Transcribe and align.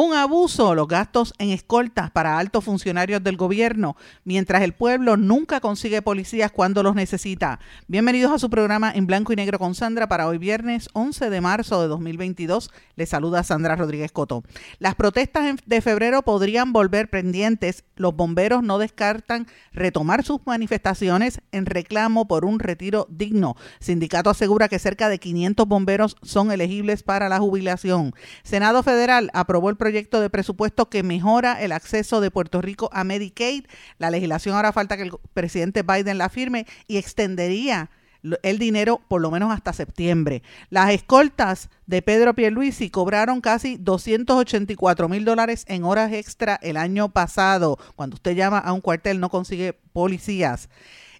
Un 0.00 0.14
abuso, 0.14 0.76
los 0.76 0.86
gastos 0.86 1.34
en 1.38 1.50
escoltas 1.50 2.12
para 2.12 2.38
altos 2.38 2.62
funcionarios 2.62 3.20
del 3.24 3.36
gobierno, 3.36 3.96
mientras 4.22 4.62
el 4.62 4.72
pueblo 4.72 5.16
nunca 5.16 5.58
consigue 5.58 6.02
policías 6.02 6.52
cuando 6.52 6.84
los 6.84 6.94
necesita. 6.94 7.58
Bienvenidos 7.88 8.30
a 8.30 8.38
su 8.38 8.48
programa 8.48 8.92
en 8.94 9.08
blanco 9.08 9.32
y 9.32 9.36
negro 9.36 9.58
con 9.58 9.74
Sandra 9.74 10.06
para 10.06 10.28
hoy 10.28 10.38
viernes 10.38 10.88
11 10.92 11.30
de 11.30 11.40
marzo 11.40 11.82
de 11.82 11.88
2022. 11.88 12.70
Les 12.94 13.08
saluda 13.08 13.42
Sandra 13.42 13.74
Rodríguez 13.74 14.12
Coto. 14.12 14.44
Las 14.78 14.94
protestas 14.94 15.56
de 15.66 15.80
febrero 15.80 16.22
podrían 16.22 16.72
volver 16.72 17.10
pendientes. 17.10 17.82
Los 17.96 18.14
bomberos 18.14 18.62
no 18.62 18.78
descartan 18.78 19.48
retomar 19.72 20.22
sus 20.22 20.38
manifestaciones 20.46 21.40
en 21.50 21.66
reclamo 21.66 22.28
por 22.28 22.44
un 22.44 22.60
retiro 22.60 23.08
digno. 23.10 23.56
Sindicato 23.80 24.30
asegura 24.30 24.68
que 24.68 24.78
cerca 24.78 25.08
de 25.08 25.18
500 25.18 25.66
bomberos 25.66 26.16
son 26.22 26.52
elegibles 26.52 27.02
para 27.02 27.28
la 27.28 27.40
jubilación. 27.40 28.14
Senado 28.44 28.84
Federal 28.84 29.30
aprobó 29.34 29.70
el 29.70 29.76
proyecto 29.76 29.87
proyecto 29.88 30.20
de 30.20 30.28
presupuesto 30.28 30.90
que 30.90 31.02
mejora 31.02 31.62
el 31.62 31.72
acceso 31.72 32.20
de 32.20 32.30
Puerto 32.30 32.60
Rico 32.60 32.90
a 32.92 33.04
Medicaid. 33.04 33.64
La 33.96 34.10
legislación 34.10 34.54
ahora 34.54 34.70
falta 34.70 34.98
que 34.98 35.04
el 35.04 35.12
presidente 35.32 35.82
Biden 35.82 36.18
la 36.18 36.28
firme 36.28 36.66
y 36.86 36.98
extendería 36.98 37.90
el 38.42 38.58
dinero 38.58 39.00
por 39.08 39.22
lo 39.22 39.30
menos 39.30 39.50
hasta 39.50 39.72
septiembre. 39.72 40.42
Las 40.68 40.90
escoltas 40.90 41.70
de 41.86 42.02
Pedro 42.02 42.34
Pierluisi 42.34 42.90
cobraron 42.90 43.40
casi 43.40 43.78
284 43.78 45.08
mil 45.08 45.24
dólares 45.24 45.64
en 45.68 45.84
horas 45.84 46.12
extra 46.12 46.58
el 46.60 46.76
año 46.76 47.08
pasado. 47.08 47.78
Cuando 47.96 48.16
usted 48.16 48.36
llama 48.36 48.58
a 48.58 48.74
un 48.74 48.82
cuartel 48.82 49.20
no 49.20 49.30
consigue 49.30 49.72
policías. 49.72 50.68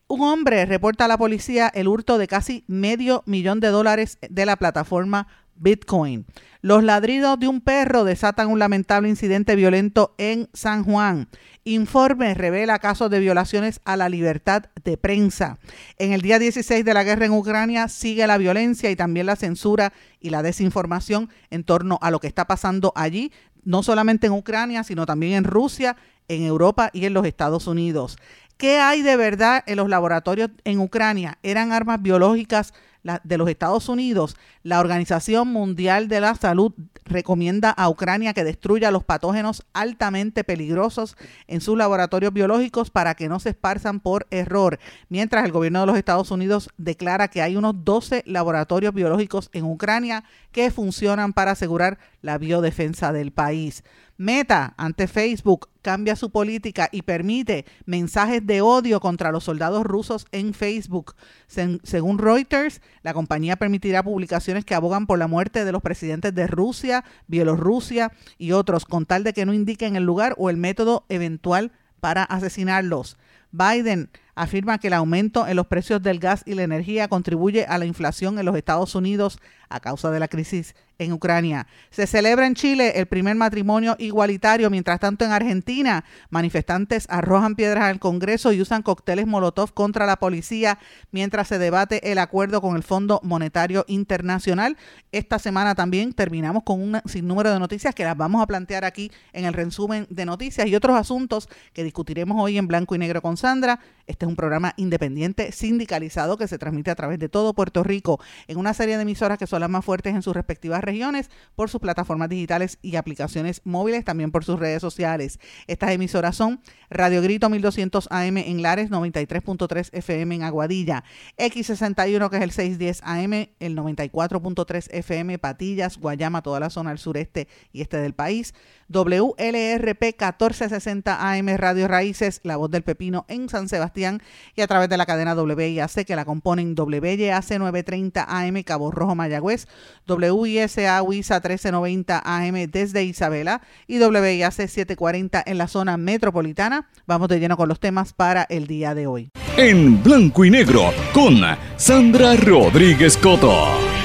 Un 0.08 0.20
hombre 0.20 0.66
reporta 0.66 1.06
a 1.06 1.08
la 1.08 1.16
policía 1.16 1.68
el 1.72 1.88
hurto 1.88 2.18
de 2.18 2.28
casi 2.28 2.64
medio 2.66 3.22
millón 3.24 3.60
de 3.60 3.68
dólares 3.68 4.18
de 4.28 4.44
la 4.44 4.56
plataforma 4.56 5.26
Bitcoin. 5.58 6.26
Los 6.60 6.82
ladridos 6.82 7.38
de 7.38 7.46
un 7.46 7.60
perro 7.60 8.04
desatan 8.04 8.48
un 8.48 8.58
lamentable 8.58 9.08
incidente 9.08 9.54
violento 9.54 10.14
en 10.18 10.48
San 10.52 10.82
Juan. 10.82 11.28
Informe 11.62 12.34
revela 12.34 12.78
casos 12.78 13.10
de 13.10 13.20
violaciones 13.20 13.80
a 13.84 13.96
la 13.96 14.08
libertad 14.08 14.64
de 14.82 14.96
prensa. 14.96 15.58
En 15.98 16.12
el 16.12 16.20
día 16.20 16.38
16 16.38 16.84
de 16.84 16.94
la 16.94 17.04
guerra 17.04 17.26
en 17.26 17.32
Ucrania 17.32 17.88
sigue 17.88 18.26
la 18.26 18.38
violencia 18.38 18.90
y 18.90 18.96
también 18.96 19.26
la 19.26 19.36
censura 19.36 19.92
y 20.20 20.30
la 20.30 20.42
desinformación 20.42 21.30
en 21.50 21.62
torno 21.62 21.98
a 22.02 22.10
lo 22.10 22.18
que 22.18 22.26
está 22.26 22.46
pasando 22.46 22.92
allí, 22.96 23.32
no 23.62 23.82
solamente 23.82 24.26
en 24.26 24.32
Ucrania, 24.32 24.82
sino 24.82 25.06
también 25.06 25.34
en 25.34 25.44
Rusia, 25.44 25.96
en 26.26 26.42
Europa 26.42 26.90
y 26.92 27.04
en 27.04 27.14
los 27.14 27.26
Estados 27.26 27.66
Unidos. 27.66 28.18
¿Qué 28.56 28.78
hay 28.78 29.02
de 29.02 29.16
verdad 29.16 29.62
en 29.66 29.76
los 29.76 29.88
laboratorios 29.88 30.50
en 30.64 30.80
Ucrania? 30.80 31.38
¿Eran 31.44 31.70
armas 31.70 32.02
biológicas 32.02 32.74
de 33.02 33.38
los 33.38 33.48
Estados 33.48 33.88
Unidos, 33.88 34.36
la 34.62 34.80
Organización 34.80 35.48
Mundial 35.48 36.08
de 36.08 36.20
la 36.20 36.34
Salud 36.34 36.72
recomienda 37.04 37.70
a 37.70 37.88
Ucrania 37.88 38.34
que 38.34 38.44
destruya 38.44 38.90
los 38.90 39.04
patógenos 39.04 39.64
altamente 39.72 40.44
peligrosos 40.44 41.16
en 41.46 41.60
sus 41.60 41.76
laboratorios 41.76 42.32
biológicos 42.32 42.90
para 42.90 43.14
que 43.14 43.28
no 43.28 43.40
se 43.40 43.50
esparzan 43.50 44.00
por 44.00 44.26
error, 44.30 44.78
mientras 45.08 45.44
el 45.44 45.52
gobierno 45.52 45.80
de 45.80 45.86
los 45.86 45.96
Estados 45.96 46.30
Unidos 46.30 46.70
declara 46.76 47.28
que 47.28 47.42
hay 47.42 47.56
unos 47.56 47.84
12 47.84 48.24
laboratorios 48.26 48.92
biológicos 48.92 49.48
en 49.52 49.64
Ucrania 49.64 50.24
que 50.52 50.70
funcionan 50.70 51.32
para 51.32 51.52
asegurar 51.52 51.98
la 52.20 52.38
biodefensa 52.38 53.12
del 53.12 53.32
país. 53.32 53.84
Meta, 54.18 54.74
ante 54.76 55.06
Facebook, 55.06 55.68
cambia 55.80 56.16
su 56.16 56.30
política 56.30 56.88
y 56.90 57.02
permite 57.02 57.64
mensajes 57.86 58.44
de 58.44 58.60
odio 58.60 58.98
contra 58.98 59.30
los 59.30 59.44
soldados 59.44 59.86
rusos 59.86 60.26
en 60.32 60.54
Facebook. 60.54 61.14
según 61.46 62.18
Reuters, 62.18 62.82
la 63.02 63.14
compañía 63.14 63.56
permitirá 63.56 64.02
publicaciones 64.02 64.64
que 64.64 64.74
abogan 64.74 65.06
por 65.06 65.18
la 65.18 65.26
muerte 65.26 65.64
de 65.64 65.72
los 65.72 65.82
presidentes 65.82 66.34
de 66.34 66.46
Rusia, 66.46 67.04
Bielorrusia 67.26 68.12
y 68.38 68.52
otros, 68.52 68.84
con 68.84 69.06
tal 69.06 69.24
de 69.24 69.32
que 69.32 69.46
no 69.46 69.54
indiquen 69.54 69.96
el 69.96 70.04
lugar 70.04 70.34
o 70.38 70.50
el 70.50 70.56
método 70.56 71.04
eventual 71.08 71.72
para 72.00 72.22
asesinarlos. 72.22 73.16
Biden 73.50 74.10
afirma 74.38 74.78
que 74.78 74.86
el 74.86 74.92
aumento 74.92 75.46
en 75.46 75.56
los 75.56 75.66
precios 75.66 76.02
del 76.02 76.20
gas 76.20 76.42
y 76.46 76.54
la 76.54 76.62
energía 76.62 77.08
contribuye 77.08 77.66
a 77.66 77.76
la 77.76 77.86
inflación 77.86 78.38
en 78.38 78.46
los 78.46 78.56
Estados 78.56 78.94
Unidos 78.94 79.38
a 79.68 79.80
causa 79.80 80.10
de 80.10 80.20
la 80.20 80.28
crisis 80.28 80.74
en 80.98 81.12
Ucrania. 81.12 81.66
Se 81.90 82.06
celebra 82.06 82.46
en 82.46 82.54
Chile 82.54 82.94
el 82.96 83.06
primer 83.06 83.36
matrimonio 83.36 83.94
igualitario, 83.98 84.68
mientras 84.68 84.98
tanto 84.98 85.24
en 85.24 85.30
Argentina 85.30 86.04
manifestantes 86.30 87.06
arrojan 87.08 87.54
piedras 87.54 87.84
al 87.84 88.00
Congreso 88.00 88.52
y 88.52 88.60
usan 88.60 88.82
cócteles 88.82 89.26
Molotov 89.26 89.72
contra 89.74 90.06
la 90.06 90.16
policía 90.16 90.78
mientras 91.12 91.48
se 91.48 91.58
debate 91.58 92.10
el 92.10 92.18
acuerdo 92.18 92.60
con 92.60 92.76
el 92.76 92.82
Fondo 92.82 93.20
Monetario 93.22 93.84
Internacional. 93.86 94.76
Esta 95.12 95.38
semana 95.38 95.74
también 95.74 96.12
terminamos 96.12 96.64
con 96.64 96.82
un 96.82 97.00
sinnúmero 97.04 97.52
de 97.52 97.60
noticias 97.60 97.94
que 97.94 98.04
las 98.04 98.16
vamos 98.16 98.42
a 98.42 98.46
plantear 98.46 98.84
aquí 98.84 99.12
en 99.32 99.44
el 99.44 99.54
resumen 99.54 100.06
de 100.10 100.24
noticias 100.24 100.66
y 100.66 100.74
otros 100.74 100.96
asuntos 100.96 101.48
que 101.72 101.84
discutiremos 101.84 102.36
hoy 102.40 102.58
en 102.58 102.66
blanco 102.66 102.94
y 102.96 102.98
negro 102.98 103.22
con 103.22 103.36
Sandra. 103.36 103.78
Este 104.06 104.24
es 104.24 104.27
un 104.28 104.36
programa 104.36 104.74
independiente 104.76 105.52
sindicalizado 105.52 106.36
que 106.36 106.46
se 106.48 106.58
transmite 106.58 106.90
a 106.90 106.94
través 106.94 107.18
de 107.18 107.28
todo 107.28 107.54
Puerto 107.54 107.82
Rico 107.82 108.20
en 108.46 108.58
una 108.58 108.74
serie 108.74 108.96
de 108.96 109.02
emisoras 109.02 109.38
que 109.38 109.46
son 109.46 109.60
las 109.60 109.70
más 109.70 109.84
fuertes 109.84 110.14
en 110.14 110.22
sus 110.22 110.34
respectivas 110.34 110.82
regiones 110.82 111.30
por 111.56 111.70
sus 111.70 111.80
plataformas 111.80 112.28
digitales 112.28 112.78
y 112.82 112.96
aplicaciones 112.96 113.62
móviles, 113.64 114.04
también 114.04 114.30
por 114.30 114.44
sus 114.44 114.58
redes 114.58 114.80
sociales. 114.80 115.40
Estas 115.66 115.90
emisoras 115.90 116.36
son 116.36 116.60
Radio 116.90 117.22
Grito 117.22 117.48
1200 117.48 118.08
AM 118.10 118.38
en 118.38 118.62
Lares, 118.62 118.90
93.3 118.90 119.90
FM 119.92 120.36
en 120.36 120.42
Aguadilla, 120.42 121.04
X61 121.38 122.30
que 122.30 122.36
es 122.36 122.42
el 122.42 122.50
610 122.50 123.02
AM, 123.02 123.32
el 123.60 123.76
94.3 123.76 124.88
FM 124.90 125.38
Patillas, 125.38 125.98
Guayama, 125.98 126.42
toda 126.42 126.60
la 126.60 126.70
zona 126.70 126.90
al 126.90 126.98
sureste 126.98 127.48
y 127.72 127.80
este 127.80 127.98
del 127.98 128.14
país. 128.14 128.54
WLRP 128.90 130.02
1460 130.02 131.32
AM 131.32 131.48
Radio 131.56 131.88
Raíces, 131.88 132.40
La 132.42 132.56
Voz 132.56 132.70
del 132.70 132.82
Pepino 132.82 133.26
en 133.28 133.48
San 133.48 133.68
Sebastián 133.68 134.17
y 134.54 134.60
a 134.60 134.66
través 134.66 134.88
de 134.88 134.96
la 134.96 135.06
cadena 135.06 135.34
WIAC 135.34 136.04
que 136.04 136.16
la 136.16 136.24
componen 136.24 136.74
WYAC 136.76 137.50
930 137.58 138.24
AM 138.28 138.62
Cabo 138.62 138.90
Rojo 138.90 139.14
Mayagüez, 139.14 139.66
WISA 140.08 141.02
WISA 141.02 141.34
1390 141.36 142.22
AM 142.24 142.54
desde 142.70 143.04
Isabela 143.04 143.62
y 143.86 143.98
WIAC 144.00 144.52
740 144.52 145.42
en 145.46 145.58
la 145.58 145.68
zona 145.68 145.96
metropolitana. 145.96 146.88
Vamos 147.06 147.28
de 147.28 147.40
lleno 147.40 147.56
con 147.56 147.68
los 147.68 147.80
temas 147.80 148.12
para 148.12 148.44
el 148.44 148.66
día 148.66 148.94
de 148.94 149.06
hoy. 149.06 149.30
En 149.56 150.02
blanco 150.02 150.44
y 150.44 150.50
negro 150.50 150.92
con 151.12 151.40
Sandra 151.76 152.36
Rodríguez 152.36 153.16
Coto. 153.16 153.97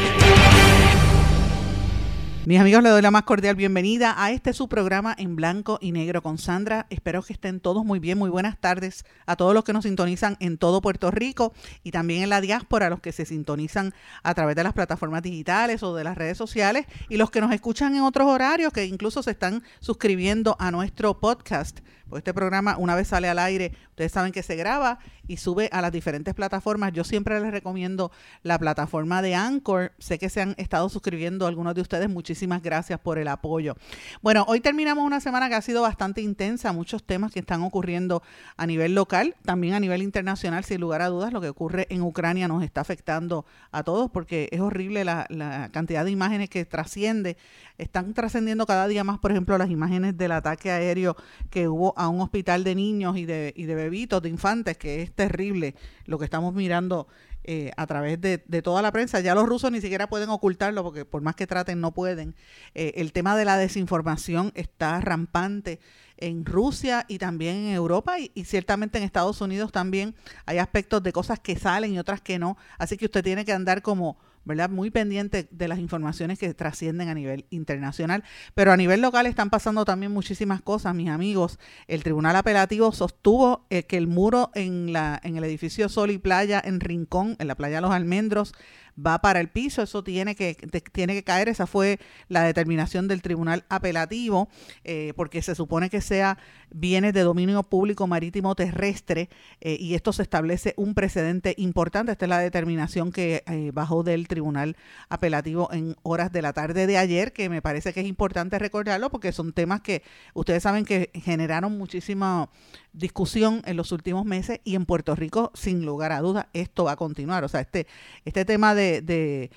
Mis 2.46 2.60
amigos, 2.60 2.84
les 2.84 2.92
doy 2.92 3.02
la 3.02 3.10
más 3.10 3.24
cordial 3.24 3.56
bienvenida 3.56 4.22
a 4.22 4.32
este 4.32 4.52
su 4.52 4.68
programa 4.68 5.16
en 5.18 5.38
blanco 5.38 5.80
y 5.80 5.94
negro 5.94 6.22
con 6.22 6.38
Sandra. 6.38 6.88
Espero 6.90 7.24
que 7.24 7.32
estén 7.32 7.62
todos 7.62 7.86
muy 7.86 8.00
bien. 8.00 8.18
Muy 8.18 8.30
buenas 8.30 8.58
tardes 8.60 9.06
a 9.26 9.38
todos 9.38 9.54
los 9.54 9.64
que 9.64 9.72
nos 9.72 9.86
sintonizan 9.86 10.36
en 10.42 10.58
todo 10.58 10.82
Puerto 10.82 11.10
Rico 11.10 11.54
y 11.84 11.92
también 11.92 12.22
en 12.22 12.30
la 12.30 12.42
diáspora, 12.42 12.90
los 12.90 13.00
que 13.00 13.14
se 13.14 13.24
sintonizan 13.24 13.94
a 14.24 14.34
través 14.34 14.58
de 14.58 14.64
las 14.66 14.74
plataformas 14.74 15.22
digitales 15.22 15.84
o 15.84 15.96
de 15.96 16.04
las 16.04 16.18
redes 16.18 16.38
sociales 16.38 16.86
y 17.08 17.16
los 17.16 17.32
que 17.32 17.40
nos 17.40 17.54
escuchan 17.54 17.96
en 17.96 18.02
otros 18.02 18.28
horarios 18.28 18.74
que 18.74 18.84
incluso 18.88 19.24
se 19.24 19.32
están 19.32 19.64
suscribiendo 19.80 20.58
a 20.60 20.70
nuestro 20.70 21.22
podcast 21.22 21.80
pues 22.14 22.20
este 22.20 22.34
programa, 22.36 22.78
una 22.78 22.94
vez 22.94 23.08
sale 23.08 23.28
al 23.28 23.40
aire, 23.40 23.72
ustedes 23.90 24.12
saben 24.12 24.32
que 24.32 24.44
se 24.44 24.56
graba 24.56 25.00
y 25.28 25.38
sube 25.38 25.68
a 25.72 25.82
las 25.82 25.92
diferentes 25.92 26.36
plataformas. 26.36 26.94
Yo 26.94 27.04
siempre 27.04 27.40
les 27.40 27.52
recomiendo 27.52 28.12
la 28.44 28.60
plataforma 28.60 29.24
de 29.24 29.34
Anchor. 29.34 29.94
Sé 29.98 30.20
que 30.20 30.30
se 30.30 30.40
han 30.40 30.54
estado 30.58 30.90
suscribiendo 30.90 31.48
algunos 31.48 31.74
de 31.74 31.82
ustedes. 31.82 32.10
Muchísimas 32.10 32.62
gracias 32.62 33.00
por 33.00 33.18
el 33.18 33.28
apoyo. 33.28 33.76
Bueno, 34.22 34.46
hoy 34.48 34.60
terminamos 34.60 35.04
una 35.04 35.22
semana 35.22 35.50
que 35.50 35.56
ha 35.56 35.62
sido 35.62 35.82
bastante 35.82 36.22
intensa. 36.22 36.72
Muchos 36.72 37.04
temas 37.04 37.32
que 37.32 37.40
están 37.40 37.64
ocurriendo 37.64 38.22
a 38.58 38.68
nivel 38.68 38.94
local, 38.94 39.36
también 39.44 39.74
a 39.74 39.80
nivel 39.80 40.04
internacional. 40.04 40.64
Sin 40.66 40.82
lugar 40.82 41.02
a 41.02 41.08
dudas, 41.08 41.34
lo 41.34 41.42
que 41.42 41.50
ocurre 41.50 41.88
en 41.90 42.04
Ucrania 42.04 42.48
nos 42.48 42.64
está 42.64 42.82
afectando 42.82 43.46
a 43.72 43.82
todos 43.82 44.12
porque 44.12 44.50
es 44.52 44.60
horrible 44.62 45.04
la, 45.04 45.26
cantidad 45.72 46.06
de 46.06 46.12
imágenes 46.12 46.50
que 46.52 46.64
trasciende. 46.66 47.38
Están 47.80 48.14
trascendiendo 48.14 48.68
cada 48.68 48.88
día 48.88 49.04
más, 49.04 49.18
por 49.18 49.32
ejemplo, 49.32 49.58
las 49.58 49.72
imágenes 49.72 50.16
del 50.16 50.32
ataque 50.34 50.70
aéreo 50.70 51.16
que 51.50 51.68
hubo 51.68 51.94
un 52.10 52.22
hospital 52.22 52.64
de 52.64 52.76
niños 52.76 53.18
y 53.18 53.26
de, 53.26 53.54
y 53.56 53.66
de 53.66 53.76
bebitos, 53.76 54.22
de 54.22 54.30
infantes, 54.30 54.78
que 54.78 55.02
es 55.02 55.12
terrible 55.12 55.76
lo 56.06 56.20
que 56.20 56.26
estamos 56.26 56.54
mirando 56.54 57.08
eh, 57.46 57.72
a 57.76 57.86
través 57.88 58.22
de, 58.22 58.38
toda 58.62 58.82
la 58.82 58.92
prensa. 58.94 59.20
Ya 59.20 59.36
los 59.36 59.46
rusos 59.46 59.70
ni 59.70 59.82
siquiera 59.82 60.08
pueden 60.08 60.30
ocultarlo 60.30 60.82
porque 60.82 61.04
por 61.04 61.22
más 61.22 61.36
que 61.36 61.46
traten 61.46 61.82
no 61.82 61.94
pueden. 61.94 62.36
Eh, 62.74 62.94
el 62.96 63.12
tema 63.12 63.36
de 63.36 63.44
la 63.44 63.58
desinformación 63.58 64.54
está 64.56 65.02
rampante 65.02 65.80
en 66.18 66.46
Rusia 66.46 67.06
y 67.10 67.18
también 67.18 67.58
en 67.58 67.74
Europa 67.74 68.18
y, 68.18 68.32
y, 68.34 68.46
ciertamente 68.46 68.98
en 68.98 69.04
Estados 69.04 69.42
Unidos 69.42 69.74
también 69.74 70.16
hay 70.46 70.60
aspectos 70.60 71.04
de 71.04 71.12
cosas 71.12 71.40
que 71.40 71.58
salen 71.58 71.94
y 71.94 72.00
otras 72.00 72.22
que 72.22 72.40
no. 72.40 72.58
Así 72.78 72.96
que 72.96 73.06
usted 73.06 73.24
tiene 73.24 73.44
que 73.44 73.52
andar 73.52 73.82
como 73.82 74.18
¿verdad? 74.46 74.70
Muy 74.70 74.92
pendiente 74.92 75.48
de 75.52 75.68
las 75.68 75.80
informaciones 75.80 76.40
que 76.40 76.54
trascienden 76.54 77.10
a 77.10 77.14
nivel 77.14 77.46
internacional, 77.50 78.24
pero 78.54 78.72
a 78.72 78.78
nivel 78.78 79.02
local 79.02 79.26
están 79.26 79.50
pasando 79.50 79.86
también 79.86 80.12
muchísimas 80.12 80.62
cosas, 80.62 80.96
mis 80.96 81.10
amigos. 81.10 81.60
El 81.88 82.04
Tribunal 82.04 82.36
Apelativo 82.36 82.92
sostuvo 82.92 83.66
eh, 83.70 83.84
que 83.84 83.98
el 83.98 84.08
muro 84.08 84.52
en, 84.56 84.94
la, 84.94 85.20
en 85.24 85.38
el 85.38 85.44
edificio 85.44 85.90
Sol 85.90 86.12
y 86.12 86.18
Playa 86.18 86.62
en 86.64 86.80
Rincón, 86.80 87.36
en 87.40 87.48
la 87.48 87.56
playa 87.56 87.82
Los 87.82 87.92
Almendros, 87.92 88.54
va 88.98 89.20
para 89.20 89.40
el 89.40 89.50
piso, 89.50 89.82
eso 89.82 90.04
tiene 90.04 90.36
que, 90.36 90.56
tiene 90.92 91.14
que 91.14 91.24
caer, 91.24 91.50
esa 91.50 91.68
fue 91.68 92.00
la 92.28 92.44
determinación 92.44 93.08
del 93.08 93.22
Tribunal 93.22 93.64
Apelativo, 93.70 94.50
eh, 94.84 95.14
porque 95.16 95.42
se 95.42 95.56
supone 95.56 95.90
que 95.90 96.02
sea 96.02 96.38
bienes 96.72 97.14
de 97.14 97.22
dominio 97.22 97.64
público 97.64 98.08
marítimo 98.08 98.56
terrestre 98.56 99.30
eh, 99.62 99.78
y 99.80 99.96
esto 99.96 100.14
se 100.14 100.24
establece 100.24 100.74
un 100.78 100.94
precedente 100.94 101.56
importante, 101.58 102.12
esta 102.12 102.26
es 102.26 102.30
la 102.30 102.40
determinación 102.40 103.12
que 103.12 103.44
eh, 103.48 103.72
bajó 103.74 104.04
del 104.04 104.28
Tribunal 104.28 104.76
Apelativo 105.10 105.70
en 105.72 105.96
horas 106.04 106.32
de 106.32 106.42
la 106.42 106.54
tarde 106.54 106.88
de 106.88 106.98
ayer, 106.98 107.34
que 107.34 107.50
me 107.50 107.62
parece 107.62 107.94
que 107.94 108.02
es 108.02 108.08
importante 108.08 108.60
recordarlo 108.60 109.10
porque 109.10 109.32
son 109.32 109.54
temas 109.54 109.82
que 109.82 110.04
ustedes 110.34 110.64
saben 110.64 110.86
que 110.86 111.12
generaron 111.14 111.78
muchísima 111.78 112.50
discusión 112.94 113.62
en 113.66 113.76
los 113.76 113.92
últimos 113.92 114.24
meses 114.26 114.60
y 114.64 114.76
en 114.76 114.86
Puerto 114.86 115.16
Rico, 115.16 115.52
sin 115.56 115.86
lugar 115.86 116.12
a 116.12 116.20
dudas, 116.20 116.46
esto 116.54 116.84
va 116.84 116.94
a 116.94 116.96
continuar. 116.96 117.44
O 117.44 117.48
sea, 117.48 117.62
este, 117.62 117.88
este 118.24 118.46
tema 118.46 118.76
de, 118.76 118.83
de, 119.02 119.50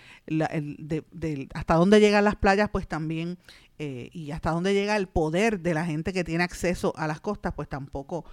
hasta 1.55 1.75
dónde 1.75 2.01
llegan 2.01 2.25
las 2.25 2.37
playas, 2.37 2.71
pues 2.71 2.87
también, 2.87 3.39
eh, 3.79 4.11
y 4.13 4.31
hasta 4.31 4.51
dónde 4.51 4.75
llega 4.75 4.97
el 4.97 5.07
poder 5.09 5.61
de 5.61 5.75
la 5.75 5.85
gente 5.85 6.13
que 6.13 6.25
tiene 6.25 6.45
acceso 6.45 6.93
a 6.97 7.07
las 7.07 7.21
costas, 7.21 7.53
pues 7.55 7.69
tampoco 7.69 8.25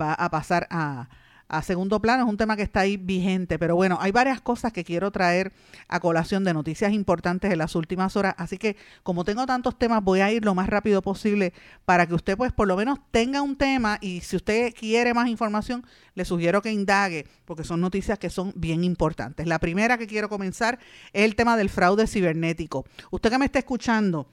va 0.00 0.14
a 0.14 0.30
pasar 0.30 0.66
a, 0.70 1.08
a 1.52 1.62
segundo 1.62 2.00
plano, 2.00 2.24
es 2.24 2.28
un 2.28 2.38
tema 2.38 2.56
que 2.56 2.62
está 2.62 2.80
ahí 2.80 2.96
vigente, 2.96 3.58
pero 3.58 3.76
bueno, 3.76 3.98
hay 4.00 4.10
varias 4.10 4.40
cosas 4.40 4.72
que 4.72 4.84
quiero 4.84 5.10
traer 5.10 5.52
a 5.86 6.00
colación 6.00 6.44
de 6.44 6.54
noticias 6.54 6.92
importantes 6.92 7.52
en 7.52 7.58
las 7.58 7.74
últimas 7.74 8.16
horas, 8.16 8.34
así 8.38 8.56
que 8.56 8.76
como 9.02 9.24
tengo 9.24 9.44
tantos 9.44 9.78
temas, 9.78 10.02
voy 10.02 10.20
a 10.20 10.32
ir 10.32 10.44
lo 10.44 10.54
más 10.54 10.68
rápido 10.68 11.02
posible 11.02 11.52
para 11.84 12.06
que 12.06 12.14
usted 12.14 12.38
pues 12.38 12.52
por 12.52 12.66
lo 12.66 12.76
menos 12.76 12.98
tenga 13.10 13.42
un 13.42 13.56
tema 13.56 13.98
y 14.00 14.22
si 14.22 14.36
usted 14.36 14.72
quiere 14.74 15.12
más 15.12 15.28
información, 15.28 15.84
le 16.14 16.24
sugiero 16.24 16.62
que 16.62 16.72
indague, 16.72 17.26
porque 17.44 17.64
son 17.64 17.80
noticias 17.82 18.18
que 18.18 18.30
son 18.30 18.52
bien 18.56 18.82
importantes. 18.82 19.46
La 19.46 19.58
primera 19.58 19.98
que 19.98 20.06
quiero 20.06 20.30
comenzar 20.30 20.78
es 21.12 21.24
el 21.24 21.36
tema 21.36 21.56
del 21.58 21.68
fraude 21.68 22.06
cibernético. 22.06 22.86
Usted 23.10 23.30
que 23.30 23.38
me 23.38 23.44
está 23.44 23.58
escuchando, 23.58 24.26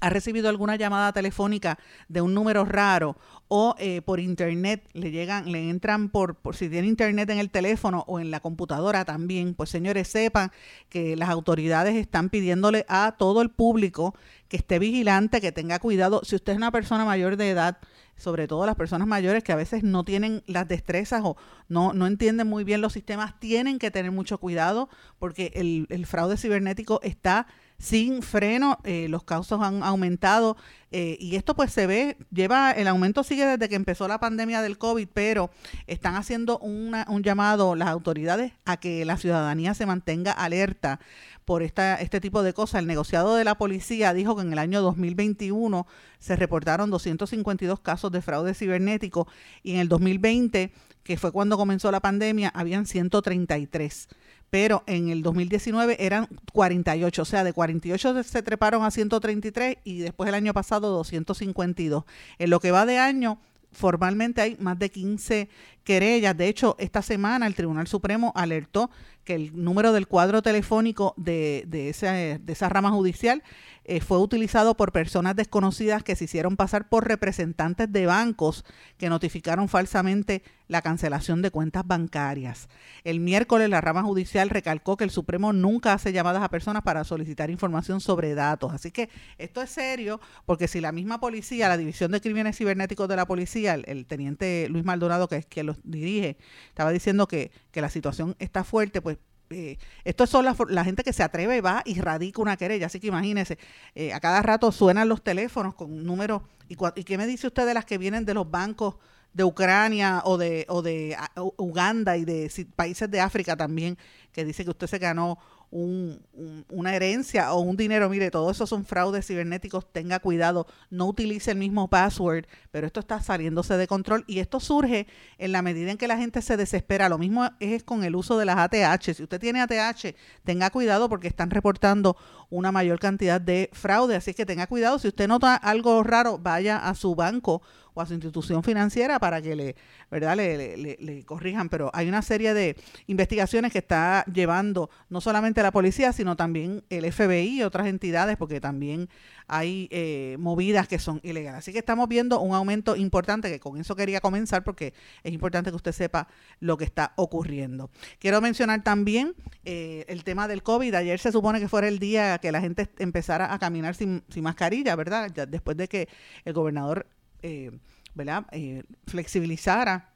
ha 0.00 0.10
recibido 0.10 0.48
alguna 0.48 0.76
llamada 0.76 1.12
telefónica 1.12 1.78
de 2.08 2.20
un 2.20 2.34
número 2.34 2.64
raro 2.64 3.16
o 3.48 3.74
eh, 3.78 4.02
por 4.02 4.18
internet 4.20 4.88
le 4.92 5.10
llegan, 5.10 5.52
le 5.52 5.68
entran 5.68 6.08
por, 6.08 6.36
por 6.36 6.56
si 6.56 6.68
tiene 6.68 6.88
internet 6.88 7.28
en 7.30 7.38
el 7.38 7.50
teléfono 7.50 8.04
o 8.06 8.18
en 8.18 8.30
la 8.30 8.40
computadora 8.40 9.04
también, 9.04 9.54
pues 9.54 9.70
señores 9.70 10.08
sepan 10.08 10.50
que 10.88 11.16
las 11.16 11.28
autoridades 11.28 11.94
están 11.96 12.30
pidiéndole 12.30 12.86
a 12.88 13.14
todo 13.18 13.42
el 13.42 13.50
público 13.50 14.14
que 14.48 14.56
esté 14.56 14.78
vigilante, 14.78 15.40
que 15.40 15.52
tenga 15.52 15.78
cuidado. 15.78 16.22
Si 16.24 16.36
usted 16.36 16.52
es 16.52 16.58
una 16.58 16.70
persona 16.70 17.04
mayor 17.04 17.36
de 17.36 17.50
edad, 17.50 17.78
sobre 18.16 18.46
todo 18.46 18.66
las 18.66 18.76
personas 18.76 19.08
mayores 19.08 19.42
que 19.42 19.52
a 19.52 19.56
veces 19.56 19.82
no 19.82 20.04
tienen 20.04 20.42
las 20.46 20.68
destrezas 20.68 21.22
o 21.24 21.36
no, 21.68 21.92
no 21.92 22.06
entienden 22.06 22.46
muy 22.46 22.64
bien 22.64 22.80
los 22.80 22.92
sistemas, 22.92 23.38
tienen 23.40 23.78
que 23.78 23.90
tener 23.90 24.12
mucho 24.12 24.38
cuidado 24.38 24.88
porque 25.18 25.52
el, 25.54 25.86
el 25.90 26.06
fraude 26.06 26.36
cibernético 26.36 27.00
está 27.02 27.46
sin 27.82 28.22
freno, 28.22 28.78
eh, 28.84 29.08
los 29.08 29.24
casos 29.24 29.60
han 29.60 29.82
aumentado 29.82 30.56
eh, 30.92 31.16
y 31.18 31.34
esto 31.34 31.56
pues 31.56 31.72
se 31.72 31.88
ve, 31.88 32.16
lleva, 32.30 32.70
el 32.70 32.86
aumento 32.86 33.24
sigue 33.24 33.44
desde 33.44 33.68
que 33.68 33.74
empezó 33.74 34.06
la 34.06 34.20
pandemia 34.20 34.62
del 34.62 34.78
COVID, 34.78 35.08
pero 35.12 35.50
están 35.88 36.14
haciendo 36.14 36.60
una, 36.60 37.04
un 37.08 37.24
llamado 37.24 37.74
las 37.74 37.88
autoridades 37.88 38.52
a 38.64 38.76
que 38.76 39.04
la 39.04 39.16
ciudadanía 39.16 39.74
se 39.74 39.84
mantenga 39.84 40.30
alerta 40.30 41.00
por 41.44 41.64
esta, 41.64 41.96
este 41.96 42.20
tipo 42.20 42.44
de 42.44 42.52
cosas. 42.52 42.78
El 42.78 42.86
negociado 42.86 43.34
de 43.34 43.42
la 43.42 43.56
policía 43.56 44.14
dijo 44.14 44.36
que 44.36 44.42
en 44.42 44.52
el 44.52 44.60
año 44.60 44.80
2021 44.80 45.84
se 46.20 46.36
reportaron 46.36 46.88
252 46.88 47.80
casos 47.80 48.12
de 48.12 48.22
fraude 48.22 48.54
cibernético 48.54 49.26
y 49.64 49.72
en 49.72 49.80
el 49.80 49.88
2020, 49.88 50.72
que 51.02 51.16
fue 51.16 51.32
cuando 51.32 51.56
comenzó 51.56 51.90
la 51.90 51.98
pandemia, 51.98 52.48
habían 52.54 52.86
133 52.86 54.08
pero 54.52 54.84
en 54.86 55.08
el 55.08 55.22
2019 55.22 55.96
eran 55.98 56.28
48, 56.52 57.22
o 57.22 57.24
sea, 57.24 57.42
de 57.42 57.54
48 57.54 58.22
se 58.22 58.42
treparon 58.42 58.84
a 58.84 58.90
133 58.90 59.78
y 59.82 60.00
después 60.00 60.28
el 60.28 60.34
año 60.34 60.52
pasado 60.52 60.90
252. 60.90 62.04
En 62.38 62.50
lo 62.50 62.60
que 62.60 62.70
va 62.70 62.84
de 62.84 62.98
año, 62.98 63.38
formalmente 63.72 64.42
hay 64.42 64.58
más 64.60 64.78
de 64.78 64.90
15 64.90 65.48
querellas. 65.84 66.36
De 66.36 66.48
hecho, 66.48 66.76
esta 66.78 67.02
semana 67.02 67.46
el 67.46 67.54
Tribunal 67.54 67.86
Supremo 67.86 68.32
alertó 68.34 68.90
que 69.24 69.34
el 69.34 69.62
número 69.62 69.92
del 69.92 70.08
cuadro 70.08 70.42
telefónico 70.42 71.14
de, 71.16 71.64
de, 71.66 72.38
de 72.42 72.52
esa 72.52 72.68
rama 72.68 72.90
judicial 72.90 73.42
eh, 73.84 74.00
fue 74.00 74.18
utilizado 74.18 74.76
por 74.76 74.92
personas 74.92 75.34
desconocidas 75.34 76.04
que 76.04 76.14
se 76.14 76.24
hicieron 76.24 76.56
pasar 76.56 76.88
por 76.88 77.08
representantes 77.08 77.90
de 77.90 78.06
bancos 78.06 78.64
que 78.96 79.08
notificaron 79.08 79.68
falsamente 79.68 80.44
la 80.68 80.82
cancelación 80.82 81.42
de 81.42 81.50
cuentas 81.50 81.84
bancarias. 81.84 82.68
El 83.02 83.18
miércoles 83.18 83.68
la 83.68 83.80
rama 83.80 84.04
judicial 84.04 84.50
recalcó 84.50 84.96
que 84.96 85.02
el 85.02 85.10
Supremo 85.10 85.52
nunca 85.52 85.92
hace 85.92 86.12
llamadas 86.12 86.42
a 86.44 86.48
personas 86.48 86.82
para 86.82 87.02
solicitar 87.02 87.50
información 87.50 88.00
sobre 88.00 88.34
datos. 88.34 88.72
Así 88.72 88.92
que 88.92 89.10
esto 89.36 89.60
es 89.60 89.70
serio 89.70 90.20
porque 90.46 90.68
si 90.68 90.80
la 90.80 90.92
misma 90.92 91.18
policía, 91.18 91.68
la 91.68 91.76
División 91.76 92.12
de 92.12 92.20
Crímenes 92.20 92.56
Cibernéticos 92.56 93.08
de 93.08 93.16
la 93.16 93.26
Policía, 93.26 93.74
el, 93.74 94.06
teniente 94.06 94.68
Luis 94.70 94.84
Maldonado, 94.84 95.28
que 95.28 95.36
es 95.36 95.46
quien 95.46 95.66
dirige, 95.82 96.36
estaba 96.68 96.90
diciendo 96.90 97.26
que, 97.28 97.50
que 97.70 97.80
la 97.80 97.88
situación 97.88 98.36
está 98.38 98.64
fuerte, 98.64 99.00
pues 99.00 99.18
eh, 99.50 99.78
esto 100.04 100.26
son 100.26 100.44
la, 100.44 100.56
la, 100.68 100.84
gente 100.84 101.02
que 101.02 101.12
se 101.12 101.22
atreve, 101.22 101.60
va 101.60 101.82
y 101.84 102.00
radica 102.00 102.40
una 102.40 102.56
querella. 102.56 102.86
Así 102.86 103.00
que 103.00 103.08
imagínense, 103.08 103.58
eh, 103.94 104.12
a 104.12 104.20
cada 104.20 104.42
rato 104.42 104.72
suenan 104.72 105.08
los 105.08 105.22
teléfonos 105.22 105.74
con 105.74 106.04
números. 106.04 106.42
¿Y, 106.68 106.76
¿Y 106.96 107.04
qué 107.04 107.18
me 107.18 107.26
dice 107.26 107.46
usted 107.46 107.66
de 107.66 107.74
las 107.74 107.84
que 107.84 107.98
vienen 107.98 108.24
de 108.24 108.34
los 108.34 108.50
bancos 108.50 108.96
de 109.32 109.44
Ucrania 109.44 110.22
o 110.24 110.36
de, 110.36 110.66
o 110.68 110.82
de 110.82 111.16
Uganda 111.56 112.16
y 112.16 112.24
de 112.24 112.50
países 112.76 113.10
de 113.10 113.20
África 113.20 113.56
también, 113.56 113.96
que 114.32 114.44
dice 114.44 114.64
que 114.64 114.70
usted 114.70 114.86
se 114.86 114.98
ganó 114.98 115.38
una 115.72 116.94
herencia 116.94 117.54
o 117.54 117.60
un 117.60 117.78
dinero, 117.78 118.10
mire, 118.10 118.30
todo 118.30 118.50
eso 118.50 118.66
son 118.66 118.84
fraudes 118.84 119.26
cibernéticos, 119.26 119.90
tenga 119.90 120.18
cuidado, 120.20 120.66
no 120.90 121.06
utilice 121.06 121.50
el 121.50 121.56
mismo 121.56 121.88
password, 121.88 122.44
pero 122.70 122.86
esto 122.86 123.00
está 123.00 123.22
saliéndose 123.22 123.78
de 123.78 123.86
control 123.86 124.24
y 124.26 124.40
esto 124.40 124.60
surge 124.60 125.06
en 125.38 125.52
la 125.52 125.62
medida 125.62 125.90
en 125.90 125.96
que 125.96 126.08
la 126.08 126.18
gente 126.18 126.42
se 126.42 126.58
desespera. 126.58 127.08
Lo 127.08 127.16
mismo 127.16 127.48
es 127.58 127.84
con 127.84 128.04
el 128.04 128.14
uso 128.14 128.36
de 128.36 128.44
las 128.44 128.58
ATH. 128.58 129.14
Si 129.14 129.22
usted 129.22 129.40
tiene 129.40 129.62
ATH, 129.62 130.14
tenga 130.44 130.68
cuidado 130.68 131.08
porque 131.08 131.28
están 131.28 131.50
reportando 131.50 132.16
una 132.50 132.70
mayor 132.70 132.98
cantidad 132.98 133.40
de 133.40 133.70
fraude, 133.72 134.16
así 134.16 134.34
que 134.34 134.44
tenga 134.44 134.66
cuidado. 134.66 134.98
Si 134.98 135.08
usted 135.08 135.26
nota 135.26 135.54
algo 135.54 136.02
raro, 136.02 136.38
vaya 136.38 136.76
a 136.86 136.94
su 136.94 137.14
banco 137.14 137.62
o 137.94 138.00
a 138.00 138.06
su 138.06 138.14
institución 138.14 138.62
financiera 138.62 139.18
para 139.18 139.42
que 139.42 139.56
le, 139.56 139.76
¿verdad? 140.10 140.36
Le, 140.36 141.22
corrijan. 141.26 141.68
Pero 141.68 141.90
hay 141.92 142.08
una 142.08 142.22
serie 142.22 142.54
de 142.54 142.76
investigaciones 143.06 143.72
que 143.72 143.78
está 143.78 144.24
llevando 144.32 144.90
no 145.08 145.20
solamente 145.20 145.62
la 145.62 145.72
policía, 145.72 146.12
sino 146.12 146.36
también 146.36 146.82
el 146.90 147.10
FBI 147.12 147.58
y 147.58 147.62
otras 147.62 147.86
entidades, 147.86 148.36
porque 148.36 148.60
también 148.60 149.08
hay 149.46 149.88
eh, 149.90 150.36
movidas 150.38 150.88
que 150.88 150.98
son 150.98 151.20
ilegales. 151.22 151.58
Así 151.58 151.72
que 151.72 151.78
estamos 151.78 152.08
viendo 152.08 152.40
un 152.40 152.54
aumento 152.54 152.96
importante, 152.96 153.50
que 153.50 153.60
con 153.60 153.78
eso 153.78 153.96
quería 153.96 154.20
comenzar, 154.20 154.64
porque 154.64 154.94
es 155.22 155.32
importante 155.32 155.70
que 155.70 155.76
usted 155.76 155.92
sepa 155.92 156.28
lo 156.60 156.76
que 156.76 156.84
está 156.84 157.12
ocurriendo. 157.16 157.90
Quiero 158.18 158.40
mencionar 158.40 158.82
también 158.82 159.34
eh, 159.64 160.04
el 160.08 160.24
tema 160.24 160.48
del 160.48 160.62
COVID. 160.62 160.94
Ayer 160.94 161.18
se 161.18 161.32
supone 161.32 161.60
que 161.60 161.68
fuera 161.68 161.88
el 161.88 161.98
día 161.98 162.38
que 162.38 162.52
la 162.52 162.60
gente 162.60 162.88
empezara 162.98 163.52
a 163.52 163.58
caminar 163.58 163.94
sin, 163.94 164.24
sin 164.28 164.42
mascarilla, 164.42 164.96
¿verdad? 164.96 165.30
Ya 165.34 165.46
después 165.46 165.76
de 165.76 165.88
que 165.88 166.08
el 166.44 166.52
gobernador 166.52 167.06
eh, 167.42 167.70
¿verdad? 168.14 168.46
Eh, 168.52 168.82
flexibilizara 169.06 170.12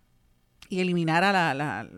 y 0.69 0.81
eliminara 0.81 1.55
la, 1.55 1.89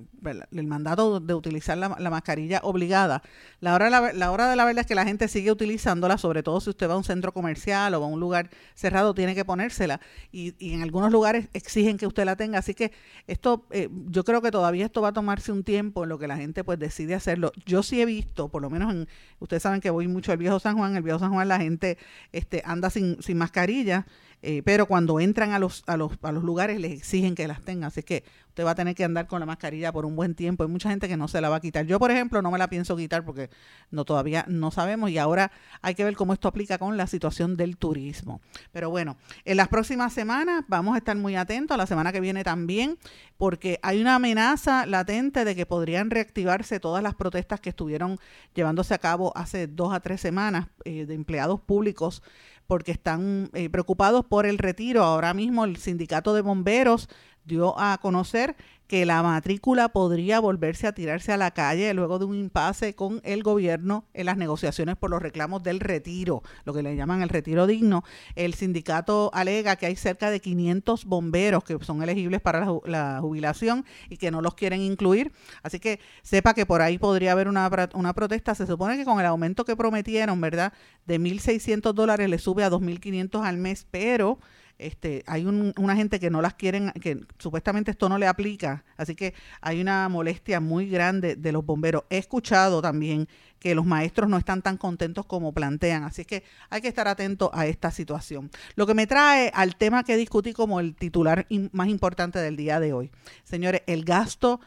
el 0.51 0.67
mandato 0.67 1.21
de 1.21 1.35
utilizar 1.35 1.79
la, 1.79 1.89
mascarilla 1.89 2.61
obligada. 2.63 3.23
La 3.61 3.75
hora, 3.75 4.13
la, 4.13 4.31
hora 4.31 4.49
de 4.51 4.57
la 4.57 4.65
verdad 4.65 4.81
es 4.83 4.87
que 4.87 4.95
la 4.95 5.05
gente 5.05 5.29
sigue 5.29 5.51
utilizándola, 5.51 6.19
sobre 6.19 6.43
todo 6.43 6.61
si 6.61 6.71
usted 6.71 6.89
va 6.89 6.95
a 6.95 6.97
un 6.97 7.05
centro 7.05 7.33
comercial 7.33 7.95
o 7.95 8.05
a 8.05 8.07
un 8.07 8.21
lugar 8.21 8.51
cerrado, 8.75 9.15
tiene 9.15 9.35
que 9.35 9.45
ponérsela. 9.45 10.01
Y, 10.33 10.55
y 10.59 10.75
en 10.75 10.83
algunos 10.83 11.13
lugares 11.13 11.49
exigen 11.53 11.97
que 11.97 12.07
usted 12.07 12.25
la 12.25 12.37
tenga. 12.37 12.59
Así 12.59 12.75
que 12.75 12.93
esto, 13.27 13.67
eh, 13.71 13.89
yo 14.07 14.25
creo 14.25 14.43
que 14.43 14.51
todavía 14.51 14.85
esto 14.85 15.01
va 15.01 15.09
a 15.09 15.13
tomarse 15.13 15.53
un 15.53 15.65
tiempo 15.65 16.05
en 16.05 16.11
lo 16.11 16.19
que 16.19 16.29
la 16.29 16.37
gente 16.37 16.65
pues 16.65 16.79
decide 16.79 17.15
hacerlo. 17.15 17.53
Yo 17.65 17.83
sí 17.83 18.01
he 18.01 18.07
visto, 18.07 18.49
por 18.49 18.63
lo 18.63 18.71
menos 18.71 18.93
en, 18.93 19.09
ustedes 19.39 19.63
saben 19.63 19.81
que 19.81 19.91
voy 19.91 20.09
mucho 20.09 20.33
al 20.33 20.39
viejo 20.39 20.61
San 20.61 20.77
Juan, 20.77 20.97
el 20.97 21.03
viejo 21.03 21.19
San 21.19 21.33
Juan 21.33 21.49
la 21.49 21.59
gente 21.59 21.99
este, 22.33 22.63
anda 22.65 22.91
sin, 22.91 23.23
sin 23.23 23.39
mascarilla 23.39 24.07
eh, 24.41 24.63
pero 24.65 24.87
cuando 24.87 25.19
entran 25.19 25.53
a 25.53 25.59
los, 25.59 25.83
a, 25.87 25.97
los, 25.97 26.13
a 26.23 26.31
los 26.31 26.45
lugares 26.45 26.81
les 26.81 26.93
exigen 26.93 27.35
que 27.35 27.49
las 27.49 27.61
tengan. 27.63 27.89
Así 27.89 28.03
que 28.03 28.23
usted 28.49 28.65
va 28.65 28.73
a 28.73 28.75
tener 28.75 28.95
que 28.95 29.05
andar 29.05 29.27
con 29.27 29.41
la 29.41 29.47
mascarilla 29.47 29.93
por 29.93 30.07
un 30.07 30.15
buen 30.15 30.35
tiempo. 30.35 30.63
Hay 30.63 30.69
mucha 30.69 30.91
gente 30.91 31.09
que 31.09 31.17
no 31.17 31.29
se 31.29 31.41
la 31.41 31.49
va 31.49 31.57
a 31.57 31.61
quitar. 31.61 31.87
Yo, 31.87 31.99
por 31.99 32.11
ejemplo, 32.11 32.41
no 32.41 32.51
me 32.51 32.59
la 32.59 32.69
pienso 32.69 32.97
quitar 32.97 33.25
porque 33.25 33.51
no 33.91 34.05
todavía 34.05 34.45
no 34.49 34.71
sabemos 34.71 35.11
y 35.11 35.19
ahora 35.19 35.51
hay 35.83 35.95
que 35.95 36.05
ver 36.05 36.17
cómo 36.17 36.33
esto 36.33 36.49
aplica 36.49 36.79
con 36.79 36.97
la 36.97 37.07
situación 37.07 37.57
del 37.57 37.77
turismo. 37.77 38.41
Pero 38.73 38.91
bueno, 38.91 39.17
en 39.45 39.57
las 39.57 39.69
próximas 39.69 40.13
semanas 40.13 40.65
vamos 40.69 40.95
a 40.95 40.99
estar 40.99 41.17
muy 41.17 41.35
atentos, 41.35 41.77
la 41.77 41.87
semana 41.87 42.13
que 42.13 42.21
viene 42.21 42.45
también, 42.45 42.99
porque 43.37 43.79
hay 43.83 44.01
una 44.01 44.17
amenaza 44.17 44.87
latente 44.87 45.45
de 45.45 45.57
que 45.57 45.67
podrían 45.67 46.11
reactivarse 46.11 46.81
todas 46.81 47.03
las 47.03 47.15
protestas 47.15 47.61
que 47.61 47.71
estuvieron 47.71 48.19
llevándose 48.55 48.95
a 48.95 48.99
cabo 48.99 49.33
hace 49.37 49.67
dos 49.67 49.93
a 49.93 50.01
tres 50.01 50.21
semanas 50.21 50.67
eh, 50.85 51.07
de 51.07 51.15
empleados 51.15 51.61
públicos 51.61 52.23
porque 52.69 52.93
están 52.93 53.51
eh, 53.55 53.69
preocupados 53.71 54.25
por 54.27 54.47
el 54.47 54.59
retiro. 54.59 55.03
Ahora 55.03 55.35
mismo 55.35 55.65
el 55.65 55.79
sindicato 55.79 56.35
de 56.35 56.43
bomberos 56.43 57.09
dio 57.49 57.79
a 57.79 57.99
conocer 57.99 58.55
que 58.89 59.05
la 59.05 59.23
matrícula 59.23 59.91
podría 59.91 60.41
volverse 60.41 60.87
a 60.87 60.93
tirarse 60.93 61.31
a 61.31 61.37
la 61.37 61.51
calle 61.51 61.93
luego 61.93 62.19
de 62.19 62.25
un 62.25 62.35
impasse 62.35 62.95
con 62.95 63.21
el 63.23 63.43
gobierno 63.43 64.07
en 64.15 64.27
las 64.27 64.39
negociaciones 64.39 64.97
por 64.97 65.11
los 65.11 65.21
reclamos 65.21 65.63
del 65.63 65.79
retiro, 65.79 66.43
lo 66.65 66.73
que 66.73 66.83
le 66.83 66.97
llaman 66.97 67.21
el 67.21 67.29
retiro 67.29 67.67
digno. 67.67 68.03
El 68.35 68.55
sindicato 68.55 69.31
alega 69.35 69.77
que 69.77 69.85
hay 69.85 69.95
cerca 69.95 70.31
de 70.31 70.41
500 70.41 71.05
bomberos 71.05 71.65
que 71.65 71.77
son 71.85 72.03
elegibles 72.03 72.41
para 72.41 72.67
la, 72.87 73.19
jubilación 73.21 73.85
y 74.09 74.17
que 74.17 74.31
no 74.31 74.41
los 74.41 74.55
quieren 74.55 74.81
incluir. 74.81 75.33
Así 75.63 75.79
que 75.81 76.01
sepa 76.23 76.55
que 76.55 76.65
por 76.65 76.81
ahí 76.81 76.97
podría 76.97 77.33
haber 77.33 77.49
una, 77.49 77.69
una 77.93 78.15
protesta. 78.15 78.55
Se 78.55 78.67
supone 78.67 78.97
que 78.97 79.05
con 79.05 79.21
el 79.21 79.27
aumento 79.27 79.67
que 79.67 79.77
prometieron, 79.77 80.41
¿verdad? 80.41 80.73
De 81.07 81.21
1.600 81.21 81.93
dólares 81.93 82.31
le 82.31 82.39
sube 82.39 82.65
a 82.65 82.71
2.500 82.71 83.45
al 83.45 83.59
mes, 83.59 83.87
pero 83.91 84.39
este, 84.79 85.25
hay 85.27 85.45
una 85.45 85.97
gente 85.97 86.21
que 86.21 86.31
no 86.31 86.41
las 86.41 86.55
quieren, 86.55 86.93
que 86.93 87.21
supuestamente 87.39 87.91
esto 87.91 88.09
no 88.09 88.17
le 88.17 88.29
aplica, 88.29 88.85
así 88.97 89.17
que 89.17 89.35
hay 89.61 89.81
una 89.81 90.09
molestia 90.09 90.61
muy 90.61 90.89
grande 90.89 91.35
de 91.35 91.53
los 91.53 91.67
bomberos. 91.67 92.05
He 92.11 92.19
escuchado 92.19 92.81
también 92.81 93.29
que 93.59 93.75
los 93.75 93.85
maestros 93.85 94.29
no 94.29 94.37
están 94.37 94.63
tan 94.63 94.77
contentos 94.77 95.27
como 95.27 95.53
plantean, 95.53 96.05
así 96.05 96.25
que 96.25 96.45
hay 96.71 96.81
que 96.81 96.89
estar 96.89 97.09
atento 97.09 97.51
a 97.53 97.67
esta 97.67 97.91
situación. 97.91 98.51
Lo 98.77 98.87
que 98.87 98.95
me 98.95 99.09
trae 99.09 99.51
al 99.53 99.75
tema 99.75 100.05
que 100.05 100.17
discutí 100.17 100.53
como 100.53 100.79
el 100.79 100.95
titular 100.95 101.47
más 101.73 101.89
importante 101.89 102.39
del 102.39 102.57
día 102.57 102.79
de 102.79 102.93
hoy. 102.93 103.11
Señores, 103.45 103.83
el 103.87 104.05
gasto... 104.05 104.61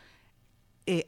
Eh, 0.86 1.06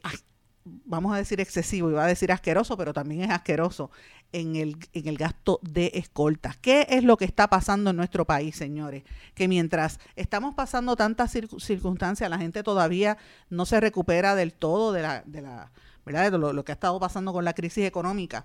vamos 0.64 1.12
a 1.12 1.18
decir 1.18 1.40
excesivo, 1.40 1.90
iba 1.90 2.04
a 2.04 2.06
decir 2.06 2.32
asqueroso, 2.32 2.76
pero 2.78 2.94
también 2.94 3.22
es 3.22 3.30
asqueroso 3.30 3.90
en 4.34 4.56
el, 4.56 4.76
en 4.92 5.06
el 5.06 5.16
gasto 5.16 5.60
de 5.62 5.92
escoltas. 5.94 6.56
¿Qué 6.56 6.86
es 6.90 7.04
lo 7.04 7.16
que 7.16 7.24
está 7.24 7.48
pasando 7.48 7.90
en 7.90 7.96
nuestro 7.96 8.24
país, 8.24 8.56
señores? 8.56 9.04
Que 9.34 9.46
mientras 9.46 10.00
estamos 10.16 10.54
pasando 10.56 10.96
tantas 10.96 11.32
circunstancias, 11.58 12.28
la 12.28 12.38
gente 12.38 12.64
todavía 12.64 13.16
no 13.48 13.64
se 13.64 13.78
recupera 13.78 14.34
del 14.34 14.52
todo 14.52 14.92
de 14.92 15.02
la, 15.02 15.22
de 15.24 15.40
la 15.40 15.70
¿verdad? 16.04 16.32
De 16.32 16.38
lo 16.38 16.64
que 16.64 16.72
ha 16.72 16.74
estado 16.74 16.98
pasando 16.98 17.32
con 17.32 17.44
la 17.44 17.54
crisis 17.54 17.84
económica. 17.84 18.44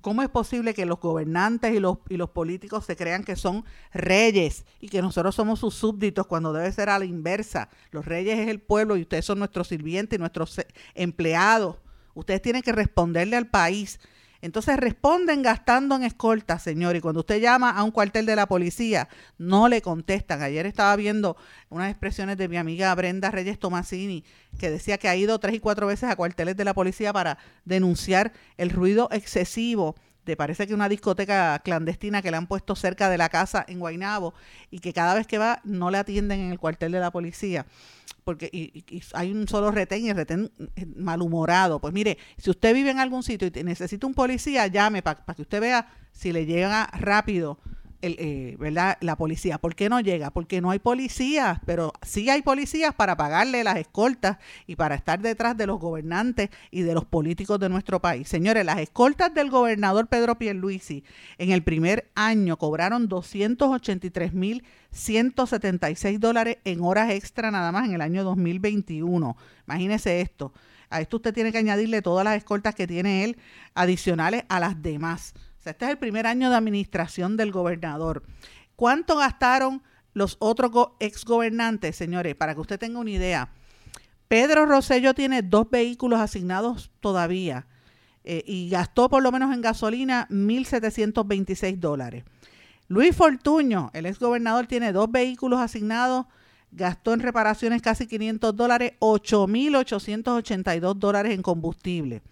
¿Cómo 0.00 0.22
es 0.22 0.28
posible 0.28 0.74
que 0.74 0.84
los 0.84 0.98
gobernantes 0.98 1.72
y 1.72 1.78
los, 1.78 1.98
y 2.08 2.16
los 2.16 2.30
políticos 2.30 2.84
se 2.84 2.96
crean 2.96 3.22
que 3.22 3.36
son 3.36 3.64
reyes 3.94 4.64
y 4.80 4.88
que 4.88 5.00
nosotros 5.00 5.36
somos 5.36 5.60
sus 5.60 5.74
súbditos 5.74 6.26
cuando 6.26 6.52
debe 6.52 6.72
ser 6.72 6.90
a 6.90 6.98
la 6.98 7.04
inversa? 7.04 7.68
Los 7.92 8.04
reyes 8.04 8.40
es 8.40 8.48
el 8.48 8.60
pueblo 8.60 8.96
y 8.96 9.02
ustedes 9.02 9.24
son 9.24 9.38
nuestros 9.38 9.68
sirvientes 9.68 10.16
y 10.16 10.20
nuestros 10.20 10.60
empleados. 10.94 11.76
Ustedes 12.14 12.42
tienen 12.42 12.62
que 12.62 12.72
responderle 12.72 13.36
al 13.36 13.46
país 13.46 14.00
entonces 14.42 14.76
responden 14.76 15.40
gastando 15.40 15.94
en 15.94 16.02
escolta, 16.02 16.58
señor. 16.58 16.96
Y 16.96 17.00
cuando 17.00 17.20
usted 17.20 17.40
llama 17.40 17.70
a 17.70 17.84
un 17.84 17.92
cuartel 17.92 18.26
de 18.26 18.34
la 18.34 18.46
policía, 18.46 19.08
no 19.38 19.68
le 19.68 19.80
contestan. 19.80 20.42
Ayer 20.42 20.66
estaba 20.66 20.94
viendo 20.96 21.36
unas 21.70 21.90
expresiones 21.90 22.36
de 22.36 22.48
mi 22.48 22.56
amiga 22.56 22.92
Brenda 22.96 23.30
Reyes 23.30 23.60
Tomasini, 23.60 24.24
que 24.58 24.68
decía 24.68 24.98
que 24.98 25.08
ha 25.08 25.14
ido 25.14 25.38
tres 25.38 25.54
y 25.54 25.60
cuatro 25.60 25.86
veces 25.86 26.10
a 26.10 26.16
cuarteles 26.16 26.56
de 26.56 26.64
la 26.64 26.74
policía 26.74 27.12
para 27.12 27.38
denunciar 27.64 28.32
el 28.56 28.70
ruido 28.70 29.08
excesivo 29.12 29.94
de 30.24 30.36
parece 30.36 30.66
que 30.66 30.74
una 30.74 30.88
discoteca 30.88 31.60
clandestina 31.64 32.22
que 32.22 32.30
le 32.30 32.36
han 32.36 32.46
puesto 32.46 32.76
cerca 32.76 33.10
de 33.10 33.18
la 33.18 33.28
casa 33.28 33.64
en 33.66 33.80
Guainabo 33.80 34.34
y 34.70 34.78
que 34.78 34.92
cada 34.92 35.14
vez 35.14 35.26
que 35.26 35.38
va 35.38 35.60
no 35.64 35.90
le 35.90 35.98
atienden 35.98 36.40
en 36.40 36.52
el 36.52 36.60
cuartel 36.60 36.92
de 36.92 37.00
la 37.00 37.10
policía 37.10 37.66
porque 38.24 38.48
y, 38.52 38.84
hay 39.14 39.30
un 39.32 39.48
solo 39.48 39.70
retén 39.70 40.04
y 40.04 40.10
el 40.10 40.16
retén 40.16 40.50
malhumorado. 40.96 41.80
Pues 41.80 41.92
mire, 41.92 42.18
si 42.38 42.50
usted 42.50 42.74
vive 42.74 42.90
en 42.90 43.00
algún 43.00 43.22
sitio 43.22 43.48
y 43.52 43.62
necesita 43.64 44.06
un 44.06 44.14
policía, 44.14 44.66
llame 44.66 45.02
para 45.02 45.22
que 45.34 45.42
usted 45.42 45.60
vea 45.60 45.88
si 46.12 46.32
le 46.32 46.46
llega 46.46 46.88
rápido 46.92 47.58
el, 48.02 48.16
eh, 48.18 48.56
¿verdad? 48.58 48.98
la 49.00 49.16
policía. 49.16 49.58
¿Por 49.58 49.74
qué 49.74 49.88
no 49.88 50.00
llega? 50.00 50.30
Porque 50.30 50.60
no 50.60 50.70
hay 50.70 50.78
policías, 50.78 51.58
pero 51.64 51.92
sí 52.02 52.28
hay 52.28 52.42
policías 52.42 52.94
para 52.94 53.16
pagarle 53.16 53.64
las 53.64 53.76
escoltas 53.76 54.38
y 54.66 54.76
para 54.76 54.94
estar 54.94 55.20
detrás 55.20 55.56
de 55.56 55.66
los 55.66 55.80
gobernantes 55.80 56.50
y 56.70 56.82
de 56.82 56.94
los 56.94 57.04
políticos 57.04 57.58
de 57.58 57.68
nuestro 57.68 58.00
país. 58.00 58.28
Señores, 58.28 58.66
las 58.66 58.78
escoltas 58.78 59.32
del 59.32 59.50
gobernador 59.50 60.08
Pedro 60.08 60.36
Pierluisi 60.36 61.04
en 61.38 61.52
el 61.52 61.62
primer 61.62 62.10
año 62.14 62.58
cobraron 62.58 63.08
283 63.08 64.34
mil 64.34 64.62
176 64.92 66.20
dólares 66.20 66.58
en 66.64 66.82
horas 66.82 67.10
extra 67.10 67.50
nada 67.50 67.72
más 67.72 67.86
en 67.86 67.94
el 67.94 68.00
año 68.02 68.24
2021. 68.24 69.36
Imagínese 69.66 70.20
esto. 70.20 70.52
A 70.90 71.00
esto 71.00 71.16
usted 71.16 71.32
tiene 71.32 71.52
que 71.52 71.58
añadirle 71.58 72.02
todas 72.02 72.24
las 72.24 72.36
escoltas 72.36 72.74
que 72.74 72.86
tiene 72.86 73.24
él 73.24 73.38
adicionales 73.74 74.44
a 74.48 74.60
las 74.60 74.82
demás. 74.82 75.32
Sea, 75.62 75.70
este 75.72 75.84
es 75.84 75.90
el 75.92 75.98
primer 75.98 76.26
año 76.26 76.50
de 76.50 76.56
administración 76.56 77.36
del 77.36 77.52
gobernador. 77.52 78.24
¿Cuánto 78.74 79.16
gastaron 79.16 79.82
los 80.12 80.36
otros 80.40 80.72
exgobernantes, 80.98 81.94
señores? 81.94 82.34
Para 82.34 82.54
que 82.54 82.60
usted 82.60 82.80
tenga 82.80 82.98
una 82.98 83.10
idea. 83.10 83.48
Pedro 84.26 84.66
Rosello 84.66 85.14
tiene 85.14 85.42
dos 85.42 85.70
vehículos 85.70 86.18
asignados 86.18 86.90
todavía 86.98 87.66
eh, 88.24 88.42
y 88.44 88.70
gastó 88.70 89.08
por 89.08 89.22
lo 89.22 89.30
menos 89.30 89.54
en 89.54 89.60
gasolina 89.60 90.26
1.726 90.30 91.76
dólares. 91.78 92.24
Luis 92.88 93.14
Fortuño, 93.14 93.90
el 93.94 94.06
exgobernador, 94.06 94.66
tiene 94.66 94.92
dos 94.92 95.12
vehículos 95.12 95.60
asignados, 95.60 96.26
gastó 96.72 97.14
en 97.14 97.20
reparaciones 97.20 97.82
casi 97.82 98.08
500 98.08 98.56
dólares, 98.56 98.94
8.882 98.98 100.94
dólares 100.94 101.34
en 101.34 101.42
combustible. 101.42 102.22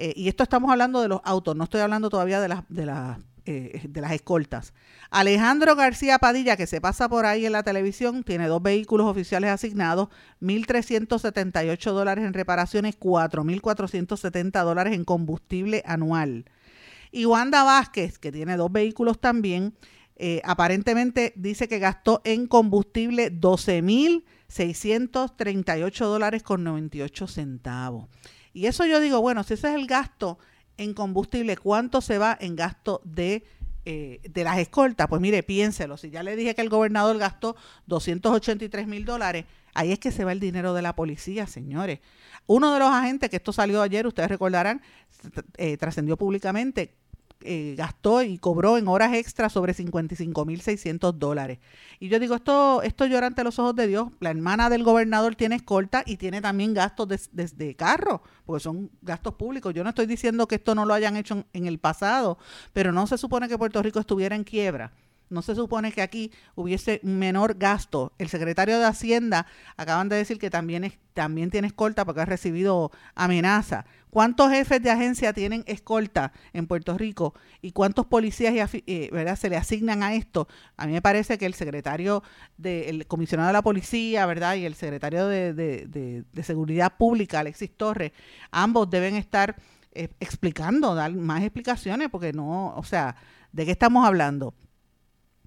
Eh, 0.00 0.14
y 0.16 0.28
esto 0.28 0.42
estamos 0.42 0.70
hablando 0.70 1.02
de 1.02 1.08
los 1.08 1.20
autos, 1.24 1.54
no 1.54 1.64
estoy 1.64 1.82
hablando 1.82 2.08
todavía 2.08 2.40
de 2.40 2.48
las, 2.48 2.64
de 2.68 2.86
las 2.86 3.18
eh, 3.46 3.82
de 3.88 4.00
las 4.00 4.12
escoltas. 4.12 4.74
Alejandro 5.10 5.74
García 5.74 6.18
Padilla, 6.18 6.56
que 6.56 6.66
se 6.66 6.80
pasa 6.80 7.08
por 7.08 7.26
ahí 7.26 7.46
en 7.46 7.52
la 7.52 7.62
televisión, 7.62 8.22
tiene 8.22 8.46
dos 8.46 8.62
vehículos 8.62 9.06
oficiales 9.06 9.50
asignados, 9.50 10.08
1.378 10.40 11.92
dólares 11.92 12.24
en 12.24 12.32
reparaciones, 12.32 12.98
4.470 12.98 14.62
dólares 14.62 14.94
en 14.94 15.04
combustible 15.04 15.82
anual. 15.84 16.44
Y 17.10 17.24
Wanda 17.24 17.64
Vázquez, 17.64 18.18
que 18.18 18.30
tiene 18.30 18.56
dos 18.56 18.70
vehículos 18.70 19.20
también, 19.20 19.74
eh, 20.16 20.42
aparentemente 20.44 21.32
dice 21.34 21.66
que 21.66 21.78
gastó 21.78 22.20
en 22.24 22.46
combustible 22.46 23.32
12.638 23.32 26.04
dólares 26.04 26.42
con 26.42 26.62
98 26.62 27.26
centavos. 27.26 28.08
Y 28.52 28.66
eso 28.66 28.86
yo 28.86 29.00
digo, 29.00 29.20
bueno, 29.20 29.42
si 29.42 29.54
ese 29.54 29.68
es 29.68 29.74
el 29.74 29.86
gasto 29.86 30.38
en 30.76 30.94
combustible, 30.94 31.56
¿cuánto 31.56 32.00
se 32.00 32.18
va 32.18 32.36
en 32.40 32.56
gasto 32.56 33.00
de, 33.04 33.44
eh, 33.84 34.20
de 34.28 34.44
las 34.44 34.58
escoltas? 34.58 35.08
Pues 35.08 35.20
mire, 35.20 35.42
piénselo, 35.42 35.96
si 35.96 36.10
ya 36.10 36.22
le 36.22 36.36
dije 36.36 36.54
que 36.54 36.62
el 36.62 36.68
gobernador 36.68 37.18
gastó 37.18 37.56
283 37.86 38.86
mil 38.86 39.04
dólares, 39.04 39.44
ahí 39.74 39.92
es 39.92 39.98
que 39.98 40.10
se 40.10 40.24
va 40.24 40.32
el 40.32 40.40
dinero 40.40 40.74
de 40.74 40.82
la 40.82 40.94
policía, 40.94 41.46
señores. 41.46 42.00
Uno 42.46 42.72
de 42.72 42.78
los 42.80 42.88
agentes, 42.88 43.30
que 43.30 43.36
esto 43.36 43.52
salió 43.52 43.82
ayer, 43.82 44.06
ustedes 44.06 44.28
recordarán, 44.28 44.82
eh, 45.56 45.76
trascendió 45.76 46.16
públicamente, 46.16 46.94
eh, 47.42 47.74
gastó 47.76 48.22
y 48.22 48.38
cobró 48.38 48.76
en 48.76 48.88
horas 48.88 49.14
extras 49.14 49.52
sobre 49.52 49.74
55.600 49.74 51.12
dólares. 51.14 51.58
Y 51.98 52.08
yo 52.08 52.18
digo, 52.18 52.34
esto, 52.34 52.82
esto 52.82 53.06
llora 53.06 53.26
ante 53.26 53.44
los 53.44 53.58
ojos 53.58 53.74
de 53.74 53.86
Dios. 53.86 54.08
La 54.20 54.30
hermana 54.30 54.68
del 54.68 54.84
gobernador 54.84 55.36
tiene 55.36 55.56
escolta 55.56 56.02
y 56.04 56.16
tiene 56.16 56.40
también 56.40 56.74
gastos 56.74 57.08
desde 57.32 57.74
carro, 57.74 58.22
porque 58.44 58.62
son 58.62 58.90
gastos 59.02 59.34
públicos. 59.34 59.72
Yo 59.74 59.82
no 59.84 59.90
estoy 59.90 60.06
diciendo 60.06 60.46
que 60.48 60.56
esto 60.56 60.74
no 60.74 60.84
lo 60.84 60.94
hayan 60.94 61.16
hecho 61.16 61.44
en 61.52 61.66
el 61.66 61.78
pasado, 61.78 62.38
pero 62.72 62.92
no 62.92 63.06
se 63.06 63.18
supone 63.18 63.48
que 63.48 63.58
Puerto 63.58 63.82
Rico 63.82 64.00
estuviera 64.00 64.36
en 64.36 64.44
quiebra. 64.44 64.92
No 65.30 65.42
se 65.42 65.54
supone 65.54 65.92
que 65.92 66.02
aquí 66.02 66.32
hubiese 66.56 67.00
menor 67.04 67.54
gasto. 67.56 68.12
El 68.18 68.28
secretario 68.28 68.78
de 68.78 68.84
Hacienda 68.84 69.46
acaban 69.76 70.08
de 70.08 70.16
decir 70.16 70.38
que 70.38 70.50
también, 70.50 70.82
es, 70.82 70.98
también 71.14 71.50
tiene 71.50 71.68
escolta 71.68 72.04
porque 72.04 72.20
ha 72.20 72.26
recibido 72.26 72.90
amenaza. 73.14 73.86
¿Cuántos 74.10 74.50
jefes 74.50 74.82
de 74.82 74.90
agencia 74.90 75.32
tienen 75.32 75.62
escolta 75.68 76.32
en 76.52 76.66
Puerto 76.66 76.98
Rico 76.98 77.32
y 77.62 77.70
cuántos 77.70 78.06
policías 78.06 78.52
eh, 78.74 79.36
se 79.36 79.48
le 79.48 79.56
asignan 79.56 80.02
a 80.02 80.14
esto? 80.14 80.48
A 80.76 80.86
mí 80.86 80.92
me 80.92 81.00
parece 81.00 81.38
que 81.38 81.46
el 81.46 81.54
secretario, 81.54 82.24
del 82.56 83.06
comisionado 83.06 83.46
de 83.46 83.52
la 83.52 83.62
policía, 83.62 84.26
¿verdad? 84.26 84.56
Y 84.56 84.66
el 84.66 84.74
secretario 84.74 85.28
de, 85.28 86.24
Seguridad 86.42 86.96
Pública, 86.96 87.38
Alexis 87.38 87.70
Torres, 87.76 88.10
ambos 88.50 88.90
deben 88.90 89.14
estar 89.14 89.54
eh, 89.92 90.08
explicando, 90.18 90.96
dar 90.96 91.14
más 91.14 91.42
explicaciones, 91.42 92.08
porque 92.10 92.32
no, 92.32 92.74
o 92.74 92.82
sea, 92.82 93.14
¿de 93.52 93.64
qué 93.64 93.70
estamos 93.70 94.04
hablando? 94.04 94.54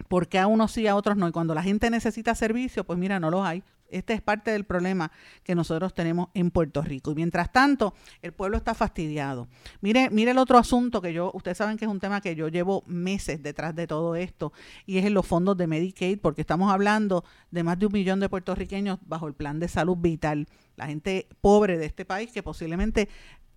Porque 0.08 0.40
a 0.40 0.48
unos 0.48 0.72
sí 0.72 0.88
a 0.88 0.96
otros 0.96 1.18
no. 1.18 1.28
Y 1.28 1.32
cuando 1.32 1.54
la 1.54 1.64
gente 1.64 1.90
necesita 1.90 2.36
servicio, 2.36 2.84
pues 2.84 3.00
mira, 3.00 3.20
no 3.20 3.30
los 3.30 3.46
hay. 3.46 3.64
Este 3.90 4.14
es 4.14 4.22
parte 4.22 4.52
del 4.52 4.64
problema 4.64 5.12
que 5.44 5.54
nosotros 5.54 5.94
tenemos 5.94 6.30
en 6.34 6.50
Puerto 6.50 6.82
Rico. 6.82 7.12
Y 7.12 7.16
mientras 7.16 7.52
tanto, 7.52 7.94
el 8.24 8.34
pueblo 8.34 8.58
está 8.58 8.74
fastidiado. 8.74 9.48
Mire, 9.82 10.10
mire 10.10 10.32
el 10.32 10.40
otro 10.40 10.58
asunto 10.58 11.00
que 11.00 11.14
yo, 11.14 11.32
ustedes 11.36 11.58
saben 11.58 11.78
que 11.78 11.86
es 11.86 11.92
un 11.92 12.00
tema 12.00 12.20
que 12.20 12.36
yo 12.36 12.48
llevo 12.48 12.84
meses 12.88 13.44
detrás 13.44 13.76
de 13.76 13.86
todo 13.86 14.16
esto, 14.16 14.52
y 14.88 14.98
es 14.98 15.06
en 15.06 15.14
los 15.14 15.28
fondos 15.28 15.58
de 15.58 15.68
Medicaid, 15.68 16.20
porque 16.20 16.42
estamos 16.42 16.72
hablando 16.72 17.24
de 17.52 17.64
más 17.64 17.78
de 17.78 17.86
un 17.86 17.94
millón 17.94 18.20
de 18.20 18.30
puertorriqueños 18.30 18.98
bajo 19.06 19.28
el 19.28 19.36
plan 19.36 19.60
de 19.60 19.68
salud 19.68 19.98
vital. 19.98 20.48
La 20.76 20.88
gente 20.88 21.28
pobre 21.40 21.78
de 21.78 21.86
este 21.86 22.04
país 22.04 22.32
que 22.32 22.42
posiblemente 22.42 23.10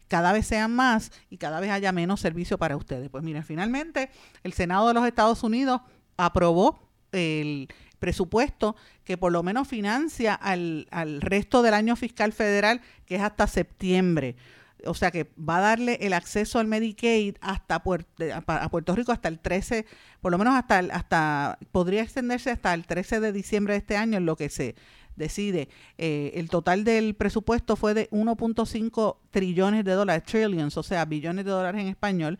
cada 0.08 0.32
vez 0.32 0.46
sean 0.46 0.74
más 0.74 1.12
y 1.30 1.38
cada 1.38 1.60
vez 1.60 1.70
haya 1.70 1.92
menos 1.92 2.20
servicio 2.20 2.58
para 2.58 2.76
ustedes. 2.76 3.08
Pues 3.08 3.24
miren, 3.24 3.42
finalmente 3.42 4.10
el 4.42 4.52
Senado 4.52 4.86
de 4.88 4.94
los 4.94 5.06
Estados 5.06 5.42
Unidos 5.42 5.80
aprobó 6.16 6.78
el 7.12 7.68
presupuesto 7.98 8.76
que 9.04 9.16
por 9.16 9.32
lo 9.32 9.42
menos 9.42 9.68
financia 9.68 10.34
al, 10.34 10.86
al 10.90 11.20
resto 11.20 11.62
del 11.62 11.74
año 11.74 11.96
fiscal 11.96 12.32
federal, 12.32 12.80
que 13.06 13.16
es 13.16 13.22
hasta 13.22 13.46
septiembre. 13.46 14.36
O 14.84 14.94
sea 14.94 15.10
que 15.10 15.30
va 15.36 15.58
a 15.58 15.60
darle 15.60 15.98
el 16.02 16.12
acceso 16.12 16.58
al 16.58 16.66
Medicaid 16.66 17.36
hasta 17.40 17.82
Puerto, 17.82 18.24
a 18.46 18.68
Puerto 18.68 18.94
Rico 18.94 19.12
hasta 19.12 19.28
el 19.28 19.38
13, 19.38 19.86
por 20.20 20.32
lo 20.32 20.38
menos 20.38 20.54
hasta, 20.54 20.78
hasta, 20.78 21.58
podría 21.72 22.02
extenderse 22.02 22.50
hasta 22.50 22.74
el 22.74 22.86
13 22.86 23.20
de 23.20 23.32
diciembre 23.32 23.74
de 23.74 23.78
este 23.78 23.96
año, 23.96 24.18
en 24.18 24.26
lo 24.26 24.36
que 24.36 24.48
se 24.50 24.74
decide. 25.16 25.68
Eh, 25.98 26.32
el 26.34 26.48
total 26.48 26.84
del 26.84 27.14
presupuesto 27.14 27.76
fue 27.76 27.94
de 27.94 28.08
1.5 28.10 29.16
trillones 29.30 29.84
de 29.84 29.92
dólares, 29.92 30.24
trillions, 30.24 30.76
o 30.76 30.82
sea, 30.82 31.04
billones 31.04 31.44
de 31.44 31.50
dólares 31.50 31.80
en 31.80 31.88
español, 31.88 32.38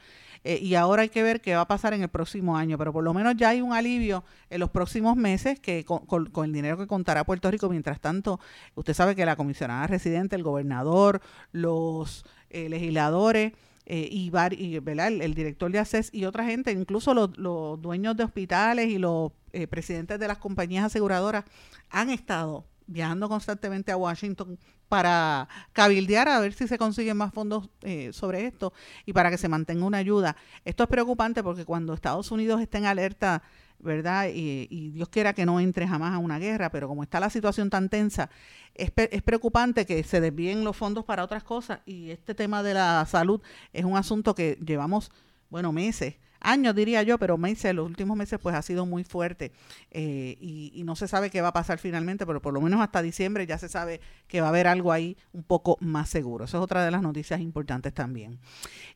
eh, 0.48 0.60
y 0.62 0.76
ahora 0.76 1.02
hay 1.02 1.08
que 1.08 1.24
ver 1.24 1.40
qué 1.40 1.56
va 1.56 1.62
a 1.62 1.66
pasar 1.66 1.92
en 1.92 2.02
el 2.02 2.08
próximo 2.08 2.56
año, 2.56 2.78
pero 2.78 2.92
por 2.92 3.02
lo 3.02 3.12
menos 3.12 3.34
ya 3.36 3.48
hay 3.48 3.60
un 3.60 3.72
alivio 3.72 4.22
en 4.48 4.60
los 4.60 4.70
próximos 4.70 5.16
meses 5.16 5.58
que 5.58 5.84
con, 5.84 6.06
el 6.44 6.52
dinero 6.52 6.78
que 6.78 6.86
contará 6.86 7.24
Puerto 7.24 7.50
Rico. 7.50 7.68
Mientras 7.68 8.00
tanto, 8.00 8.38
usted 8.76 8.94
sabe 8.94 9.16
que 9.16 9.26
la 9.26 9.34
comisionada 9.34 9.88
residente, 9.88 10.36
el 10.36 10.44
gobernador, 10.44 11.20
los 11.50 12.24
eh, 12.50 12.68
legisladores, 12.68 13.54
eh, 13.86 14.08
y, 14.10 14.30
y 14.58 14.76
El, 14.76 15.34
director 15.34 15.70
de 15.70 15.78
ACES 15.78 16.10
y 16.12 16.24
otra 16.24 16.44
gente, 16.44 16.72
incluso 16.72 17.14
los, 17.14 17.36
los 17.38 17.80
dueños 17.80 18.16
de 18.16 18.24
hospitales 18.24 18.88
y 18.88 18.98
los 18.98 19.32
presidentes 19.70 20.20
de 20.20 20.28
las 20.28 20.36
compañías 20.36 20.84
aseguradoras 20.84 21.44
han 21.88 22.10
estado 22.10 22.66
viajando 22.86 23.28
constantemente 23.28 23.90
a 23.90 23.96
Washington 23.96 24.58
para 24.88 25.48
cabildear 25.72 26.28
a 26.28 26.40
ver 26.40 26.52
si 26.52 26.68
se 26.68 26.78
consiguen 26.78 27.16
más 27.16 27.32
fondos 27.32 27.68
eh, 27.82 28.12
sobre 28.12 28.46
esto 28.46 28.72
y 29.04 29.12
para 29.12 29.30
que 29.30 29.38
se 29.38 29.48
mantenga 29.48 29.84
una 29.84 29.98
ayuda. 29.98 30.36
Esto 30.64 30.84
es 30.84 30.88
preocupante 30.88 31.42
porque 31.42 31.64
cuando 31.64 31.94
Estados 31.94 32.30
Unidos 32.30 32.60
está 32.60 32.78
en 32.78 32.86
alerta, 32.86 33.42
¿verdad? 33.78 34.28
Y, 34.32 34.90
Dios 34.90 35.08
quiera 35.08 35.32
que 35.32 35.46
no 35.46 35.60
entre 35.60 35.86
jamás 35.86 36.14
a 36.14 36.18
una 36.18 36.38
guerra, 36.38 36.70
pero 36.70 36.88
como 36.88 37.02
está 37.02 37.20
la 37.20 37.30
situación 37.30 37.70
tan 37.70 37.88
tensa, 37.88 38.30
es, 38.74 38.92
es 38.96 39.22
preocupante 39.22 39.86
que 39.86 40.02
se 40.02 40.20
desvíen 40.20 40.64
los 40.64 40.76
fondos 40.76 41.04
para 41.04 41.24
otras 41.24 41.42
cosas 41.42 41.80
y 41.86 42.10
este 42.10 42.34
tema 42.34 42.62
de 42.62 42.74
la 42.74 43.04
salud 43.06 43.40
es 43.72 43.84
un 43.84 43.96
asunto 43.96 44.34
que 44.34 44.58
llevamos, 44.64 45.10
bueno, 45.50 45.72
meses 45.72 46.16
años 46.40 46.74
diría 46.74 47.02
yo, 47.02 47.18
pero 47.18 47.38
meses, 47.38 47.74
los 47.74 47.86
últimos 47.86 48.16
meses 48.16 48.38
pues 48.42 48.54
ha 48.54 48.62
sido 48.62 48.86
muy 48.86 49.04
fuerte 49.04 49.52
eh, 49.90 50.36
y, 50.40 50.82
no 50.86 50.94
se 50.94 51.08
sabe 51.08 51.30
qué 51.30 51.40
va 51.40 51.48
a 51.48 51.52
pasar 51.52 51.78
finalmente, 51.78 52.24
pero 52.26 52.40
por 52.40 52.54
lo 52.54 52.60
menos 52.60 52.80
hasta 52.80 53.02
diciembre 53.02 53.44
ya 53.44 53.58
se 53.58 53.68
sabe 53.68 54.00
que 54.28 54.40
va 54.40 54.46
a 54.46 54.50
haber 54.50 54.68
algo 54.68 54.92
ahí 54.92 55.16
un 55.32 55.42
poco 55.42 55.76
más 55.80 56.08
seguro. 56.08 56.44
Eso 56.44 56.58
es 56.58 56.62
otra 56.62 56.84
de 56.84 56.92
las 56.92 57.02
noticias 57.02 57.40
importantes 57.40 57.92
también. 57.92 58.38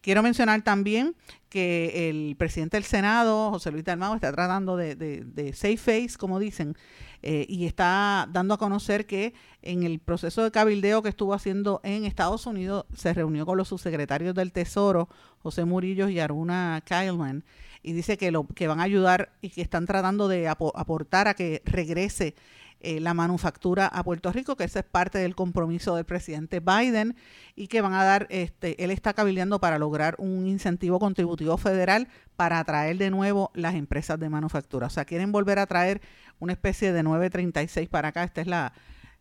Quiero 0.03 0.23
mencionar 0.23 0.63
también 0.63 1.17
que 1.49 2.09
el 2.09 2.37
presidente 2.37 2.77
del 2.77 2.85
Senado, 2.85 3.51
José 3.51 3.73
Luis 3.73 3.85
Dalmado, 3.85 4.15
está 4.15 4.31
tratando 4.31 4.77
de, 4.77 4.95
de, 4.95 5.53
safe 5.53 5.77
face, 5.77 6.17
como 6.17 6.39
dicen, 6.39 6.77
eh, 7.23 7.47
y 7.49 7.67
está 7.67 8.29
dando 8.33 8.55
a 8.55 8.59
conocer 8.59 9.07
que 9.07 9.35
en 9.63 9.83
el 9.83 9.99
proceso 9.99 10.43
de 10.43 10.51
cabildeo 10.51 11.03
que 11.03 11.11
estuvo 11.11 11.35
haciendo 11.35 11.81
en 11.85 12.05
Estados 12.05 12.47
Unidos 12.47 12.87
se 12.95 13.13
reunió 13.13 13.45
con 13.45 13.59
los 13.59 13.69
subsecretarios 13.69 14.35
del 14.35 14.53
Tesoro, 14.53 15.09
José 15.43 15.65
Murillo 15.65 16.09
y 16.09 16.19
Aruna 16.19 16.83
Kyleman, 16.87 17.45
y 17.83 17.93
dice 17.93 18.17
que, 18.17 18.31
lo, 18.31 18.47
que 18.47 18.69
van 18.69 18.81
a 18.81 18.85
ayudar 18.85 19.33
y 19.41 19.51
que 19.51 19.63
están 19.63 19.87
tratando 19.87 20.29
de 20.29 20.49
aportar 20.49 21.29
a 21.29 21.35
que 21.35 21.63
regrese 21.65 22.35
eh, 22.81 22.99
la 22.99 23.13
manufactura 23.13 23.87
a 23.87 24.03
Puerto 24.03 24.33
Rico, 24.33 24.57
que 24.57 24.65
ese 24.65 24.79
es 24.79 24.85
parte 24.85 25.19
del 25.19 25.35
compromiso 25.35 25.97
del 25.97 26.07
presidente 26.07 26.61
Biden 26.61 27.15
y 27.55 27.69
que 27.69 27.83
van 27.83 27.93
a 27.93 28.05
dar, 28.05 28.27
este, 28.31 28.83
él 28.83 28.91
está 28.91 29.13
cabildeando 29.13 29.61
para 29.61 29.79
lograr 29.79 30.15
un 30.19 30.47
incentivo 30.47 30.99
contributivo 30.99 31.59
federal 31.59 32.09
para 32.37 32.59
atraer 32.59 32.97
de 32.97 33.11
nuevo 33.11 33.51
las 33.55 33.75
empresas 33.75 34.19
de 34.19 34.31
manufactura. 34.31 34.87
O 34.87 34.91
sea, 34.91 35.05
quieren 35.05 35.31
volver 35.31 35.59
a 35.59 35.67
traer 35.67 36.01
una 36.39 36.55
especie 36.55 36.93
de 36.93 37.03
936 37.03 37.89
para 37.91 38.09
acá. 38.09 38.25
Esta 38.25 38.41
es 38.41 38.47
la, 38.47 38.73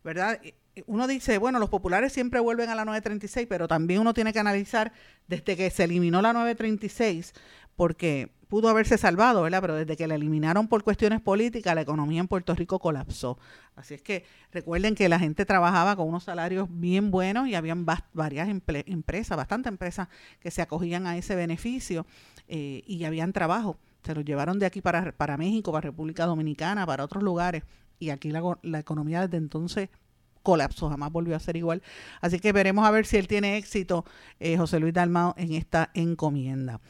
¿verdad? 0.02 0.40
Uno 0.86 1.06
dice, 1.06 1.36
bueno, 1.36 1.58
los 1.58 1.68
populares 1.68 2.12
siempre 2.12 2.40
vuelven 2.40 2.70
a 2.70 2.74
la 2.74 2.86
936, 2.86 3.46
pero 3.46 3.68
también 3.68 4.00
uno 4.00 4.14
tiene 4.14 4.32
que 4.32 4.38
analizar 4.38 4.92
desde 5.26 5.56
que 5.56 5.70
se 5.70 5.84
eliminó 5.84 6.22
la 6.22 6.32
936, 6.32 7.34
porque 7.80 8.30
pudo 8.50 8.68
haberse 8.68 8.98
salvado, 8.98 9.40
¿verdad? 9.40 9.62
Pero 9.62 9.74
desde 9.74 9.96
que 9.96 10.06
la 10.06 10.14
eliminaron 10.14 10.68
por 10.68 10.84
cuestiones 10.84 11.22
políticas, 11.22 11.74
la 11.74 11.80
economía 11.80 12.20
en 12.20 12.28
Puerto 12.28 12.54
Rico 12.54 12.78
colapsó. 12.78 13.38
Así 13.74 13.94
es 13.94 14.02
que 14.02 14.26
recuerden 14.52 14.94
que 14.94 15.08
la 15.08 15.18
gente 15.18 15.46
trabajaba 15.46 15.96
con 15.96 16.06
unos 16.06 16.24
salarios 16.24 16.68
bien 16.70 17.10
buenos 17.10 17.48
y 17.48 17.54
habían 17.54 17.86
varias 18.12 18.50
empresas, 18.50 19.34
bastantes 19.34 19.70
empresas 19.70 20.08
que 20.40 20.50
se 20.50 20.60
acogían 20.60 21.06
a 21.06 21.16
ese 21.16 21.34
beneficio 21.34 22.04
eh, 22.48 22.82
y 22.86 23.02
habían 23.04 23.32
trabajo. 23.32 23.78
Se 24.04 24.14
los 24.14 24.26
llevaron 24.26 24.58
de 24.58 24.66
aquí 24.66 24.82
para, 24.82 25.12
para 25.12 25.38
México, 25.38 25.72
para 25.72 25.84
República 25.88 26.26
Dominicana, 26.26 26.84
para 26.84 27.04
otros 27.04 27.22
lugares. 27.22 27.62
Y 27.98 28.10
aquí 28.10 28.30
la, 28.30 28.42
la 28.60 28.78
economía 28.78 29.22
desde 29.22 29.38
entonces 29.38 29.88
colapsó, 30.42 30.88
jamás 30.88 31.12
volvió 31.12 31.36
a 31.36 31.40
ser 31.40 31.56
igual. 31.56 31.82
Así 32.20 32.38
que 32.38 32.52
veremos 32.52 32.86
a 32.86 32.90
ver 32.90 33.06
si 33.06 33.16
él 33.16 33.28
tiene 33.28 33.56
éxito, 33.56 34.04
eh, 34.38 34.56
José 34.56 34.80
Luis 34.80 34.94
Dalmao, 34.94 35.34
en 35.36 35.52
esta 35.52 35.90
encomienda. 35.94 36.80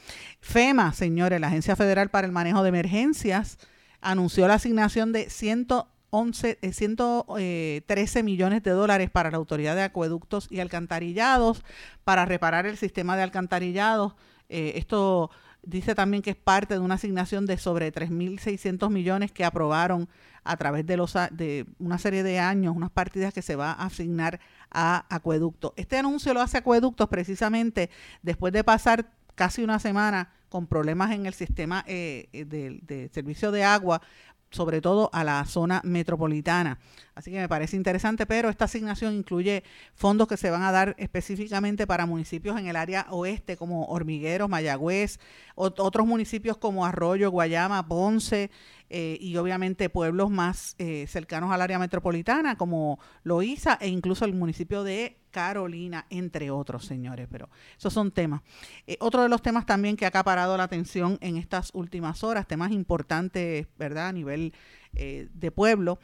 FEMA, 0.41 0.93
señores, 0.93 1.41
la 1.41 1.49
Agencia 1.49 1.77
Federal 1.77 2.11
para 2.11 2.27
el 2.27 2.33
Manejo 2.33 2.63
de 2.63 2.69
Emergencias, 2.69 3.59
anunció 4.01 4.49
la 4.49 4.55
asignación 4.55 5.13
de 5.13 5.29
111, 5.29 6.59
113 6.73 8.19
eh, 8.19 8.23
millones 8.23 8.63
de 8.63 8.71
dólares 8.71 9.11
para 9.11 9.31
la 9.31 9.37
Autoridad 9.37 9.77
de 9.77 9.83
Acueductos 9.83 10.49
y 10.51 10.61
Alcantarillados 10.61 11.63
para 12.05 12.25
reparar 12.25 12.67
el 12.67 12.77
sistema 12.77 13.17
de 13.17 13.23
alcantarillados. 13.23 14.15
Eh, 14.49 14.73
esto 14.77 15.31
dice 15.63 15.95
también 15.95 16.23
que 16.23 16.31
es 16.31 16.37
parte 16.37 16.75
de 16.75 16.81
una 16.81 16.95
asignación 16.95 17.47
de 17.47 17.59
sobre 17.59 17.93
3.600 17.93 18.91
millones 18.91 19.33
que 19.33 19.45
aprobaron 19.45 20.09
a 20.45 20.57
través 20.57 20.87
de, 20.87 20.97
los, 20.97 21.15
de 21.33 21.67
una 21.79 21.99
serie 21.99 22.23
de 22.23 22.39
años, 22.39 22.75
unas 22.77 22.91
partidas 22.91 23.33
que 23.33 23.43
se 23.43 23.57
va 23.57 23.73
a 23.73 23.87
asignar 23.87 24.41
a 24.71 25.05
Acueducto. 25.15 25.75
Este 25.77 25.99
anuncio 25.99 26.35
lo 26.35 26.41
hace 26.41 26.59
Acueductos 26.59 27.09
precisamente 27.09 27.91
después 28.23 28.53
de 28.53 28.65
pasar 28.65 29.11
casi 29.35 29.63
una 29.63 29.79
semana 29.79 30.33
con 30.49 30.67
problemas 30.67 31.13
en 31.13 31.27
el 31.27 31.35
sistema 31.35 31.85
eh, 31.87 32.29
eh, 32.33 32.45
de, 32.45 33.11
servicio 33.13 33.51
de 33.53 33.65
agua 33.65 34.03
sobre 34.51 34.81
todo 34.81 35.11
a 35.13 35.23
la 35.23 35.45
zona 35.45 35.81
metropolitana. 35.85 36.79
Así 37.15 37.31
que 37.31 37.39
me 37.39 37.49
parece 37.49 37.77
interesante, 37.77 38.27
pero 38.27 38.49
esta 38.49 38.65
asignación 38.65 39.15
incluye 39.15 39.63
fondos 39.95 40.27
que 40.27 40.37
se 40.37 40.51
van 40.51 40.63
a 40.63 40.73
dar 40.73 40.97
específicamente 40.99 41.87
para 41.87 42.05
municipios 42.05 42.59
en 42.59 42.67
el 42.67 42.75
área 42.75 43.07
oeste 43.11 43.57
como 43.57 43.85
Hormigueros, 43.85 44.49
Mayagüez, 44.49 45.21
otros 45.55 46.05
municipios 46.07 46.57
como 46.57 46.85
Arroyo, 46.85 47.31
Guayama, 47.31 47.87
Ponce, 47.87 48.51
eh, 48.93 49.17
y 49.21 49.37
obviamente 49.37 49.89
pueblos 49.89 50.31
más 50.31 50.75
eh, 50.79 51.07
cercanos 51.07 51.53
al 51.53 51.63
área 51.63 51.79
metropolitana 51.79 52.57
como 52.57 52.99
Loíza 53.23 53.79
e 53.81 53.87
incluso 53.87 54.25
el 54.25 54.35
municipio 54.35 54.83
de 54.83 55.17
Carolina, 55.31 56.07
entre 56.11 56.51
otros, 56.51 56.87
señores. 56.87 57.29
Pero 57.31 57.49
esos 57.79 57.93
son 57.93 58.11
temas. 58.11 58.43
Eh, 58.89 58.97
otro 58.99 59.23
de 59.23 59.29
los 59.29 59.43
temas 59.43 59.65
también 59.65 59.97
que 59.97 60.07
ha 60.07 60.09
acaparado 60.09 60.57
la 60.57 60.65
atención 60.65 61.19
en 61.21 61.37
estas 61.37 61.71
últimas 61.73 62.25
horas, 62.25 62.49
temas 62.49 62.73
importantes, 62.73 63.69
¿verdad? 63.79 64.09
A 64.09 64.13
nivel 64.13 64.53
de 64.93 65.53
pueblo. 65.53 66.01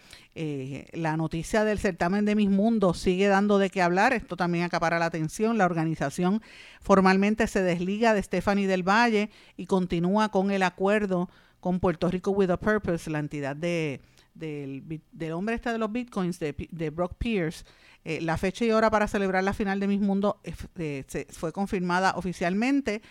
la 0.92 1.16
noticia 1.16 1.64
del 1.64 1.80
certamen 1.80 2.24
de 2.24 2.36
Mis 2.36 2.48
Mundos 2.48 3.00
sigue 3.00 3.26
dando 3.26 3.58
de 3.58 3.68
qué 3.68 3.82
hablar. 3.82 4.12
Esto 4.12 4.36
también 4.36 4.62
acapara 4.62 5.00
la 5.00 5.06
atención. 5.06 5.58
La 5.58 5.64
organización 5.64 6.40
formalmente 6.80 7.48
se 7.48 7.62
desliga 7.62 8.14
de 8.14 8.22
Stephanie 8.22 8.68
del 8.68 8.88
Valle 8.88 9.30
y 9.56 9.66
continúa 9.66 10.28
con 10.28 10.52
el 10.52 10.62
acuerdo 10.62 11.28
con 11.66 11.80
Puerto 11.80 12.08
Rico 12.08 12.30
with 12.30 12.48
a 12.50 12.60
Purpose, 12.60 13.10
la 13.10 13.18
entidad 13.18 13.56
de, 13.56 14.00
del, 14.34 14.84
del 15.10 15.32
hombre 15.32 15.56
este 15.56 15.72
de 15.72 15.78
los 15.78 15.90
bitcoins, 15.90 16.38
de, 16.38 16.54
de 16.70 16.90
Brock 16.90 17.14
Pierce. 17.18 17.64
Eh, 18.04 18.20
la 18.20 18.36
fecha 18.36 18.64
y 18.64 18.70
hora 18.70 18.88
para 18.88 19.08
celebrar 19.08 19.42
la 19.42 19.52
final 19.52 19.80
de 19.80 19.88
Miss 19.88 20.00
Mundo 20.00 20.40
eh, 20.76 21.02
se, 21.08 21.26
fue 21.28 21.52
confirmada 21.52 22.12
oficialmente. 22.14 23.02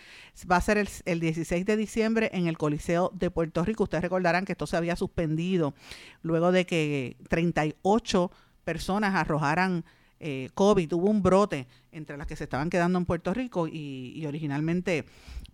Va 0.50 0.56
a 0.56 0.62
ser 0.62 0.78
el, 0.78 0.88
el, 1.04 1.20
16 1.20 1.66
de 1.66 1.76
diciembre 1.76 2.30
en 2.32 2.46
el 2.46 2.56
Coliseo 2.56 3.12
de 3.12 3.30
Puerto 3.30 3.62
Rico. 3.62 3.82
Ustedes 3.82 4.04
recordarán 4.04 4.46
que 4.46 4.52
esto 4.52 4.66
se 4.66 4.78
había 4.78 4.96
suspendido 4.96 5.74
luego 6.22 6.50
de 6.50 6.64
que 6.64 7.18
38 7.28 8.30
personas 8.64 9.16
arrojaran 9.16 9.84
eh, 10.18 10.48
COVID. 10.54 10.94
Hubo 10.94 11.10
un 11.10 11.22
brote 11.22 11.66
entre 11.92 12.16
las 12.16 12.26
que 12.26 12.36
se 12.36 12.44
estaban 12.44 12.70
quedando 12.70 12.98
en 12.98 13.04
Puerto 13.04 13.34
Rico 13.34 13.68
y, 13.68 14.14
y 14.16 14.24
originalmente 14.24 15.04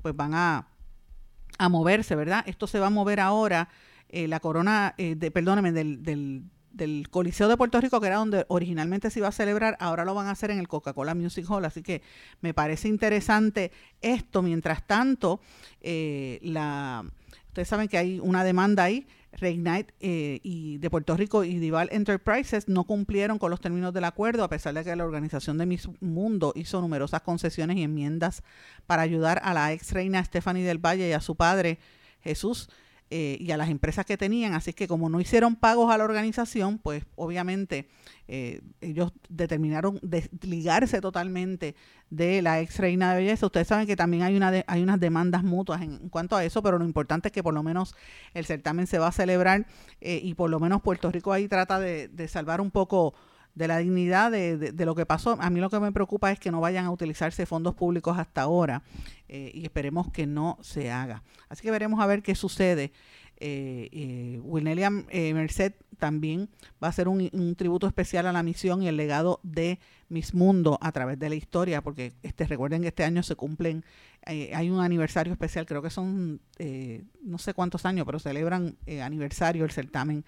pues 0.03 0.15
van 0.15 0.35
a 0.35 0.69
a 1.59 1.69
moverse, 1.69 2.15
¿verdad? 2.17 2.45
Esto 2.47 2.67
se 2.67 2.79
va 2.79 2.89
a 2.89 2.91
mover 2.91 3.21
ahora 3.21 3.69
eh, 4.09 4.29
la 4.29 4.41
corona, 4.41 4.95
eh, 4.99 5.15
de, 5.15 5.31
perdóneme, 5.31 5.73
del, 5.73 6.03
del, 6.03 6.45
del, 6.71 7.09
Coliseo 7.09 7.49
de 7.49 7.57
Puerto 7.57 7.81
Rico, 7.81 8.01
que 8.01 8.09
era 8.09 8.17
donde 8.17 8.45
originalmente 8.49 9.11
se 9.11 9.21
iba 9.21 9.29
a 9.29 9.33
celebrar, 9.33 9.77
ahora 9.81 10.05
lo 10.05 10.15
van 10.15 10.27
a 10.27 10.33
hacer 10.33 10.51
en 10.51 10.59
el 10.59 10.69
Coca-Cola 10.69 11.15
Music 11.15 11.47
Hall. 11.49 11.65
Así 11.65 11.83
que 11.83 12.03
me 12.41 12.53
parece 12.53 12.89
interesante 12.89 13.73
esto. 14.03 14.43
Mientras 14.43 14.87
tanto, 14.87 15.41
eh, 15.81 16.41
la, 16.43 17.05
ustedes 17.49 17.69
saben 17.69 17.89
que 17.89 17.99
hay 17.99 18.21
una 18.21 18.45
demanda 18.45 18.85
ahí. 18.85 19.07
Reignite 19.33 19.95
eh, 20.01 20.41
y 20.43 20.79
de 20.79 20.91
Puerto 20.91 21.17
Rico 21.17 21.45
y 21.45 21.59
Dival 21.59 21.89
Enterprises 21.93 22.69
no 22.69 22.85
cumplieron 22.85 23.39
con 23.39 23.51
los 23.51 23.61
términos 23.61 23.93
del 23.93 24.05
acuerdo, 24.05 24.45
a 24.45 24.49
pesar 24.49 24.75
de 24.75 24.85
que 24.85 24.95
la 24.95 25.05
organización 25.05 25.59
de 25.59 25.67
Miss 25.67 25.89
Mundo 26.01 26.53
hizo 26.55 26.81
numerosas 26.81 27.23
concesiones 27.23 27.77
y 27.77 27.83
enmiendas 27.83 28.43
para 28.87 29.03
ayudar 29.03 29.41
a 29.43 29.55
la 29.55 29.73
ex 29.73 29.93
reina 29.93 30.23
Stephanie 30.23 30.65
del 30.65 30.79
Valle 30.79 31.09
y 31.09 31.13
a 31.13 31.21
su 31.21 31.37
padre 31.37 31.79
Jesús 32.21 32.69
eh, 33.15 33.37
y 33.39 33.51
a 33.51 33.59
las 33.59 33.69
empresas 33.69 34.07
que 34.07 34.17
tenían. 34.17 34.55
Así 34.55 34.73
que 34.73 34.89
como 34.89 35.11
no 35.11 35.21
hicieron 35.21 35.55
pagos 35.55 35.93
a 35.93 35.99
la 35.99 36.05
organización, 36.05 36.79
pues 36.79 37.05
obviamente 37.15 37.87
eh, 38.27 38.63
ellos 38.81 39.13
determinaron 39.29 39.99
desligarse 40.01 41.03
totalmente 41.03 41.75
de 42.09 42.41
la 42.41 42.61
ex 42.61 42.79
reina 42.79 43.13
de 43.13 43.21
belleza. 43.21 43.45
Ustedes 43.45 43.69
saben 43.69 43.87
que 43.87 43.97
también 43.97 44.23
hay, 44.23 44.35
una 44.35 44.65
hay 44.67 44.83
unas 44.83 44.99
demandas 44.99 45.45
mutuas 45.45 45.83
en, 45.83 46.09
cuanto 46.09 46.37
a 46.37 46.45
eso, 46.45 46.63
pero 46.63 46.79
lo 46.79 46.87
importante 46.87 47.29
es 47.29 47.33
que 47.33 47.43
por 47.43 47.53
lo 47.53 47.63
menos 47.63 47.95
el 48.33 48.47
certamen 48.47 48.87
se 48.87 48.99
va 48.99 49.09
a 49.09 49.13
celebrar 49.13 49.67
eh, 50.01 50.19
y 50.23 50.33
por 50.33 50.49
lo 50.49 50.59
menos 50.59 50.81
Puerto 50.81 51.11
Rico 51.11 51.35
ahí 51.35 51.49
trata 51.49 51.79
de, 51.79 52.09
de 52.09 52.29
salvar 52.29 52.63
un 52.63 52.71
poco 52.71 53.13
de 53.55 53.69
la 53.69 53.79
dignidad 53.79 54.31
de, 54.31 54.57
de, 54.57 54.87
lo 54.87 54.95
que 54.95 55.07
pasó. 55.07 55.37
A 55.41 55.51
mí 55.51 55.61
lo 55.61 55.71
que 55.71 55.81
me 55.81 55.93
preocupa 55.93 56.31
es 56.33 56.39
que 56.39 56.51
no 56.51 56.61
vayan 56.61 56.87
a 56.87 56.91
utilizarse 56.91 57.47
fondos 57.47 57.75
públicos 57.75 58.19
hasta 58.19 58.43
ahora 58.43 58.83
eh, 59.29 59.51
y 59.55 59.65
esperemos 59.65 60.11
que 60.11 60.27
no 60.27 60.59
se 60.63 60.91
haga. 60.91 61.23
Así 61.49 61.63
que 61.63 61.71
veremos 61.71 62.01
a 62.01 62.07
ver 62.07 62.23
qué 62.23 62.35
sucede. 62.35 62.93
Eh, 63.45 63.89
eh, 63.91 64.41
William 64.45 65.05
eh, 65.11 65.35
Merced 65.35 65.73
también 65.99 66.49
va 66.83 66.87
a 66.87 66.91
hacer 66.91 67.09
un, 67.09 67.55
tributo 67.57 67.89
especial 67.89 68.27
a 68.27 68.33
la 68.33 68.45
misión 68.45 68.85
y 68.85 68.89
el 68.89 68.97
legado 68.97 69.41
de 69.43 69.81
Miss 70.09 70.33
Mundo 70.33 70.79
a 70.81 70.93
través 70.93 71.19
de 71.19 71.29
la 71.29 71.35
historia, 71.35 71.83
porque 71.83 72.13
este 72.23 72.47
recuerden 72.47 72.83
que 72.83 72.89
este 72.89 73.03
año 73.03 73.25
se 73.25 73.35
cumplen, 73.35 73.85
eh, 74.27 74.53
hay 74.55 74.71
un 74.71 74.81
aniversario 74.81 75.33
especial, 75.33 75.67
creo 75.67 75.83
que 75.83 75.91
son 75.91 76.41
eh, 76.59 77.03
no 77.25 77.39
sé 77.39 77.53
cuántos 77.53 77.85
años, 77.85 78.07
pero 78.07 78.21
celebran 78.21 78.77
aniversario 79.03 79.65
el 79.65 79.73
certamen 79.73 80.25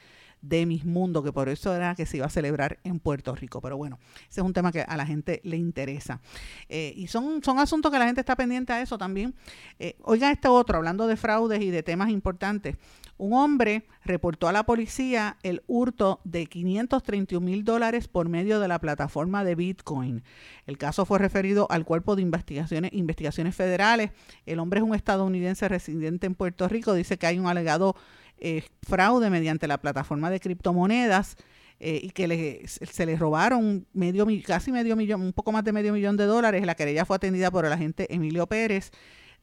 de 0.48 0.66
Mis 0.66 0.84
Mundo, 0.84 1.22
que 1.22 1.32
por 1.32 1.48
eso 1.48 1.74
era 1.74 1.94
que 1.94 2.06
se 2.06 2.18
iba 2.18 2.26
a 2.26 2.30
celebrar 2.30 2.78
en 2.84 3.00
Puerto 3.00 3.34
Rico. 3.34 3.60
Pero 3.60 3.76
bueno, 3.76 3.98
ese 4.28 4.40
es 4.40 4.46
un 4.46 4.52
tema 4.52 4.72
que 4.72 4.82
a 4.82 4.96
la 4.96 5.06
gente 5.06 5.40
le 5.44 5.56
interesa. 5.56 6.20
Eh, 6.68 6.92
y 6.96 7.06
son, 7.06 7.42
son 7.42 7.58
asuntos 7.58 7.90
que 7.90 7.98
la 7.98 8.06
gente 8.06 8.20
está 8.20 8.36
pendiente 8.36 8.72
a 8.72 8.82
eso 8.82 8.98
también. 8.98 9.34
Eh, 9.78 9.96
oiga 10.02 10.30
este 10.30 10.48
otro, 10.48 10.76
hablando 10.76 11.06
de 11.06 11.16
fraudes 11.16 11.60
y 11.60 11.70
de 11.70 11.82
temas 11.82 12.10
importantes. 12.10 12.76
Un 13.16 13.32
hombre 13.32 13.86
reportó 14.04 14.48
a 14.48 14.52
la 14.52 14.64
policía 14.64 15.36
el 15.44 15.62
hurto 15.68 16.20
de 16.24 16.46
531 16.46 17.44
mil 17.44 17.64
dólares 17.64 18.08
por 18.08 18.28
medio 18.28 18.58
de 18.58 18.66
la 18.66 18.80
plataforma 18.80 19.44
de 19.44 19.54
Bitcoin. 19.54 20.24
El 20.66 20.78
caso 20.78 21.06
fue 21.06 21.20
referido 21.20 21.68
al 21.70 21.84
Cuerpo 21.84 22.16
de 22.16 22.22
Investigaciones, 22.22 22.92
Investigaciones 22.92 23.54
Federales. 23.54 24.10
El 24.46 24.58
hombre 24.58 24.80
es 24.80 24.84
un 24.84 24.96
estadounidense 24.96 25.68
residente 25.68 26.26
en 26.26 26.34
Puerto 26.34 26.66
Rico. 26.68 26.92
Dice 26.92 27.16
que 27.16 27.26
hay 27.28 27.38
un 27.38 27.46
alegado 27.46 27.94
eh, 28.38 28.64
fraude 28.82 29.30
mediante 29.30 29.66
la 29.66 29.78
plataforma 29.78 30.30
de 30.30 30.40
criptomonedas 30.40 31.36
eh, 31.80 32.00
y 32.02 32.10
que 32.10 32.64
se 32.66 33.06
les 33.06 33.18
robaron 33.18 33.86
medio, 33.92 34.26
casi 34.44 34.72
medio 34.72 34.96
millón, 34.96 35.22
un 35.22 35.32
poco 35.32 35.52
más 35.52 35.64
de 35.64 35.72
medio 35.72 35.92
millón 35.92 36.16
de 36.16 36.24
dólares. 36.24 36.64
La 36.64 36.74
querella 36.74 37.04
fue 37.04 37.16
atendida 37.16 37.50
por 37.50 37.64
el 37.64 37.72
agente 37.72 38.12
Emilio 38.14 38.46
Pérez 38.46 38.90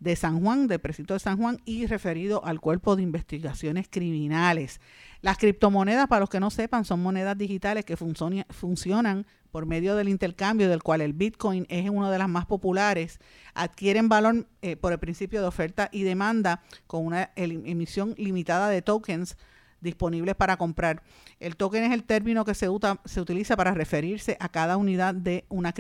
de 0.01 0.15
San 0.15 0.41
Juan, 0.41 0.67
del 0.67 0.79
precinto 0.79 1.13
de 1.13 1.19
San 1.19 1.37
Juan, 1.37 1.61
y 1.63 1.85
referido 1.85 2.43
al 2.43 2.59
Cuerpo 2.59 2.95
de 2.95 3.03
Investigaciones 3.03 3.87
Criminales. 3.87 4.81
Las 5.21 5.37
criptomonedas, 5.37 6.07
para 6.07 6.21
los 6.21 6.29
que 6.29 6.39
no 6.39 6.49
sepan, 6.49 6.85
son 6.85 7.03
monedas 7.03 7.37
digitales 7.37 7.85
que 7.85 7.95
funcionan 7.95 9.27
por 9.51 9.67
medio 9.67 9.95
del 9.95 10.09
intercambio, 10.09 10.69
del 10.69 10.81
cual 10.81 11.01
el 11.01 11.13
Bitcoin 11.13 11.67
es 11.69 11.87
una 11.87 12.09
de 12.09 12.17
las 12.17 12.27
más 12.27 12.47
populares, 12.47 13.19
adquieren 13.53 14.09
valor 14.09 14.47
eh, 14.63 14.75
por 14.75 14.91
el 14.91 14.97
principio 14.97 15.39
de 15.39 15.47
oferta 15.47 15.87
y 15.91 16.01
demanda 16.01 16.63
con 16.87 17.05
una 17.05 17.29
emisión 17.35 18.15
limitada 18.17 18.69
de 18.69 18.81
tokens 18.81 19.37
disponibles 19.81 20.33
para 20.33 20.57
comprar. 20.57 21.03
El 21.39 21.57
token 21.57 21.83
es 21.83 21.91
el 21.91 22.03
término 22.05 22.43
que 22.43 22.55
se, 22.55 22.69
utiliza 22.69 23.55
para 23.55 23.75
referirse 23.75 24.35
a 24.39 24.49
cada 24.49 24.77
unidad 24.77 25.13
de 25.13 25.45
una 25.49 25.75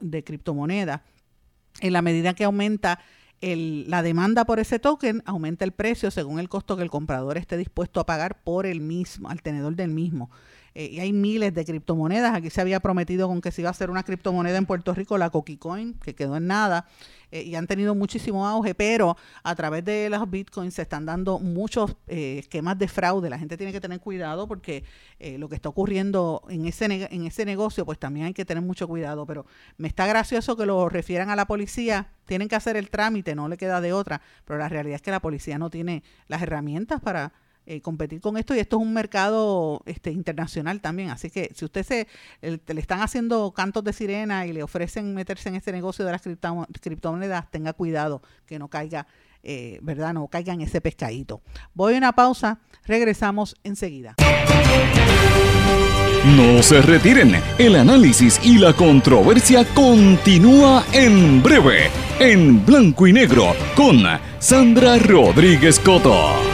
de 0.00 0.22
criptomoneda. 0.22 1.02
En 1.80 1.92
la 1.92 2.02
medida 2.02 2.34
que 2.34 2.44
aumenta 2.44 3.00
el, 3.40 3.88
la 3.88 4.02
demanda 4.02 4.44
por 4.44 4.60
ese 4.60 4.78
token, 4.78 5.22
aumenta 5.26 5.64
el 5.64 5.72
precio 5.72 6.10
según 6.10 6.38
el 6.38 6.48
costo 6.48 6.76
que 6.76 6.82
el 6.82 6.90
comprador 6.90 7.36
esté 7.36 7.56
dispuesto 7.56 8.00
a 8.00 8.06
pagar 8.06 8.42
por 8.42 8.66
el 8.66 8.80
mismo, 8.80 9.28
al 9.28 9.42
tenedor 9.42 9.76
del 9.76 9.90
mismo. 9.90 10.30
Eh, 10.74 10.90
y 10.92 11.00
hay 11.00 11.12
miles 11.12 11.54
de 11.54 11.64
criptomonedas. 11.64 12.34
Aquí 12.34 12.50
se 12.50 12.60
había 12.60 12.80
prometido 12.80 13.28
con 13.28 13.40
que 13.40 13.52
se 13.52 13.62
iba 13.62 13.68
a 13.68 13.70
hacer 13.70 13.90
una 13.90 14.02
criptomoneda 14.02 14.58
en 14.58 14.66
Puerto 14.66 14.92
Rico, 14.92 15.16
la 15.18 15.30
Coquicoin, 15.30 15.94
que 15.94 16.14
quedó 16.14 16.36
en 16.36 16.48
nada, 16.48 16.86
eh, 17.30 17.42
y 17.42 17.54
han 17.54 17.66
tenido 17.68 17.94
muchísimo 17.94 18.46
auge, 18.46 18.74
pero 18.74 19.16
a 19.44 19.54
través 19.54 19.84
de 19.84 20.10
los 20.10 20.28
bitcoins 20.28 20.74
se 20.74 20.82
están 20.82 21.06
dando 21.06 21.38
muchos 21.38 21.96
eh, 22.08 22.38
esquemas 22.40 22.76
de 22.78 22.88
fraude. 22.88 23.30
La 23.30 23.38
gente 23.38 23.56
tiene 23.56 23.72
que 23.72 23.80
tener 23.80 24.00
cuidado 24.00 24.48
porque 24.48 24.84
lo 25.38 25.48
que 25.48 25.54
está 25.54 25.70
ocurriendo 25.70 26.42
en 26.50 26.66
ese, 26.66 26.84
en 26.84 27.24
ese 27.24 27.46
negocio, 27.46 27.86
pues 27.86 27.98
también 27.98 28.26
hay 28.26 28.34
que 28.34 28.44
tener 28.44 28.62
mucho 28.62 28.86
cuidado. 28.86 29.24
Pero 29.24 29.46
me 29.78 29.88
está 29.88 30.06
gracioso 30.06 30.54
que 30.54 30.66
lo 30.66 30.88
refieran 30.90 31.30
a 31.30 31.36
la 31.36 31.46
policía. 31.46 32.08
Tienen 32.26 32.48
que 32.48 32.56
hacer 32.56 32.76
el 32.76 32.90
trámite, 32.90 33.34
no 33.34 33.48
le 33.48 33.56
queda 33.56 33.80
de 33.80 33.94
otra, 33.94 34.20
pero 34.44 34.58
la 34.58 34.68
realidad 34.68 34.96
es 34.96 35.02
que 35.02 35.10
la 35.10 35.20
policía 35.20 35.56
no 35.56 35.70
tiene 35.70 36.02
las 36.28 36.42
herramientas 36.42 37.00
para 37.00 37.32
eh, 37.66 37.80
competir 37.80 38.20
con 38.20 38.36
esto 38.36 38.54
y 38.54 38.58
esto 38.58 38.76
es 38.76 38.82
un 38.82 38.92
mercado 38.92 39.82
este, 39.86 40.10
internacional 40.10 40.80
también. 40.80 41.10
Así 41.10 41.30
que 41.30 41.50
si 41.54 41.64
usted 41.64 41.82
se 41.82 42.06
le 42.42 42.80
están 42.80 43.00
haciendo 43.00 43.52
cantos 43.52 43.82
de 43.84 43.92
sirena 43.92 44.46
y 44.46 44.52
le 44.52 44.62
ofrecen 44.62 45.14
meterse 45.14 45.48
en 45.48 45.54
este 45.54 45.72
negocio 45.72 46.04
de 46.04 46.12
las 46.12 46.22
criptomonedas, 46.80 47.50
tenga 47.50 47.72
cuidado 47.72 48.22
que 48.46 48.58
no 48.58 48.68
caiga, 48.68 49.06
eh, 49.42 49.78
¿verdad? 49.82 50.12
No 50.12 50.28
caiga 50.28 50.52
en 50.52 50.60
ese 50.60 50.80
pescadito. 50.80 51.40
Voy 51.72 51.94
a 51.94 51.98
una 51.98 52.12
pausa, 52.12 52.58
regresamos 52.84 53.56
enseguida. 53.64 54.14
No 56.36 56.62
se 56.62 56.80
retiren, 56.80 57.34
el 57.58 57.76
análisis 57.76 58.40
y 58.42 58.56
la 58.56 58.72
controversia 58.72 59.64
continúa 59.74 60.84
en 60.92 61.42
breve, 61.42 61.90
en 62.18 62.64
blanco 62.64 63.06
y 63.06 63.12
negro, 63.12 63.54
con 63.76 64.02
Sandra 64.38 64.98
Rodríguez 64.98 65.78
Coto. 65.80 66.53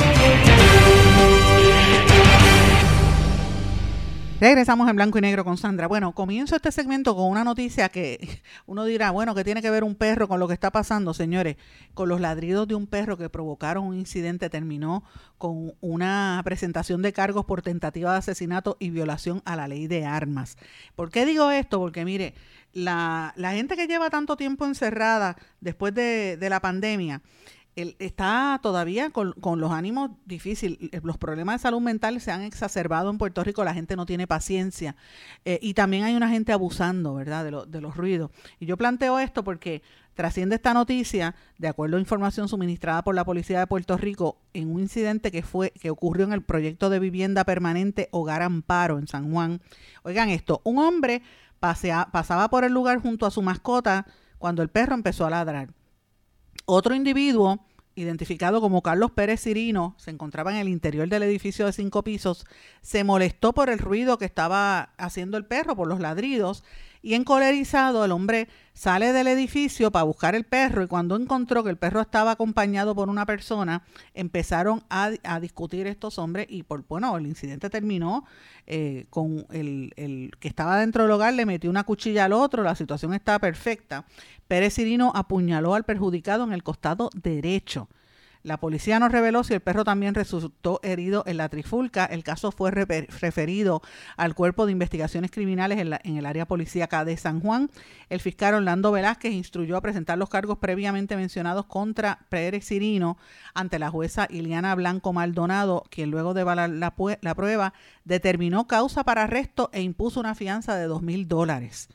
Regresamos 4.41 4.89
en 4.89 4.95
blanco 4.95 5.19
y 5.19 5.21
negro 5.21 5.45
con 5.45 5.55
Sandra. 5.55 5.85
Bueno, 5.85 6.13
comienzo 6.13 6.55
este 6.55 6.71
segmento 6.71 7.15
con 7.15 7.29
una 7.29 7.43
noticia 7.43 7.89
que 7.89 8.41
uno 8.65 8.85
dirá, 8.85 9.11
bueno, 9.11 9.35
que 9.35 9.43
tiene 9.43 9.61
que 9.61 9.69
ver 9.69 9.83
un 9.83 9.93
perro 9.93 10.27
con 10.27 10.39
lo 10.39 10.47
que 10.47 10.55
está 10.55 10.71
pasando, 10.71 11.13
señores. 11.13 11.57
Con 11.93 12.09
los 12.09 12.19
ladridos 12.19 12.67
de 12.67 12.73
un 12.73 12.87
perro 12.87 13.17
que 13.17 13.29
provocaron 13.29 13.85
un 13.85 13.99
incidente 13.99 14.49
terminó 14.49 15.03
con 15.37 15.75
una 15.79 16.41
presentación 16.43 17.03
de 17.03 17.13
cargos 17.13 17.45
por 17.45 17.61
tentativa 17.61 18.13
de 18.13 18.17
asesinato 18.17 18.77
y 18.79 18.89
violación 18.89 19.43
a 19.45 19.55
la 19.55 19.67
ley 19.67 19.85
de 19.85 20.05
armas. 20.05 20.57
¿Por 20.95 21.11
qué 21.11 21.27
digo 21.27 21.51
esto? 21.51 21.77
Porque 21.77 22.03
mire, 22.03 22.33
la, 22.73 23.35
gente 23.37 23.75
que 23.75 23.85
lleva 23.85 24.09
tanto 24.09 24.37
tiempo 24.37 24.65
encerrada 24.65 25.37
después 25.59 25.93
de, 25.93 26.37
de 26.37 26.49
la 26.49 26.61
pandemia, 26.61 27.21
él 27.75 27.95
está 27.99 28.59
todavía 28.61 29.09
con, 29.11 29.33
con, 29.33 29.59
los 29.59 29.71
ánimos 29.71 30.11
difíciles. 30.25 30.77
Los 31.03 31.17
problemas 31.17 31.55
de 31.55 31.63
salud 31.63 31.81
mental 31.81 32.19
se 32.19 32.31
han 32.31 32.41
exacerbado 32.41 33.09
en 33.09 33.17
Puerto 33.17 33.43
Rico, 33.43 33.63
la 33.63 33.73
gente 33.73 33.95
no 33.95 34.05
tiene 34.05 34.27
paciencia 34.27 34.95
eh, 35.45 35.59
y 35.61 35.73
también 35.73 36.03
hay 36.03 36.15
una 36.15 36.29
gente 36.29 36.51
abusando, 36.51 37.13
¿verdad?, 37.13 37.43
de, 37.45 37.51
lo, 37.51 37.65
de 37.65 37.81
los 37.81 37.95
ruidos. 37.95 38.31
Y 38.59 38.65
yo 38.65 38.77
planteo 38.77 39.19
esto 39.19 39.43
porque 39.43 39.81
trasciende 40.13 40.55
esta 40.55 40.73
noticia, 40.73 41.35
de 41.57 41.69
acuerdo 41.69 41.97
a 41.97 41.99
información 42.01 42.49
suministrada 42.49 43.03
por 43.03 43.15
la 43.15 43.23
Policía 43.23 43.59
de 43.59 43.67
Puerto 43.67 43.95
Rico, 43.97 44.37
en 44.53 44.69
un 44.69 44.81
incidente 44.81 45.31
que, 45.31 45.41
fue, 45.41 45.71
que 45.71 45.89
ocurrió 45.89 46.25
en 46.25 46.33
el 46.33 46.41
proyecto 46.41 46.89
de 46.89 46.99
vivienda 46.99 47.45
permanente 47.45 48.09
Hogar 48.11 48.41
Amparo 48.41 48.99
en 48.99 49.07
San 49.07 49.31
Juan. 49.31 49.61
Oigan 50.03 50.29
esto, 50.29 50.61
un 50.65 50.79
hombre 50.79 51.21
pasea, 51.59 52.09
pasaba 52.11 52.49
por 52.49 52.65
el 52.65 52.73
lugar 52.73 52.99
junto 52.99 53.25
a 53.25 53.31
su 53.31 53.41
mascota 53.41 54.05
cuando 54.39 54.61
el 54.61 54.69
perro 54.69 54.95
empezó 54.95 55.25
a 55.25 55.29
ladrar 55.29 55.69
otro 56.73 56.95
individuo, 56.95 57.59
identificado 57.95 58.61
como 58.61 58.81
Carlos 58.81 59.11
Pérez 59.11 59.41
Cirino, 59.41 59.93
se 59.97 60.11
encontraba 60.11 60.51
en 60.51 60.57
el 60.57 60.69
interior 60.69 61.09
del 61.09 61.23
edificio 61.23 61.65
de 61.65 61.73
cinco 61.73 62.03
pisos, 62.03 62.45
se 62.81 63.03
molestó 63.03 63.53
por 63.53 63.69
el 63.69 63.79
ruido 63.79 64.17
que 64.17 64.25
estaba 64.25 64.93
haciendo 64.97 65.37
el 65.37 65.45
perro, 65.45 65.75
por 65.75 65.87
los 65.87 65.99
ladridos, 65.99 66.63
Y 67.01 67.15
encolerizado, 67.15 68.05
el 68.05 68.11
hombre 68.11 68.47
sale 68.73 69.11
del 69.11 69.27
edificio 69.27 69.91
para 69.91 70.03
buscar 70.03 70.35
el 70.35 70.43
perro 70.43 70.83
y 70.83 70.87
cuando 70.87 71.15
encontró 71.15 71.63
que 71.63 71.71
el 71.71 71.77
perro 71.77 72.01
estaba 72.01 72.31
acompañado 72.31 72.93
por 72.93 73.09
una 73.09 73.25
persona, 73.25 73.83
empezaron 74.13 74.83
a, 74.89 75.11
discutir 75.39 75.87
estos 75.87 76.19
hombres 76.19 76.45
y 76.49 76.63
por 76.63 76.85
bueno, 76.87 77.17
el 77.17 77.25
incidente 77.25 77.69
terminó 77.69 78.25
eh, 78.67 79.07
con 79.09 79.45
el, 79.49 79.93
el, 79.95 80.31
que 80.39 80.47
estaba 80.47 80.79
dentro 80.79 81.03
del 81.03 81.11
hogar, 81.11 81.33
le 81.33 81.45
metió 81.45 81.69
una 81.69 81.83
cuchilla 81.83 82.25
al 82.25 82.33
otro, 82.33 82.63
la 82.63 82.75
situación 82.75 83.13
estaba 83.13 83.39
perfecta. 83.39 84.05
Pérez 84.47 84.75
Cirino 84.75 85.11
apuñaló 85.15 85.73
al 85.73 85.85
perjudicado 85.85 86.43
en 86.43 86.53
el 86.53 86.63
costado 86.63 87.09
derecho. 87.15 87.87
La 88.43 88.57
policía 88.57 88.99
no 88.99 89.07
reveló 89.07 89.43
si 89.43 89.53
el 89.53 89.59
perro 89.59 89.83
también 89.83 90.15
resultó 90.15 90.79
herido 90.81 91.23
en 91.27 91.37
la 91.37 91.49
trifulca. 91.49 92.05
El 92.05 92.23
caso 92.23 92.51
fue 92.51 92.71
referido 92.71 93.81
al 94.17 94.33
Cuerpo 94.33 94.65
de 94.65 94.71
Investigaciones 94.71 95.29
Criminales 95.29 95.77
en, 95.79 96.17
el 96.17 96.25
área 96.25 96.47
policíaca 96.47 97.05
de 97.05 97.17
San 97.17 97.39
Juan. 97.39 97.69
El 98.09 98.19
fiscal 98.19 98.55
Orlando 98.55 98.91
Velázquez 98.91 99.31
instruyó 99.31 99.77
a 99.77 99.81
presentar 99.81 100.17
los 100.17 100.29
cargos 100.29 100.57
previamente 100.57 101.15
mencionados 101.15 101.67
contra 101.67 102.25
Pérez 102.29 102.65
Cirino 102.65 103.17
ante 103.53 103.77
la 103.77 103.91
jueza 103.91 104.27
Iliana 104.29 104.73
Blanco 104.73 105.13
Maldonado, 105.13 105.83
quien 105.91 106.09
luego 106.09 106.33
de 106.33 106.41
evaluar 106.41 106.69
la, 106.69 106.93
la 107.21 107.35
prueba 107.35 107.73
determinó 108.05 108.65
causa 108.65 109.03
para 109.03 109.23
arresto 109.23 109.69
e 109.71 109.81
impuso 109.81 110.19
una 110.19 110.33
fianza 110.33 110.75
de 110.75 110.85
dos 110.85 111.03
mil 111.03 111.27
dólares. 111.27 111.89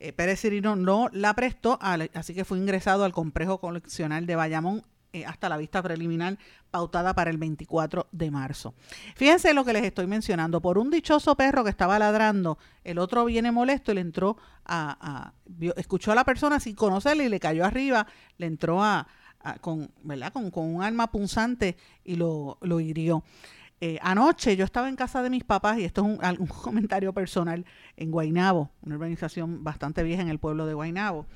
Eh, 0.00 0.12
Pérez 0.12 0.40
Cirino 0.40 0.74
no 0.74 1.08
la 1.12 1.34
prestó, 1.34 1.78
así 1.80 2.34
que 2.34 2.44
fue 2.44 2.58
ingresado 2.58 3.04
al 3.04 3.12
complejo 3.12 3.58
coleccional 3.58 4.26
de 4.26 4.36
Bayamón 4.36 4.84
eh, 5.14 5.24
hasta 5.24 5.48
la 5.48 5.56
vista 5.56 5.80
preliminar 5.80 6.36
pautada 6.72 7.14
para 7.14 7.30
el 7.30 7.38
24 7.38 8.08
de 8.10 8.32
marzo. 8.32 8.74
Fíjense 9.14 9.54
lo 9.54 9.64
que 9.64 9.72
les 9.72 9.84
estoy 9.84 10.08
mencionando. 10.08 10.60
Por 10.60 10.76
un 10.76 10.90
dichoso 10.90 11.36
perro 11.36 11.62
que 11.62 11.70
estaba 11.70 12.00
ladrando, 12.00 12.58
el 12.82 12.98
otro 12.98 13.24
viene 13.24 13.52
molesto 13.52 13.92
y 13.92 13.94
le 13.94 14.00
entró 14.00 14.36
a... 14.64 15.32
escuchó 15.76 16.10
a 16.10 16.16
la 16.16 16.24
persona 16.24 16.58
sin 16.58 16.74
conocerle 16.74 17.26
y 17.26 17.28
le 17.28 17.38
cayó 17.38 17.64
arriba, 17.64 18.08
le 18.38 18.46
entró 18.46 18.82
a, 18.82 19.06
con, 19.60 19.88
¿verdad? 20.02 20.32
Con, 20.32 20.50
un 20.56 20.82
arma 20.82 21.12
punzante 21.12 21.76
y 22.02 22.16
lo, 22.16 22.58
lo 22.60 22.80
hirió. 22.80 23.22
Eh, 23.80 24.00
anoche 24.02 24.56
yo 24.56 24.64
estaba 24.64 24.88
en 24.88 24.96
casa 24.96 25.22
de 25.22 25.30
mis 25.30 25.44
papás, 25.44 25.78
y 25.78 25.84
esto 25.84 26.00
es 26.00 26.08
un, 26.08 26.40
un 26.40 26.46
comentario 26.62 27.12
personal, 27.12 27.64
en 27.96 28.10
Guainabo, 28.10 28.72
una 28.82 28.96
organización 28.96 29.62
bastante 29.62 30.02
vieja 30.02 30.22
en 30.22 30.28
el 30.28 30.40
pueblo 30.40 30.66
de 30.66 30.74
Guainabo, 30.74 31.26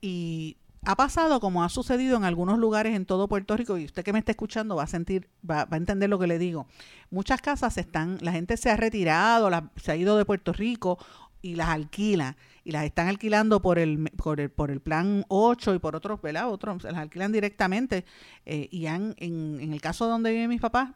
y 0.00 0.56
ha 0.84 0.96
pasado 0.96 1.40
como 1.40 1.64
ha 1.64 1.68
sucedido 1.68 2.16
en 2.16 2.24
algunos 2.24 2.58
lugares 2.58 2.94
en 2.94 3.06
todo 3.06 3.28
Puerto 3.28 3.56
Rico 3.56 3.78
y 3.78 3.84
usted 3.84 4.04
que 4.04 4.12
me 4.12 4.18
está 4.18 4.32
escuchando 4.32 4.76
va 4.76 4.84
a 4.84 4.86
sentir, 4.86 5.28
va, 5.48 5.66
a 5.70 5.76
entender 5.76 6.08
lo 6.08 6.18
que 6.18 6.26
le 6.26 6.38
digo. 6.38 6.66
Muchas 7.10 7.40
casas 7.40 7.76
están, 7.78 8.18
la 8.20 8.32
gente 8.32 8.56
se 8.56 8.70
ha 8.70 8.76
retirado, 8.76 9.50
se 9.76 9.92
ha 9.92 9.96
ido 9.96 10.16
de 10.16 10.24
Puerto 10.24 10.52
Rico 10.52 10.98
y 11.40 11.54
las 11.54 11.68
alquila 11.68 12.36
y 12.64 12.72
las 12.72 12.84
están 12.84 13.08
alquilando 13.08 13.62
por 13.62 13.78
el 13.78 14.10
por 14.16 14.40
el, 14.40 14.50
por 14.50 14.70
el 14.70 14.80
plan 14.80 15.24
8 15.28 15.74
y 15.74 15.78
por 15.78 15.96
otros, 15.96 16.20
¿verdad? 16.20 16.50
Otros 16.50 16.82
se 16.82 16.90
las 16.90 17.00
alquilan 17.00 17.32
directamente 17.32 18.04
eh, 18.44 18.68
y 18.70 18.86
han, 18.86 19.14
en, 19.18 19.60
en 19.60 19.72
el 19.72 19.80
caso 19.80 20.06
donde 20.06 20.30
viven 20.32 20.48
mis 20.48 20.60
papás, 20.60 20.90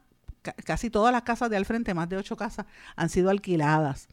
casi 0.65 0.91
todas 0.91 1.13
las 1.13 1.23
casas 1.23 1.51
de 1.51 1.57
al 1.57 1.65
frente, 1.65 1.95
más 1.95 2.09
de 2.09 2.17
ocho 2.17 2.37
casas, 2.37 2.67
han 2.97 3.09
sido 3.09 3.31
alquiladas. 3.31 4.09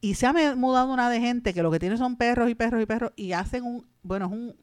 Y 0.00 0.14
se 0.14 0.26
ha 0.26 0.32
mudado 0.56 0.92
una 0.92 1.10
de 1.10 1.20
gente 1.20 1.52
que 1.52 1.62
lo 1.62 1.70
que 1.70 1.78
tiene 1.78 1.96
son 1.96 2.16
perros 2.16 2.48
y 2.50 2.54
perros 2.54 2.82
y 2.82 2.86
perros 2.86 3.12
y 3.16 3.32
hacen 3.32 3.64
un, 3.64 3.86
bueno, 4.02 4.26
es 4.26 4.32
un 4.32 4.56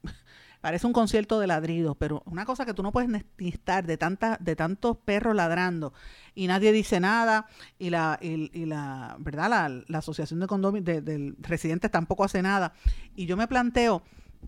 parece 0.60 0.86
un 0.86 0.92
concierto 0.92 1.38
de 1.40 1.46
ladridos, 1.46 1.96
pero 1.98 2.22
una 2.26 2.44
cosa 2.44 2.66
que 2.66 2.74
tú 2.74 2.82
no 2.82 2.92
puedes 2.92 3.24
estar 3.38 3.86
de 3.86 3.96
tanta, 3.96 4.36
de 4.40 4.56
tantos 4.56 4.96
perros 4.96 5.34
ladrando 5.34 5.92
y 6.34 6.46
nadie 6.46 6.72
dice 6.72 7.00
nada 7.00 7.46
y 7.78 7.90
la, 7.90 8.18
y, 8.20 8.64
la 8.66 9.16
verdad, 9.18 9.84
la, 9.86 9.98
asociación 9.98 10.40
de 10.40 10.46
condominios 10.46 11.04
de, 11.04 11.34
residentes 11.40 11.90
tampoco 11.90 12.24
hace 12.24 12.42
nada. 12.42 12.72
Y 13.14 13.26
yo 13.26 13.36
me 13.36 13.48
planteo 13.48 14.02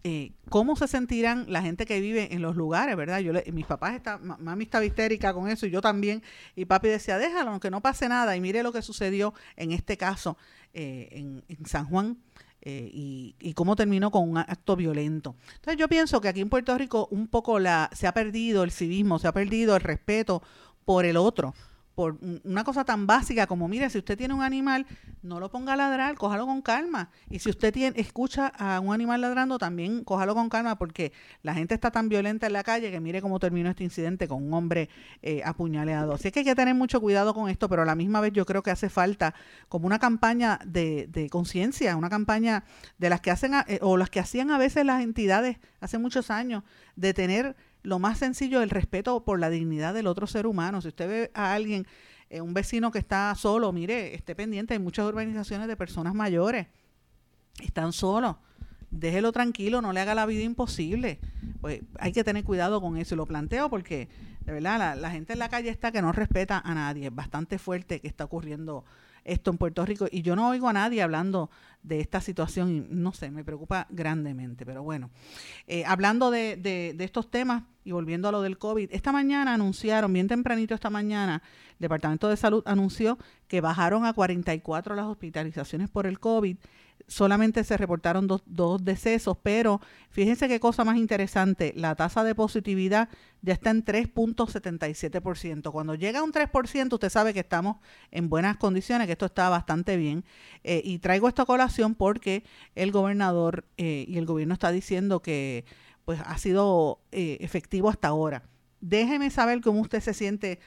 eh, 0.04 0.32
cómo 0.48 0.76
se 0.76 0.88
sentirán 0.88 1.46
la 1.48 1.62
gente 1.62 1.86
que 1.86 2.00
vive 2.00 2.34
en 2.34 2.42
los 2.42 2.56
lugares, 2.56 2.96
¿verdad? 2.96 3.20
Yo 3.20 3.32
mis 3.52 3.66
papás 3.66 3.94
está, 3.94 4.18
mami 4.18 4.64
estaba 4.64 4.84
histérica 4.84 5.32
con 5.32 5.48
eso 5.48 5.66
y 5.66 5.70
yo 5.70 5.80
también. 5.80 6.22
Y 6.54 6.64
papi 6.64 6.88
decía, 6.88 7.18
déjalo, 7.18 7.50
aunque 7.50 7.70
no 7.70 7.80
pase 7.80 8.08
nada. 8.08 8.36
Y 8.36 8.40
mire 8.40 8.62
lo 8.62 8.72
que 8.72 8.82
sucedió 8.82 9.34
en 9.56 9.72
este 9.72 9.96
caso 9.96 10.36
eh, 10.74 11.08
en 11.48 11.66
San 11.66 11.86
Juan 11.86 12.18
eh, 12.62 12.90
y, 12.92 13.54
cómo 13.54 13.76
terminó 13.76 14.10
con 14.10 14.28
un 14.28 14.38
acto 14.38 14.76
violento. 14.76 15.34
Entonces 15.56 15.78
yo 15.78 15.88
pienso 15.88 16.20
que 16.20 16.28
aquí 16.28 16.40
en 16.40 16.48
Puerto 16.48 16.76
Rico 16.76 17.08
un 17.10 17.26
poco 17.26 17.58
la, 17.58 17.90
se 17.92 18.06
ha 18.06 18.12
perdido 18.12 18.64
el 18.64 18.70
civismo, 18.70 19.18
se 19.18 19.28
ha 19.28 19.32
perdido 19.32 19.76
el 19.76 19.82
respeto 19.82 20.42
por 20.84 21.04
el 21.04 21.16
otro 21.16 21.54
por 22.00 22.16
una 22.44 22.64
cosa 22.64 22.82
tan 22.82 23.06
básica 23.06 23.46
como, 23.46 23.68
mire, 23.68 23.90
si 23.90 23.98
usted 23.98 24.16
tiene 24.16 24.32
un 24.32 24.42
animal, 24.42 24.86
no 25.20 25.38
lo 25.38 25.50
ponga 25.50 25.74
a 25.74 25.76
ladrar, 25.76 26.14
cójalo 26.14 26.46
con 26.46 26.62
calma. 26.62 27.10
Y 27.28 27.40
si 27.40 27.50
usted 27.50 27.74
tiene, 27.74 28.00
escucha 28.00 28.46
a 28.46 28.80
un 28.80 28.94
animal 28.94 29.20
ladrando, 29.20 29.58
también 29.58 30.02
cójalo 30.02 30.34
con 30.34 30.48
calma, 30.48 30.78
porque 30.78 31.12
la 31.42 31.52
gente 31.52 31.74
está 31.74 31.90
tan 31.90 32.08
violenta 32.08 32.46
en 32.46 32.54
la 32.54 32.62
calle 32.62 32.90
que 32.90 33.00
mire 33.00 33.20
cómo 33.20 33.38
terminó 33.38 33.68
este 33.68 33.84
incidente 33.84 34.28
con 34.28 34.42
un 34.42 34.54
hombre 34.54 34.88
eh, 35.20 35.42
apuñaleado. 35.44 36.14
Así 36.14 36.30
que 36.30 36.38
hay 36.38 36.46
que 36.46 36.54
tener 36.54 36.74
mucho 36.74 37.02
cuidado 37.02 37.34
con 37.34 37.50
esto, 37.50 37.68
pero 37.68 37.82
a 37.82 37.84
la 37.84 37.94
misma 37.94 38.22
vez 38.22 38.32
yo 38.32 38.46
creo 38.46 38.62
que 38.62 38.70
hace 38.70 38.88
falta 38.88 39.34
como 39.68 39.86
una 39.86 39.98
campaña 39.98 40.58
de, 40.64 41.28
conciencia, 41.30 41.96
una 41.96 42.08
campaña 42.08 42.64
de 42.96 43.10
las 43.10 43.20
que 43.20 43.30
hacen, 43.30 43.52
eh, 43.66 43.78
o 43.82 43.98
las 43.98 44.08
que 44.08 44.20
hacían 44.20 44.50
a 44.50 44.56
veces 44.56 44.86
las 44.86 45.02
entidades 45.02 45.58
hace 45.82 45.98
muchos 45.98 46.30
años, 46.30 46.62
de 46.96 47.12
tener 47.12 47.56
lo 47.82 47.98
más 47.98 48.18
sencillo, 48.18 48.62
el 48.62 48.70
respeto 48.70 49.24
por 49.24 49.40
la 49.40 49.50
dignidad 49.50 49.94
del 49.94 50.06
otro 50.06 50.26
ser 50.26 50.46
humano. 50.46 50.80
Si 50.80 50.88
usted 50.88 51.08
ve 51.08 51.30
a 51.34 51.54
alguien, 51.54 51.86
eh, 52.28 52.40
un 52.40 52.54
vecino 52.54 52.90
que 52.90 52.98
está 52.98 53.34
solo, 53.34 53.72
mire, 53.72 54.14
esté 54.14 54.34
pendiente, 54.34 54.74
hay 54.74 54.80
muchas 54.80 55.06
organizaciones 55.06 55.68
de 55.68 55.76
personas 55.76 56.14
mayores, 56.14 56.66
están 57.60 57.92
solos. 57.92 58.36
Déjelo 58.90 59.30
tranquilo, 59.30 59.80
no 59.80 59.92
le 59.92 60.00
haga 60.00 60.14
la 60.14 60.26
vida 60.26 60.42
imposible. 60.42 61.20
Pues 61.60 61.80
hay 61.98 62.12
que 62.12 62.24
tener 62.24 62.42
cuidado 62.42 62.80
con 62.80 62.96
eso. 62.96 63.14
Y 63.14 63.18
lo 63.18 63.26
planteo 63.26 63.70
porque, 63.70 64.08
de 64.44 64.52
verdad, 64.52 64.78
la, 64.78 64.96
la 64.96 65.10
gente 65.12 65.32
en 65.32 65.38
la 65.38 65.48
calle 65.48 65.70
está 65.70 65.92
que 65.92 66.02
no 66.02 66.10
respeta 66.10 66.58
a 66.58 66.74
nadie. 66.74 67.06
Es 67.06 67.14
bastante 67.14 67.58
fuerte 67.58 68.00
que 68.00 68.08
está 68.08 68.24
ocurriendo 68.24 68.84
esto 69.24 69.50
en 69.50 69.58
Puerto 69.58 69.84
Rico 69.84 70.06
y 70.10 70.22
yo 70.22 70.36
no 70.36 70.48
oigo 70.48 70.68
a 70.68 70.72
nadie 70.72 71.02
hablando 71.02 71.50
de 71.82 72.00
esta 72.00 72.20
situación 72.20 72.70
y 72.70 72.80
no 72.80 73.12
sé, 73.12 73.30
me 73.30 73.44
preocupa 73.44 73.86
grandemente. 73.90 74.66
Pero 74.66 74.82
bueno, 74.82 75.10
eh, 75.66 75.84
hablando 75.86 76.30
de, 76.30 76.56
de, 76.56 76.94
de, 76.94 77.04
estos 77.04 77.30
temas 77.30 77.64
y 77.84 77.92
volviendo 77.92 78.28
a 78.28 78.32
lo 78.32 78.42
del 78.42 78.58
COVID, 78.58 78.90
esta 78.92 79.12
mañana 79.12 79.54
anunciaron, 79.54 80.12
bien 80.12 80.28
tempranito 80.28 80.74
esta 80.74 80.90
mañana, 80.90 81.42
el 81.72 81.78
Departamento 81.78 82.28
de 82.28 82.36
Salud 82.36 82.62
anunció 82.66 83.18
que 83.48 83.60
bajaron 83.60 84.04
a 84.04 84.12
44 84.12 84.94
las 84.94 85.06
hospitalizaciones 85.06 85.88
por 85.88 86.06
el 86.06 86.20
COVID 86.20 86.56
solamente 87.10 87.64
se 87.64 87.76
reportaron 87.76 88.28
dos, 88.28 88.42
dos, 88.46 88.84
decesos, 88.84 89.36
pero 89.42 89.80
fíjense 90.10 90.46
qué 90.48 90.60
cosa 90.60 90.84
más 90.84 90.96
interesante, 90.96 91.72
la 91.76 91.96
tasa 91.96 92.22
de 92.22 92.36
positividad 92.36 93.08
ya 93.42 93.52
está 93.52 93.70
en 93.70 93.84
3.77%. 93.84 95.72
Cuando 95.72 95.96
llega 95.96 96.20
a 96.20 96.22
un 96.22 96.32
3%, 96.32 96.92
usted 96.92 97.10
sabe 97.10 97.34
que 97.34 97.40
estamos 97.40 97.78
en 98.12 98.28
buenas 98.28 98.56
condiciones, 98.58 99.06
que 99.06 99.12
esto 99.12 99.26
está 99.26 99.48
bastante 99.48 99.96
bien. 99.96 100.24
Eh, 100.62 100.82
y 100.84 101.00
traigo 101.00 101.26
esta 101.26 101.44
colación 101.44 101.96
porque 101.96 102.44
el 102.76 102.92
gobernador 102.92 103.66
eh, 103.76 104.04
y 104.06 104.16
el 104.16 104.26
gobierno 104.26 104.54
está 104.54 104.70
diciendo 104.70 105.20
que 105.20 105.64
pues 106.04 106.20
ha 106.24 106.38
sido 106.38 107.00
eh, 107.10 107.38
efectivo 107.40 107.90
hasta 107.90 108.08
ahora. 108.08 108.44
Déjeme 108.80 109.30
saber 109.30 109.60
cómo 109.60 109.80
usted 109.80 110.00
se 110.00 110.14
siente 110.14 110.60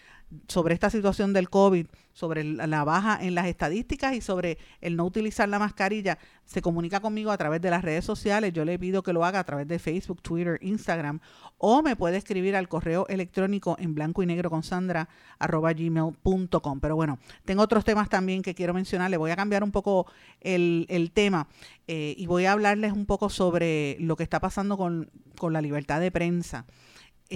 sobre 0.48 0.74
esta 0.74 0.89
situación 0.89 1.34
del 1.34 1.50
COVID, 1.50 1.88
sobre 2.13 2.43
la 2.43 2.84
baja 2.84 3.17
en 3.22 3.34
las 3.36 3.48
estadísticas 3.48 4.13
y 4.13 4.22
sobre 4.22 4.58
el 4.82 4.96
no 4.96 5.06
utilizar 5.06 5.50
la 5.50 5.60
mascarilla, 5.60 6.19
se 6.46 6.62
comunica 6.62 7.00
conmigo 7.00 7.32
a 7.32 7.38
través 7.38 7.62
de 7.62 7.72
las 7.72 7.84
redes 7.84 8.06
sociales. 8.06 8.54
Yo 8.54 8.65
le 8.65 8.78
pido 8.78 9.02
que 9.02 9.13
lo 9.13 9.26
haga 9.26 9.39
a 9.39 9.43
través 9.43 9.67
de 9.67 9.80
Facebook, 9.80 10.22
Twitter, 10.22 10.60
Instagram 10.62 11.19
o 11.58 11.82
me 11.82 11.96
puede 11.96 12.17
escribir 12.17 12.56
al 12.56 12.67
correo 12.67 13.08
electrónico 13.08 13.78
en 13.80 13.96
blanco 13.96 14.22
y 14.22 14.26
negro 14.26 14.50
con 14.50 14.63
Sandra 14.63 15.08
arroba 15.39 15.74
gmail.com. 15.74 16.80
Pero 16.80 16.96
bueno, 16.96 17.19
tengo 17.46 17.63
otros 17.63 17.86
temas 17.86 18.10
también 18.10 18.41
que 18.41 18.54
quiero 18.54 18.74
mencionar. 18.74 19.10
Le 19.10 19.17
voy 19.17 19.32
a 19.32 19.36
cambiar 19.36 19.63
un 19.63 19.72
poco 19.72 20.06
el, 20.41 21.12
tema 21.13 21.48
eh, 21.88 22.15
y 22.17 22.28
voy 22.28 22.46
a 22.46 22.52
hablarles 22.52 22.91
un 22.91 23.06
poco 23.06 23.30
sobre 23.30 23.98
lo 24.00 24.15
que 24.15 24.24
está 24.24 24.39
pasando 24.39 24.78
con, 24.78 25.10
con 25.38 25.54
la 25.54 25.62
libertad 25.62 26.00
de 26.02 26.12
prensa. 26.12 26.65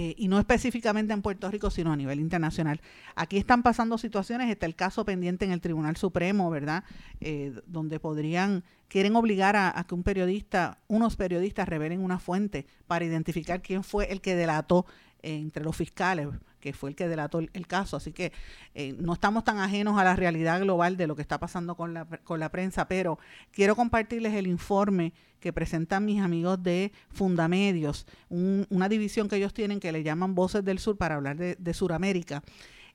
Eh, 0.00 0.14
y 0.16 0.28
no 0.28 0.38
específicamente 0.38 1.12
en 1.12 1.22
Puerto 1.22 1.50
Rico, 1.50 1.70
sino 1.70 1.90
a 1.90 1.96
nivel 1.96 2.20
internacional. 2.20 2.80
Aquí 3.16 3.36
están 3.36 3.64
pasando 3.64 3.98
situaciones, 3.98 4.48
está 4.48 4.64
el 4.64 4.76
caso 4.76 5.04
pendiente 5.04 5.44
en 5.44 5.50
el 5.50 5.60
Tribunal 5.60 5.96
Supremo, 5.96 6.50
¿verdad? 6.50 6.84
Eh, 7.20 7.52
donde 7.66 7.98
podrían, 7.98 8.62
quieren 8.86 9.16
obligar 9.16 9.56
a, 9.56 9.84
que 9.88 9.96
un 9.96 10.04
periodista, 10.04 10.78
unos 10.86 11.16
periodistas 11.16 11.68
revelen 11.68 12.00
una 12.00 12.20
fuente 12.20 12.64
para 12.86 13.04
identificar 13.04 13.60
quién 13.60 13.82
fue 13.82 14.12
el 14.12 14.20
que 14.20 14.36
delató 14.36 14.86
entre 15.20 15.64
los 15.64 15.74
fiscales, 15.74 16.28
que 16.60 16.72
fue 16.72 16.90
el 16.90 16.96
que 16.96 17.08
delató 17.08 17.38
el, 17.38 17.66
caso. 17.66 17.96
Así 17.96 18.12
que 18.12 18.32
eh, 18.74 18.94
no 18.98 19.12
estamos 19.12 19.44
tan 19.44 19.58
ajenos 19.58 19.98
a 19.98 20.04
la 20.04 20.16
realidad 20.16 20.60
global 20.60 20.96
de 20.96 21.06
lo 21.06 21.16
que 21.16 21.22
está 21.22 21.38
pasando 21.38 21.76
con 21.76 21.94
la, 21.94 22.04
con 22.04 22.40
la 22.40 22.50
prensa, 22.50 22.88
pero 22.88 23.18
quiero 23.52 23.76
compartirles 23.76 24.34
el 24.34 24.46
informe 24.46 25.12
que 25.40 25.52
presentan 25.52 26.04
mis 26.04 26.20
amigos 26.20 26.62
de 26.62 26.92
Fundamedios, 27.10 28.06
una 28.28 28.88
división 28.88 29.28
que 29.28 29.36
ellos 29.36 29.54
tienen 29.54 29.78
que 29.78 29.92
le 29.92 30.02
llaman 30.02 30.34
Voces 30.34 30.64
del 30.64 30.78
Sur 30.78 30.96
para 30.96 31.14
hablar 31.14 31.36
de, 31.36 31.56
de 31.56 31.74
Suramérica. 31.74 32.42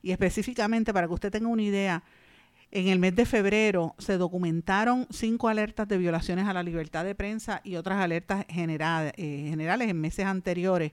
Y 0.02 0.12
específicamente, 0.12 0.92
para 0.92 1.06
que 1.06 1.14
usted 1.14 1.30
tenga 1.30 1.48
una 1.48 1.62
idea, 1.62 2.04
En 2.70 2.88
el 2.88 2.98
mes 2.98 3.14
de 3.14 3.26
febrero 3.26 3.94
se 3.98 4.18
documentaron 4.18 5.06
cinco 5.10 5.48
alertas 5.48 5.86
de 5.86 5.98
violaciones 5.98 6.46
a 6.46 6.52
la 6.52 6.62
libertad 6.62 7.04
de 7.04 7.14
prensa 7.14 7.60
y 7.64 7.76
otras 7.76 8.00
alertas 8.00 8.44
generales, 8.48 9.12
eh, 9.16 9.46
generales 9.48 9.88
en 9.88 10.00
meses 10.00 10.26
anteriores. 10.26 10.92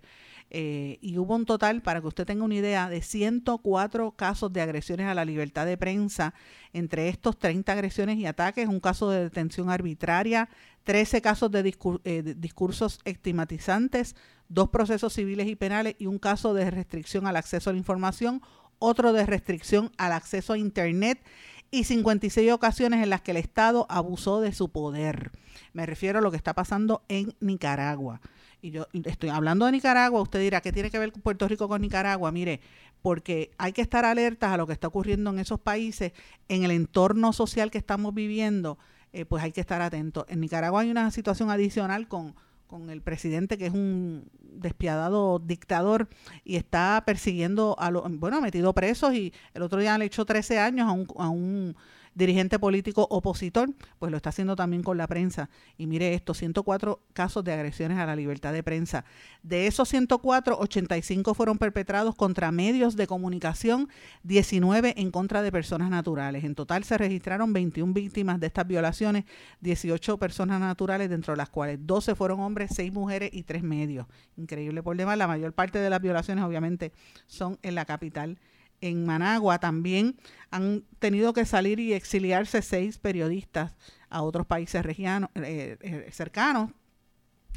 Eh, 0.54 1.00
y 1.00 1.18
hubo 1.18 1.34
un 1.34 1.46
total, 1.46 1.82
para 1.82 2.02
que 2.02 2.08
usted 2.08 2.26
tenga 2.26 2.44
una 2.44 2.56
idea, 2.56 2.90
de 2.90 3.02
104 3.02 4.12
casos 4.12 4.52
de 4.52 4.62
agresiones 4.62 5.08
a 5.08 5.14
la 5.14 5.24
libertad 5.24 5.66
de 5.66 5.78
prensa. 5.78 6.34
Entre 6.74 7.08
estos, 7.08 7.40
30 7.40 7.72
agresiones 7.72 8.18
y 8.18 8.26
ataques, 8.26 8.68
un 8.68 8.82
caso 8.82 9.10
de 9.10 9.24
detención 9.24 9.70
arbitraria, 9.70 10.50
13 10.84 11.22
casos 11.22 11.52
eh, 11.54 12.22
de 12.22 12.36
discursos 12.36 13.00
estigmatizantes, 13.06 14.18
dos 14.50 14.70
procesos 14.70 15.14
civiles 15.14 15.48
y 15.48 15.56
penales 15.56 15.96
y 16.00 16.08
un 16.08 16.20
caso 16.20 16.54
de 16.54 16.70
restricción 16.70 17.28
al 17.28 17.38
acceso 17.38 17.70
a 17.70 17.74
la 17.74 17.80
información, 17.80 18.42
otro 18.78 19.14
de 19.14 19.26
restricción 19.26 19.92
al 19.98 20.12
acceso 20.12 20.52
a 20.52 20.58
Internet 20.58 21.24
y 21.72 21.86
56 21.86 22.52
ocasiones 22.52 23.02
en 23.02 23.10
las 23.10 23.22
que 23.22 23.32
el 23.32 23.38
Estado 23.38 23.88
abusó 23.90 24.42
de 24.42 24.52
su 24.52 24.70
poder. 24.70 25.32
Me 25.74 25.86
refiero 25.86 26.20
a 26.20 26.22
lo 26.22 26.30
que 26.30 26.38
está 26.38 26.54
pasando 26.54 27.02
en 27.08 27.34
Nicaragua. 27.40 28.20
Y 28.62 28.72
yo 28.72 28.88
estoy 29.06 29.30
hablando 29.30 29.66
de 29.66 29.72
Nicaragua, 29.72 30.22
usted 30.22 30.40
dirá, 30.40 30.62
¿qué 30.62 30.72
tiene 30.72 30.92
que 30.92 31.00
ver 31.00 31.12
Puerto 31.14 31.48
Rico 31.48 31.68
con 31.68 31.82
Nicaragua? 31.82 32.32
Mire, 32.32 32.60
porque 33.02 33.52
hay 33.58 33.72
que 33.72 33.82
estar 33.82 34.06
alertas 34.06 34.52
a 34.52 34.58
lo 34.58 34.68
que 34.68 34.74
está 34.74 34.88
ocurriendo 34.88 35.32
en 35.32 35.40
esos 35.40 35.60
países, 35.60 36.12
en 36.48 36.64
el 36.64 36.72
entorno 36.72 37.34
social 37.34 37.72
que 37.72 37.80
estamos 37.80 38.14
viviendo, 38.14 38.78
eh, 39.14 39.26
pues 39.26 39.44
hay 39.44 39.52
que 39.52 39.62
estar 39.62 39.82
atentos. 39.82 40.26
En 40.28 40.42
Nicaragua 40.42 40.82
hay 40.82 40.92
una 40.92 41.10
situación 41.10 41.50
adicional 41.50 42.08
con 42.08 42.36
con 42.72 42.90
el 42.90 43.02
presidente 43.02 43.58
que 43.58 43.66
es 43.66 43.74
un 43.74 44.30
despiadado 44.40 45.40
dictador 45.40 46.08
y 46.46 46.56
está 46.56 47.04
persiguiendo 47.06 47.76
a 47.78 47.92
los, 47.92 48.04
bueno, 48.18 48.38
ha 48.38 48.42
metido 48.42 48.74
presos 48.74 49.14
y 49.14 49.34
el 49.54 49.62
otro 49.62 49.82
día 49.82 49.98
le 49.98 50.06
echó 50.06 50.24
13 50.24 50.58
años 50.58 50.88
a 50.88 50.92
un, 50.94 51.08
a 51.18 51.28
un 51.28 51.76
dirigente 52.14 52.60
político 52.60 53.08
opositor, 53.10 53.70
pues 54.00 54.12
lo 54.12 54.18
está 54.18 54.30
haciendo 54.30 54.56
también 54.56 54.84
con 54.84 54.98
la 54.98 55.08
prensa. 55.08 55.50
Y 55.78 55.88
mire 55.88 56.14
esto, 56.14 56.34
104 56.34 57.02
casos 57.14 57.44
de 57.44 57.54
agresiones 57.54 57.98
a 57.98 58.06
la 58.06 58.16
libertad 58.16 58.54
de 58.54 58.64
prensa. 58.64 59.06
De 59.44 59.68
esos 59.68 59.90
104, 59.90 60.58
85 60.60 61.34
fueron 61.34 61.58
perpetrados 61.58 62.16
contra 62.16 62.52
medios 62.52 62.96
de 62.96 63.08
comunicación, 63.08 63.90
19 64.24 64.96
en 64.98 65.12
contra 65.12 65.42
de 65.42 65.52
personas 65.52 65.90
naturales. 65.90 66.44
En 66.44 66.56
total 66.56 66.84
se 66.84 66.98
registraron 66.98 67.54
21 67.54 67.94
víctimas 67.94 68.40
de 68.40 68.48
estas 68.48 68.68
violaciones, 68.68 69.26
18 69.62 70.18
personas 70.18 70.60
naturales, 70.60 71.10
dentro 71.10 71.34
de 71.34 71.38
las 71.38 71.50
cuales 71.50 71.80
12 71.82 72.16
fueron 72.16 72.40
hombres, 72.42 72.72
6 72.76 72.92
mujeres 72.92 73.30
y 73.34 73.44
3 73.44 73.64
medios. 73.64 74.08
Increíble 74.38 74.84
por 74.84 74.98
demás, 74.98 75.18
la 75.18 75.28
mayor 75.28 75.54
parte 75.54 75.80
de 75.80 75.90
las 75.90 76.02
violaciones 76.02 76.44
obviamente 76.44 76.92
son 77.28 77.58
en 77.62 77.76
la 77.76 77.86
capital 77.86 78.40
en 78.82 79.06
Managua 79.06 79.60
también 79.60 80.18
han 80.50 80.84
tenido 81.00 81.34
que 81.34 81.46
salir 81.46 81.80
y 81.80 81.94
exiliarse 81.94 82.62
seis 82.62 82.98
periodistas 82.98 83.76
a 84.10 84.22
otros 84.24 84.46
países 84.46 84.84
eh, 84.86 85.28
eh, 85.36 86.10
cercanos. 86.12 86.72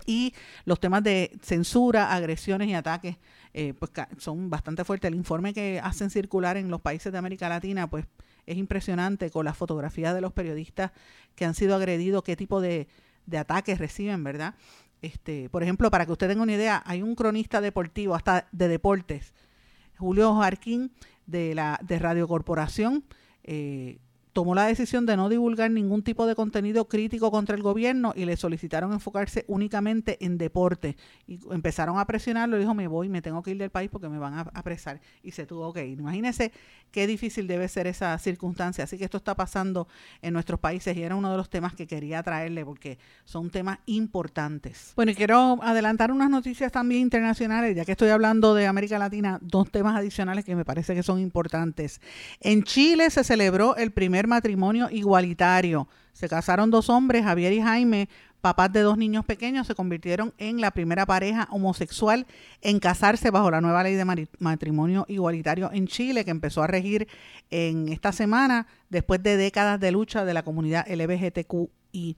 Y 0.07 0.35
los 0.65 0.81
temas 0.81 1.03
de 1.03 1.37
censura, 1.41 2.13
agresiones 2.13 2.69
y 2.69 2.75
ataques 2.75 3.17
eh, 3.53 3.75
pues 3.75 3.91
son 4.19 4.51
bastante 4.51 4.85
fuertes. 4.85 5.09
El 5.09 5.15
informe 5.15 5.55
que 5.55 5.81
hacen 5.83 6.11
circular 6.11 6.57
en 6.57 6.69
los 6.69 6.81
países 6.81 7.13
de 7.13 7.19
América 7.19 7.49
Latina 7.49 7.89
pues 7.89 8.07
es 8.47 8.57
impresionante 8.57 9.31
con 9.31 9.45
las 9.45 9.57
fotografías 9.57 10.15
de 10.15 10.21
los 10.21 10.33
periodistas 10.33 10.93
que 11.35 11.45
han 11.45 11.55
sido 11.55 11.75
agredidos, 11.75 12.23
qué 12.23 12.37
tipo 12.37 12.61
de, 12.61 12.89
de 13.27 13.39
ataques 13.39 13.79
reciben, 13.79 14.23
¿verdad? 14.23 14.55
Este, 15.01 15.49
por 15.49 15.63
ejemplo, 15.63 15.91
para 15.91 16.07
que 16.07 16.13
usted 16.13 16.29
tenga 16.29 16.43
una 16.43 16.55
idea, 16.55 16.83
hay 16.87 17.03
un 17.03 17.15
cronista 17.15 17.61
deportivo, 17.61 18.15
hasta 18.15 18.49
de 18.53 18.69
deportes, 18.69 19.35
Julio 19.99 20.35
Jarquín, 20.35 20.93
de, 21.27 21.55
la, 21.55 21.79
de 21.83 21.99
Radio 21.99 22.29
Corporación 22.29 23.05
eh, 23.43 23.99
tomó 24.35 24.55
la 24.55 24.66
decisión 24.66 25.07
de 25.07 25.16
no 25.16 25.29
divulgar 25.29 25.70
ningún 25.70 26.03
tipo 26.03 26.27
de 26.27 26.35
contenido 26.35 26.88
crítico 26.88 27.31
contra 27.31 27.55
el 27.55 27.62
gobierno 27.62 28.12
y 28.16 28.25
le 28.25 28.37
solicitaron 28.37 28.92
enfocarse 28.92 29.44
únicamente 29.49 30.18
en 30.20 30.37
deporte. 30.37 30.97
Y 31.27 31.38
empezaron 31.51 31.99
a 31.99 32.05
presionarlo 32.05 32.59
dijo, 32.59 32.75
me 32.75 32.88
voy, 32.88 33.09
me 33.09 33.23
tengo 33.23 33.42
que 33.42 33.53
ir 33.53 33.59
del 33.59 33.70
país 33.70 33.88
porque 33.90 34.09
me 34.09 34.18
van 34.18 34.35
a 34.35 34.40
apresar. 34.53 35.01
Y 35.23 35.31
se 35.31 35.47
tuvo 35.47 35.73
que 35.73 35.87
ir. 35.87 36.01
Imagínense 36.01 36.53
qué 36.90 37.07
difícil 37.07 37.47
debe 37.47 37.68
ser 37.68 37.87
esa 37.87 38.18
circunstancia. 38.18 38.85
Así 38.85 38.99
que 38.99 39.05
esto 39.05 39.18
está 39.18 39.37
pasando 39.37 39.87
en 40.20 40.33
nuestros 40.33 40.59
países 40.59 40.97
y 40.97 41.03
era 41.03 41.14
uno 41.14 41.31
de 41.31 41.37
los 41.37 41.49
temas 41.49 41.75
que 41.75 41.87
quería 41.87 42.23
traerle 42.23 42.64
porque 42.64 42.99
son 43.25 43.51
temas 43.51 43.79
importantes. 43.87 44.92
Bueno, 44.97 45.12
y 45.12 45.14
quiero 45.14 45.61
adelantar 45.62 46.11
unas 46.11 46.29
noticias 46.29 46.73
también 46.73 47.03
internacionales, 47.03 47.77
ya 47.77 47.85
que 47.85 47.92
estoy 47.92 48.09
hablando 48.09 48.55
de 48.55 48.66
América 48.66 48.99
Latina, 48.99 49.38
dos 49.42 49.70
temas 49.70 49.97
adicionales 49.97 50.44
que 50.44 50.57
me 50.57 50.64
parece 50.64 50.94
que 50.94 51.05
son 51.05 51.20
importantes. 51.20 52.01
En 52.40 52.64
Chile 52.64 53.11
se 53.11 53.23
celebró 53.23 53.77
el 53.77 53.92
primer 53.92 54.24
matrimonio 54.27 54.89
igualitario. 54.91 55.89
Se 56.13 56.29
casaron 56.29 56.71
dos 56.71 56.89
hombres, 56.91 57.25
Javier 57.25 57.53
y 57.53 57.61
Jaime, 57.61 58.09
papás 58.41 58.73
de 58.73 58.81
dos 58.81 58.99
niños 58.99 59.25
pequeños, 59.25 59.67
se 59.67 59.75
convirtieron 59.75 60.35
en 60.39 60.61
la 60.61 60.71
primera 60.71 61.07
pareja 61.07 61.49
homosexual 61.51 62.27
en 62.61 62.79
casarse 62.79 63.31
bajo 63.31 63.51
la 63.51 63.61
nueva 63.61 63.83
ley 63.83 63.95
de 63.95 64.29
matrimonio 64.39 65.07
igualitario 65.09 65.71
en 65.73 65.87
Chile, 65.87 66.25
que 66.25 66.31
empezó 66.31 66.63
a 66.63 66.67
regir 66.67 67.09
en 67.51 67.89
esta 67.89 68.13
semana, 68.13 68.67
después 68.91 69.23
de 69.23 69.37
décadas 69.37 69.81
de 69.81 69.93
lucha 69.93 70.25
de 70.25 70.35
la 70.35 70.43
comunidad 70.43 70.87
LGBTQ 70.89 71.84
y, 71.95 72.17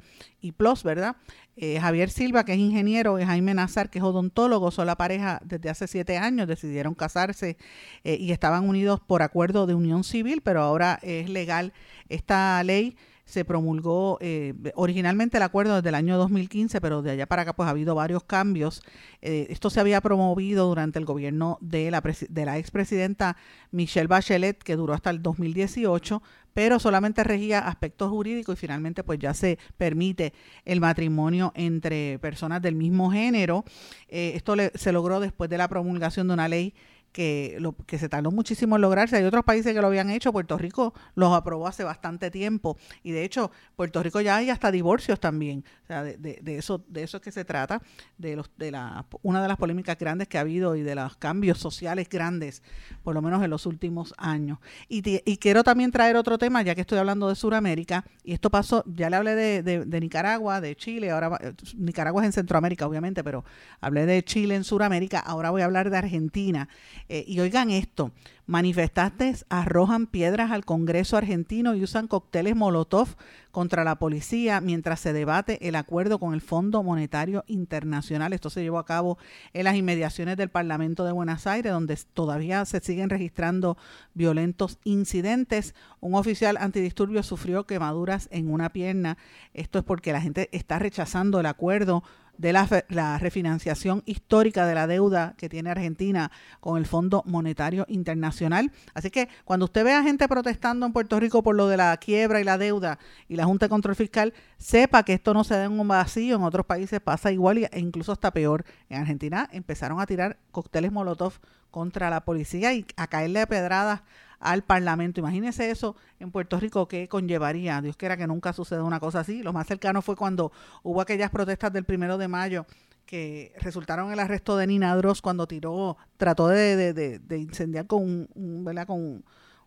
Plus, 0.52 0.84
¿verdad? 0.84 1.16
Eh, 1.56 1.80
Javier 1.80 2.08
Silva, 2.08 2.44
que 2.44 2.52
es 2.52 2.58
ingeniero, 2.58 3.18
y 3.18 3.24
Jaime 3.24 3.52
Nazar, 3.52 3.90
que 3.90 3.98
es 3.98 4.04
odontólogo, 4.04 4.70
son 4.70 4.86
la 4.86 4.96
pareja 4.96 5.40
desde 5.44 5.70
hace 5.70 5.86
siete 5.88 6.16
años, 6.18 6.46
decidieron 6.46 6.94
casarse 6.94 7.56
eh, 8.04 8.16
y 8.18 8.32
estaban 8.32 8.68
unidos 8.68 9.00
por 9.00 9.22
acuerdo 9.22 9.66
de 9.66 9.74
unión 9.74 10.04
civil, 10.04 10.40
pero 10.42 10.62
ahora 10.62 10.98
es 11.02 11.28
legal 11.28 11.72
esta 12.08 12.62
ley 12.62 12.96
se 13.26 13.44
promulgó 13.44 14.16
eh, 14.22 14.54
originalmente 14.74 15.36
el 15.36 15.42
acuerdo 15.42 15.76
desde 15.76 15.90
el 15.90 15.94
año 15.94 16.16
2015, 16.16 16.80
pero 16.80 17.02
de 17.02 17.10
allá 17.10 17.26
para 17.26 17.42
acá 17.42 17.54
pues 17.54 17.66
ha 17.66 17.70
habido 17.70 17.94
varios 17.94 18.24
cambios. 18.24 18.82
esto 19.20 19.68
se 19.68 19.80
había 19.80 20.00
promovido 20.00 20.66
durante 20.66 20.98
el 20.98 21.04
gobierno 21.04 21.58
de 21.60 21.90
la, 21.90 22.00
de 22.00 22.44
la 22.44 22.56
expresidenta 22.56 23.36
Michelle 23.70 24.06
Bachelet, 24.06 24.62
que 24.62 24.76
duró 24.76 24.94
hasta 24.94 25.10
el 25.10 25.22
2018, 25.22 26.22
pero 26.56 26.78
solamente 26.78 27.22
regía 27.22 27.58
aspectos 27.58 28.08
jurídicos 28.08 28.54
y 28.54 28.60
finalmente 28.60 29.04
pues 29.04 29.18
ya 29.18 29.34
se 29.34 29.58
permite 29.76 30.32
el 30.64 30.80
matrimonio 30.80 31.52
entre 31.54 32.18
personas 32.20 32.62
del 32.62 32.74
mismo 32.74 33.12
género. 33.12 33.62
Eh, 34.08 34.32
esto 34.34 34.54
se 34.74 34.90
logró 34.90 35.20
después 35.20 35.50
de 35.50 35.58
la 35.58 35.68
promulgación 35.68 36.28
de 36.28 36.32
una 36.32 36.48
ley 36.48 36.72
que, 37.16 37.56
lo, 37.60 37.74
que 37.74 37.98
se 37.98 38.10
tardó 38.10 38.30
muchísimo 38.30 38.76
en 38.76 38.82
lograrse. 38.82 39.16
Hay 39.16 39.24
otros 39.24 39.42
países 39.42 39.72
que 39.72 39.80
lo 39.80 39.86
habían 39.86 40.10
hecho, 40.10 40.34
Puerto 40.34 40.58
Rico 40.58 40.92
los 41.14 41.32
aprobó 41.32 41.66
hace 41.66 41.82
bastante 41.82 42.30
tiempo 42.30 42.76
y 43.02 43.12
de 43.12 43.24
hecho 43.24 43.50
Puerto 43.74 44.02
Rico 44.02 44.20
ya 44.20 44.36
hay 44.36 44.50
hasta 44.50 44.70
divorcios 44.70 45.18
también. 45.18 45.64
O 45.84 45.86
sea, 45.86 46.02
de, 46.04 46.18
de, 46.18 46.58
eso 46.58 46.84
de 46.88 47.04
eso 47.04 47.16
es 47.16 47.22
que 47.22 47.32
se 47.32 47.46
trata, 47.46 47.80
de 48.18 48.36
los 48.36 48.50
de 48.58 48.70
la 48.70 49.06
una 49.22 49.40
de 49.40 49.48
las 49.48 49.56
polémicas 49.56 49.96
grandes 49.96 50.28
que 50.28 50.36
ha 50.36 50.42
habido 50.42 50.76
y 50.76 50.82
de 50.82 50.94
los 50.94 51.16
cambios 51.16 51.58
sociales 51.58 52.06
grandes, 52.10 52.62
por 53.02 53.14
lo 53.14 53.22
menos 53.22 53.42
en 53.42 53.48
los 53.48 53.64
últimos 53.64 54.12
años. 54.18 54.58
Y, 54.90 55.00
quiero 55.38 55.64
también 55.64 55.92
traer 55.92 56.16
otro 56.16 56.36
tema, 56.36 56.60
ya 56.60 56.74
que 56.74 56.82
estoy 56.82 56.98
hablando 56.98 57.30
de 57.30 57.34
Sudamérica, 57.34 58.04
y 58.24 58.34
esto 58.34 58.50
pasó, 58.50 58.84
ya 58.86 59.08
le 59.08 59.16
hablé 59.16 59.34
de, 59.34 59.62
de 59.62 60.00
Nicaragua, 60.00 60.60
de 60.60 60.76
Chile, 60.76 61.10
ahora 61.10 61.38
Nicaragua 61.76 62.22
es 62.22 62.26
en 62.26 62.32
Centroamérica, 62.32 62.86
obviamente, 62.86 63.24
pero 63.24 63.42
hablé 63.80 64.04
de 64.04 64.22
Chile 64.22 64.54
en 64.54 64.64
Sudamérica, 64.64 65.20
ahora 65.20 65.48
voy 65.48 65.62
a 65.62 65.64
hablar 65.64 65.88
de 65.88 65.96
Argentina. 65.96 66.68
Eh, 67.08 67.24
y 67.26 67.40
oigan 67.40 67.70
esto, 67.70 68.10
manifestantes 68.46 69.46
arrojan 69.48 70.06
piedras 70.06 70.50
al 70.50 70.64
Congreso 70.64 71.16
argentino 71.16 71.74
y 71.74 71.82
usan 71.82 72.08
cócteles 72.08 72.56
Molotov 72.56 73.08
contra 73.50 73.84
la 73.84 73.98
policía 73.98 74.60
mientras 74.60 75.00
se 75.00 75.12
debate 75.12 75.68
el 75.68 75.76
acuerdo 75.76 76.18
con 76.18 76.34
el 76.34 76.40
Fondo 76.40 76.82
Monetario 76.82 77.44
Internacional. 77.46 78.32
Esto 78.32 78.50
se 78.50 78.62
llevó 78.62 78.78
a 78.78 78.84
cabo 78.84 79.18
en 79.52 79.64
las 79.64 79.76
inmediaciones 79.76 80.36
del 80.36 80.50
Parlamento 80.50 81.04
de 81.04 81.12
Buenos 81.12 81.46
Aires, 81.46 81.72
donde 81.72 81.96
todavía 82.12 82.64
se 82.64 82.80
siguen 82.80 83.08
registrando 83.08 83.78
violentos 84.14 84.78
incidentes. 84.84 85.74
Un 86.00 86.14
oficial 86.14 86.56
antidisturbios 86.58 87.26
sufrió 87.26 87.66
quemaduras 87.66 88.28
en 88.30 88.50
una 88.50 88.70
pierna. 88.70 89.16
Esto 89.54 89.78
es 89.78 89.84
porque 89.84 90.12
la 90.12 90.20
gente 90.20 90.50
está 90.52 90.78
rechazando 90.78 91.40
el 91.40 91.46
acuerdo 91.46 92.02
de 92.38 92.52
la, 92.52 93.18
refinanciación 93.18 94.02
histórica 94.06 94.66
de 94.66 94.74
la 94.74 94.86
deuda 94.86 95.34
que 95.36 95.48
tiene 95.48 95.70
Argentina 95.70 96.30
con 96.60 96.78
el 96.78 96.86
Fondo 96.86 97.22
Monetario 97.26 97.86
Internacional. 97.88 98.72
Así 98.94 99.10
que 99.10 99.28
cuando 99.44 99.66
usted 99.66 99.84
ve 99.84 99.92
a 99.92 100.02
gente 100.02 100.28
protestando 100.28 100.86
en 100.86 100.92
Puerto 100.92 101.18
Rico 101.20 101.42
por 101.42 101.56
lo 101.56 101.68
de 101.68 101.76
la 101.76 101.96
quiebra 101.96 102.40
y 102.40 102.44
la 102.44 102.58
deuda 102.58 102.98
y 103.28 103.36
la 103.36 103.44
Junta 103.44 103.66
de 103.66 103.70
Control 103.70 103.96
Fiscal, 103.96 104.34
sepa 104.58 105.02
que 105.02 105.14
esto 105.14 105.34
no 105.34 105.44
se 105.44 105.54
da 105.54 105.64
en 105.64 105.78
un 105.78 105.88
vacío, 105.88 106.36
en 106.36 106.42
otros 106.42 106.66
países 106.66 107.00
pasa 107.00 107.32
igual 107.32 107.58
e 107.58 107.78
incluso 107.78 108.12
hasta 108.12 108.30
peor. 108.30 108.64
En 108.88 109.00
Argentina 109.00 109.48
empezaron 109.52 110.00
a 110.00 110.06
tirar 110.06 110.38
cócteles 110.50 110.92
Molotov 110.92 111.34
contra 111.70 112.10
la 112.10 112.24
policía 112.24 112.72
y 112.72 112.86
a 112.96 113.06
caerle 113.06 113.40
a 113.40 113.46
pedradas 113.46 114.02
al 114.40 114.62
Parlamento. 114.62 115.20
Imagínese 115.20 115.70
eso 115.70 115.96
en 116.20 116.30
Puerto 116.30 116.58
Rico, 116.60 116.88
¿qué 116.88 117.08
conllevaría? 117.08 117.80
Dios 117.80 117.96
quiera 117.96 118.16
que 118.16 118.26
nunca 118.26 118.52
suceda 118.52 118.82
una 118.82 119.00
cosa 119.00 119.20
así. 119.20 119.42
Lo 119.42 119.52
más 119.52 119.66
cercano 119.66 120.02
fue 120.02 120.16
cuando 120.16 120.52
hubo 120.82 121.00
aquellas 121.00 121.30
protestas 121.30 121.72
del 121.72 121.84
primero 121.84 122.18
de 122.18 122.28
mayo 122.28 122.66
que 123.06 123.52
resultaron 123.60 124.12
el 124.12 124.18
arresto 124.18 124.56
de 124.56 124.66
Nina 124.66 124.94
Dross 124.96 125.22
cuando 125.22 125.46
tiró, 125.46 125.96
trató 126.16 126.48
de, 126.48 126.92
de, 126.92 127.18
de, 127.20 127.38
incendiar 127.38 127.86
con 127.86 128.28
un, 128.34 128.64
¿verdad? 128.64 128.86
con 128.86 129.24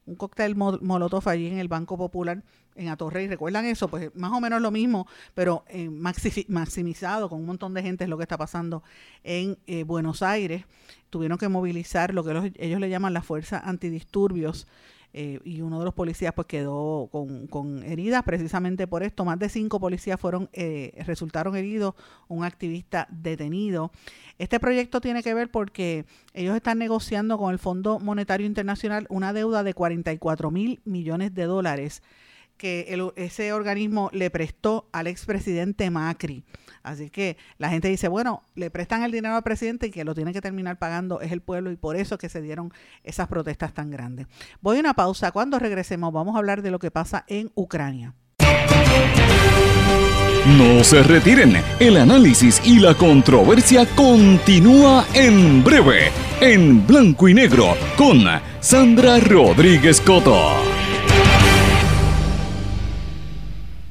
un 0.09 0.15
cóctel 0.15 0.55
molotov 0.55 1.29
allí 1.29 1.47
en 1.47 1.59
el 1.59 1.67
Banco 1.67 1.97
Popular 1.97 2.43
en 2.75 2.89
Atorrey. 2.89 3.27
¿Recuerdan 3.27 3.65
eso? 3.65 3.87
Pues 3.87 4.13
más 4.15 4.31
o 4.31 4.41
menos 4.41 4.61
lo 4.61 4.71
mismo, 4.71 5.07
pero 5.35 5.63
eh, 5.67 5.89
maximizado 5.89 7.29
con 7.29 7.39
un 7.39 7.45
montón 7.45 7.73
de 7.73 7.83
gente 7.83 8.05
es 8.05 8.09
lo 8.09 8.17
que 8.17 8.23
está 8.23 8.37
pasando 8.37 8.83
en 9.23 9.57
eh, 9.67 9.83
Buenos 9.83 10.23
Aires. 10.23 10.65
Tuvieron 11.09 11.37
que 11.37 11.47
movilizar 11.47 12.13
lo 12.13 12.23
que 12.23 12.53
ellos 12.57 12.79
le 12.79 12.89
llaman 12.89 13.13
la 13.13 13.21
fuerza 13.21 13.59
antidisturbios 13.59 14.67
eh, 15.13 15.39
y 15.43 15.61
uno 15.61 15.79
de 15.79 15.85
los 15.85 15.93
policías 15.93 16.33
pues 16.33 16.47
quedó 16.47 17.09
con, 17.11 17.83
heridas 17.83 18.23
precisamente 18.23 18.87
por 18.87 19.03
esto. 19.03 19.25
Más 19.25 19.39
de 19.39 19.49
cinco 19.49 19.79
policías 19.79 20.19
fueron 20.19 20.49
eh, 20.53 20.93
resultaron 21.05 21.55
heridos, 21.55 21.95
un 22.27 22.43
activista 22.43 23.07
detenido. 23.09 23.91
Este 24.37 24.59
proyecto 24.59 25.01
tiene 25.01 25.23
que 25.23 25.33
ver 25.33 25.49
porque 25.49 26.05
ellos 26.33 26.55
están 26.55 26.77
negociando 26.77 27.37
con 27.37 27.51
el 27.51 27.59
Fondo 27.59 27.99
Monetario 27.99 28.45
Internacional 28.45 29.07
una 29.09 29.33
deuda 29.33 29.63
de 29.63 29.73
44 29.73 30.51
mil 30.51 30.79
millones 30.85 31.33
de 31.33 31.43
dólares 31.45 32.03
que 32.59 33.11
ese 33.15 33.53
organismo 33.53 34.11
le 34.13 34.29
prestó 34.29 34.87
al 34.91 35.07
expresidente 35.07 35.89
Macri. 35.89 36.43
Así 36.83 37.09
que 37.09 37.37
la 37.57 37.69
gente 37.69 37.87
dice, 37.87 38.07
bueno, 38.07 38.43
le 38.55 38.69
prestan 38.69 39.03
el 39.03 39.11
dinero 39.11 39.35
al 39.35 39.43
presidente 39.43 39.87
y 39.87 39.91
que 39.91 40.03
lo 40.03 40.13
tiene 40.13 40.33
que 40.33 40.41
terminar 40.41 40.77
pagando 40.77 41.21
es 41.21 41.31
el 41.31 41.41
pueblo 41.41 41.71
y 41.71 41.75
por 41.75 41.95
eso 41.95 42.17
que 42.17 42.29
se 42.29 42.41
dieron 42.41 42.71
esas 43.03 43.27
protestas 43.27 43.73
tan 43.73 43.89
grandes. 43.89 44.27
Voy 44.61 44.77
a 44.77 44.81
una 44.81 44.93
pausa. 44.93 45.31
Cuando 45.31 45.57
regresemos 45.57 46.13
vamos 46.13 46.35
a 46.35 46.39
hablar 46.39 46.61
de 46.61 46.71
lo 46.71 46.79
que 46.79 46.91
pasa 46.91 47.25
en 47.27 47.51
Ucrania. 47.55 48.13
No 50.57 50.83
se 50.83 51.03
retiren, 51.03 51.61
el 51.79 51.97
análisis 51.97 52.61
y 52.65 52.79
la 52.79 52.95
controversia 52.95 53.85
continúa 53.95 55.05
en 55.13 55.63
breve, 55.63 56.11
en 56.41 56.87
blanco 56.87 57.27
y 57.27 57.33
negro, 57.33 57.75
con 57.97 58.23
Sandra 58.59 59.19
Rodríguez 59.19 60.01
Coto. 60.01 60.78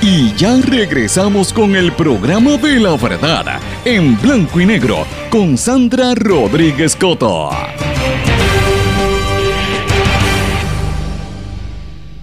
Y 0.00 0.32
ya 0.34 0.56
regresamos 0.62 1.52
con 1.52 1.74
el 1.74 1.92
programa 1.92 2.56
de 2.56 2.78
la 2.78 2.96
verdad 2.96 3.60
en 3.84 4.20
blanco 4.20 4.60
y 4.60 4.66
negro 4.66 5.04
con 5.30 5.58
Sandra 5.58 6.14
Rodríguez 6.14 6.94
Coto. 6.94 7.50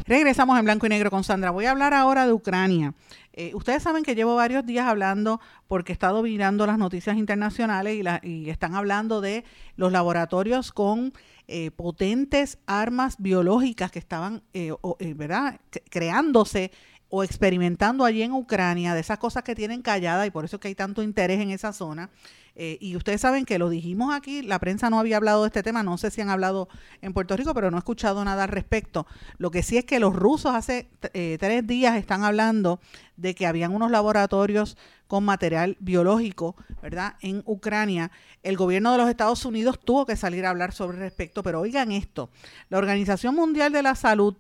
Regresamos 0.08 0.58
en 0.60 0.66
blanco 0.66 0.86
y 0.86 0.90
negro 0.90 1.10
con 1.10 1.24
Sandra. 1.24 1.52
Voy 1.52 1.66
a 1.66 1.72
hablar 1.72 1.94
ahora 1.94 2.26
de 2.26 2.34
Ucrania. 2.34 2.94
Eh, 3.34 3.52
ustedes 3.56 3.84
saben 3.84 4.04
que 4.04 4.16
llevo 4.16 4.36
varios 4.36 4.66
días 4.66 4.88
hablando 4.88 5.42
porque 5.68 5.92
he 5.92 5.94
estado 5.94 6.24
mirando 6.24 6.66
las 6.66 6.78
noticias 6.78 7.18
internacionales 7.18 8.02
y, 8.24 8.28
y 8.28 8.50
están 8.50 8.76
hablando 8.76 9.20
de 9.20 9.44
los 9.76 9.92
laboratorios 9.92 10.72
con 10.72 11.12
eh, 11.48 11.72
potentes 11.72 12.58
armas 12.66 13.16
biológicas 13.20 13.92
que 13.92 14.00
estaban 14.00 14.42
eh, 14.54 14.74
eh, 15.00 15.14
¿verdad? 15.14 15.60
creándose 15.90 16.72
o 17.10 17.24
experimentando 17.24 18.04
allí 18.04 18.24
en 18.24 18.32
Ucrania, 18.32 18.94
de 18.94 19.02
esas 19.02 19.20
cosas 19.20 19.44
que 19.44 19.56
tienen 19.56 19.82
callada 19.82 20.26
y 20.26 20.32
por 20.32 20.46
eso 20.46 20.60
que 20.60 20.70
hay 20.70 20.76
tanto 20.76 21.04
interés 21.04 21.40
en 21.40 21.52
esa 21.52 21.72
zona. 21.72 22.10
Y 22.56 22.96
ustedes 22.96 23.20
saben 23.20 23.44
que 23.46 23.60
lo 23.60 23.70
dijimos 23.70 24.14
aquí, 24.14 24.42
la 24.42 24.60
prensa 24.60 24.90
no 24.90 25.00
había 25.00 25.18
hablado 25.18 25.44
de 25.44 25.48
este 25.48 25.62
tema, 25.62 25.84
no 25.84 25.98
sé 25.98 26.10
si 26.10 26.22
han 26.22 26.30
hablado 26.30 26.70
en 27.02 27.14
Puerto 27.14 27.36
Rico, 27.36 27.54
pero 27.54 27.70
no 27.70 27.78
he 27.78 27.80
escuchado 27.80 28.24
nada 28.24 28.44
al 28.44 28.50
respecto. 28.50 29.06
Lo 29.38 29.52
que 29.52 29.62
sí 29.62 29.78
es 29.78 29.84
que 29.84 30.00
los 30.00 30.16
rusos 30.16 30.54
hace 30.56 30.90
tres 31.12 31.68
días 31.68 31.98
están 31.98 32.24
hablando 32.24 32.80
de 33.18 33.36
que 33.36 33.46
habían 33.46 33.74
unos 33.74 33.92
laboratorios 33.92 34.78
con 35.08 35.24
material 35.24 35.76
biológico, 35.80 36.56
¿verdad? 36.82 37.16
En 37.22 37.44
Ucrania, 37.46 38.10
el 38.42 38.58
gobierno 38.58 38.92
de 38.94 38.98
los 39.00 39.10
Estados 39.10 39.46
Unidos 39.46 39.80
tuvo 39.84 40.06
que 40.06 40.16
salir 40.16 40.46
a 40.46 40.50
hablar 40.50 40.74
sobre 40.74 40.98
el 40.98 41.04
respecto, 41.04 41.44
pero 41.44 41.60
oigan 41.60 41.92
esto, 41.92 42.30
la 42.70 42.78
Organización 42.78 43.36
Mundial 43.36 43.74
de 43.74 43.84
la 43.84 43.96
Salud 43.96 44.36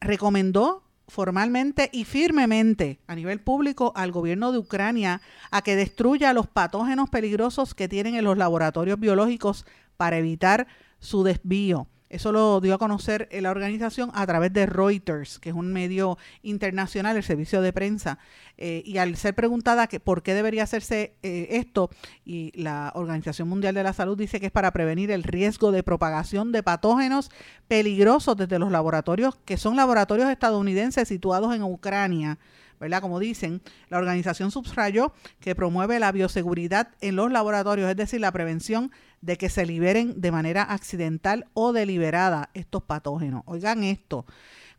recomendó 0.00 0.82
formalmente 1.12 1.90
y 1.92 2.04
firmemente 2.04 2.98
a 3.06 3.14
nivel 3.14 3.38
público 3.38 3.92
al 3.94 4.10
gobierno 4.10 4.50
de 4.50 4.58
Ucrania 4.58 5.20
a 5.50 5.60
que 5.60 5.76
destruya 5.76 6.32
los 6.32 6.46
patógenos 6.46 7.10
peligrosos 7.10 7.74
que 7.74 7.86
tienen 7.86 8.14
en 8.14 8.24
los 8.24 8.38
laboratorios 8.38 8.98
biológicos 8.98 9.66
para 9.98 10.16
evitar 10.16 10.66
su 11.00 11.22
desvío. 11.22 11.86
Eso 12.12 12.30
lo 12.30 12.60
dio 12.60 12.74
a 12.74 12.78
conocer 12.78 13.26
la 13.32 13.50
organización 13.50 14.10
a 14.12 14.26
través 14.26 14.52
de 14.52 14.66
Reuters, 14.66 15.38
que 15.38 15.48
es 15.48 15.54
un 15.54 15.72
medio 15.72 16.18
internacional, 16.42 17.16
el 17.16 17.22
servicio 17.22 17.62
de 17.62 17.72
prensa. 17.72 18.18
Eh, 18.58 18.82
y 18.84 18.98
al 18.98 19.16
ser 19.16 19.34
preguntada 19.34 19.88
por 20.04 20.22
qué 20.22 20.34
debería 20.34 20.64
hacerse 20.64 21.14
eh, 21.22 21.48
esto, 21.52 21.88
y 22.22 22.52
la 22.54 22.92
Organización 22.94 23.48
Mundial 23.48 23.74
de 23.74 23.82
la 23.82 23.94
Salud 23.94 24.18
dice 24.18 24.40
que 24.40 24.46
es 24.46 24.52
para 24.52 24.72
prevenir 24.72 25.10
el 25.10 25.22
riesgo 25.22 25.72
de 25.72 25.82
propagación 25.82 26.52
de 26.52 26.62
patógenos 26.62 27.30
peligrosos 27.66 28.36
desde 28.36 28.58
los 28.58 28.70
laboratorios, 28.70 29.36
que 29.46 29.56
son 29.56 29.74
laboratorios 29.74 30.28
estadounidenses 30.28 31.08
situados 31.08 31.54
en 31.54 31.62
Ucrania. 31.62 32.38
¿verdad? 32.78 33.00
Como 33.00 33.20
dicen, 33.20 33.62
la 33.90 33.98
organización 33.98 34.50
subrayó 34.50 35.12
que 35.38 35.54
promueve 35.54 36.00
la 36.00 36.10
bioseguridad 36.10 36.88
en 37.00 37.14
los 37.14 37.30
laboratorios, 37.30 37.88
es 37.88 37.96
decir, 37.96 38.20
la 38.20 38.32
prevención 38.32 38.90
de 39.22 39.38
que 39.38 39.48
se 39.48 39.64
liberen 39.64 40.20
de 40.20 40.32
manera 40.32 40.62
accidental 40.62 41.46
o 41.54 41.72
deliberada 41.72 42.50
estos 42.52 42.82
patógenos. 42.82 43.42
Oigan 43.46 43.84
esto, 43.84 44.26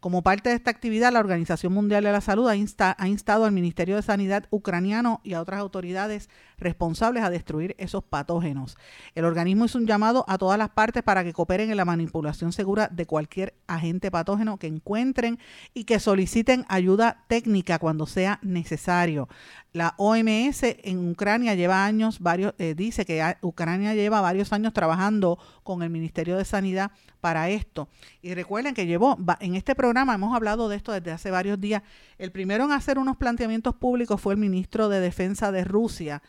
como 0.03 0.21
parte 0.21 0.49
de 0.49 0.55
esta 0.55 0.69
actividad, 0.69 1.13
la 1.13 1.21
Organización 1.21 1.71
Mundial 1.71 2.03
de 2.03 2.11
la 2.11 2.19
Salud 2.19 2.49
ha, 2.49 2.57
instado 2.57 3.45
al 3.45 3.53
Ministerio 3.53 3.95
de 3.95 4.01
Sanidad 4.01 4.47
ucraniano 4.49 5.21
y 5.23 5.31
a 5.31 5.39
otras 5.39 5.61
autoridades 5.61 6.29
responsables 6.57 7.23
a 7.23 7.29
destruir 7.29 7.73
esos 7.77 8.03
patógenos. 8.03 8.77
El 9.15 9.23
organismo 9.23 9.63
hizo 9.63 9.77
un 9.77 9.87
llamado 9.87 10.25
a 10.27 10.37
todas 10.37 10.57
las 10.57 10.71
partes 10.71 11.03
para 11.03 11.23
que 11.23 11.31
cooperen 11.31 11.71
en 11.71 11.77
la 11.77 11.85
manipulación 11.85 12.51
segura 12.51 12.89
de 12.91 13.05
cualquier 13.05 13.53
agente 13.65 14.11
patógeno 14.11 14.57
que 14.57 14.67
encuentren 14.67 15.39
y 15.73 15.85
que 15.85 16.01
soliciten 16.01 16.65
ayuda 16.67 17.23
técnica 17.29 17.79
cuando 17.79 18.05
sea 18.05 18.39
necesario. 18.41 19.29
La 19.71 19.95
OMS 19.97 20.63
en 20.83 21.11
Ucrania 21.11 21.55
lleva 21.55 21.85
años, 21.85 22.19
varios, 22.19 22.55
eh, 22.57 22.75
dice 22.75 23.05
que 23.05 23.37
Ucrania 23.41 23.95
lleva 23.95 24.19
varios 24.19 24.32
años 24.51 24.73
trabajando 24.73 25.37
con 25.63 25.83
el 25.83 25.89
Ministerio 25.89 26.37
de 26.37 26.45
Sanidad 26.45 26.91
para 27.21 27.49
esto. 27.49 27.87
Y 28.21 28.33
recuerden 28.33 28.73
que 28.73 28.85
llevó, 28.85 29.17
en 29.39 29.55
este 29.55 29.75
programa 29.75 30.15
hemos 30.15 30.35
hablado 30.35 30.69
de 30.69 30.75
esto 30.75 30.91
desde 30.91 31.11
hace 31.11 31.31
varios 31.31 31.59
días. 31.59 31.83
El 32.17 32.31
primero 32.31 32.65
en 32.65 32.71
hacer 32.71 32.97
unos 32.97 33.17
planteamientos 33.17 33.75
públicos 33.75 34.19
fue 34.19 34.33
el 34.33 34.39
ministro 34.39 34.89
de 34.89 34.99
Defensa 34.99 35.51
de 35.51 35.63
Rusia, 35.63 36.21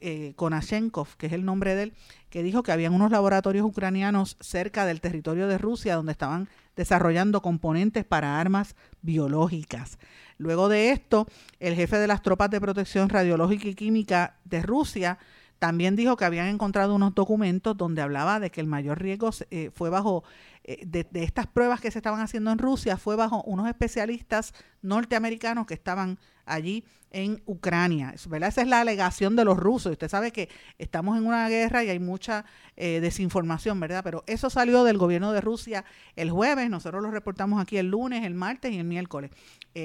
eh, 0.00 0.32
Konashenkov, 0.36 1.16
que 1.16 1.26
es 1.26 1.32
el 1.32 1.44
nombre 1.44 1.74
de 1.74 1.82
él, 1.84 1.94
que 2.30 2.44
dijo 2.44 2.62
que 2.62 2.70
habían 2.70 2.94
unos 2.94 3.10
laboratorios 3.10 3.66
ucranianos 3.66 4.36
cerca 4.38 4.86
del 4.86 5.00
territorio 5.00 5.48
de 5.48 5.58
Rusia 5.58 5.96
donde 5.96 6.12
estaban 6.12 6.48
desarrollando 6.76 7.42
componentes 7.42 8.04
para 8.04 8.40
armas 8.40 8.76
biológicas. 9.02 9.98
Luego 10.36 10.68
de 10.68 10.92
esto, 10.92 11.26
el 11.58 11.74
jefe 11.74 11.96
de 11.96 12.06
las 12.06 12.22
tropas 12.22 12.50
de 12.50 12.60
protección 12.60 13.08
radiológica 13.08 13.66
y 13.66 13.74
química 13.74 14.36
de 14.44 14.62
Rusia 14.62 15.18
también 15.58 15.96
dijo 15.96 16.16
que 16.16 16.24
habían 16.24 16.46
encontrado 16.46 16.94
unos 16.94 17.14
documentos 17.14 17.76
donde 17.76 18.00
hablaba 18.02 18.40
de 18.40 18.50
que 18.50 18.60
el 18.60 18.66
mayor 18.66 19.00
riesgo 19.00 19.30
eh, 19.50 19.70
fue 19.74 19.90
bajo, 19.90 20.22
eh, 20.64 20.84
de, 20.86 21.06
estas 21.12 21.46
pruebas 21.46 21.80
que 21.80 21.90
se 21.90 21.98
estaban 21.98 22.20
haciendo 22.20 22.52
en 22.52 22.58
Rusia, 22.58 22.96
fue 22.96 23.16
bajo 23.16 23.42
unos 23.42 23.68
especialistas 23.68 24.54
norteamericanos 24.82 25.66
que 25.66 25.74
estaban 25.74 26.18
allí 26.46 26.84
en 27.10 27.42
Ucrania. 27.46 28.14
¿verdad? 28.28 28.50
Esa 28.50 28.62
es 28.62 28.68
la 28.68 28.80
alegación 28.80 29.34
de 29.34 29.44
los 29.44 29.56
rusos. 29.56 29.92
Usted 29.92 30.08
sabe 30.08 30.30
que 30.30 30.48
estamos 30.78 31.18
en 31.18 31.26
una 31.26 31.48
guerra 31.48 31.82
y 31.82 31.90
hay 31.90 31.98
mucha 31.98 32.44
eh, 32.76 33.00
desinformación, 33.00 33.80
¿verdad? 33.80 34.02
Pero 34.04 34.22
eso 34.28 34.50
salió 34.50 34.84
del 34.84 34.96
gobierno 34.96 35.32
de 35.32 35.40
Rusia 35.40 35.84
el 36.14 36.30
jueves, 36.30 36.70
nosotros 36.70 37.02
lo 37.02 37.10
reportamos 37.10 37.60
aquí 37.60 37.78
el 37.78 37.88
lunes, 37.88 38.24
el 38.24 38.34
martes 38.34 38.72
y 38.72 38.78
el 38.78 38.84
miércoles. 38.84 39.30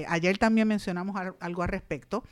ayer 0.07 0.37
también 0.37 0.67
mencionamos 0.67 1.15
algo 1.39 1.63
al 1.63 1.67
respecto 1.67 2.23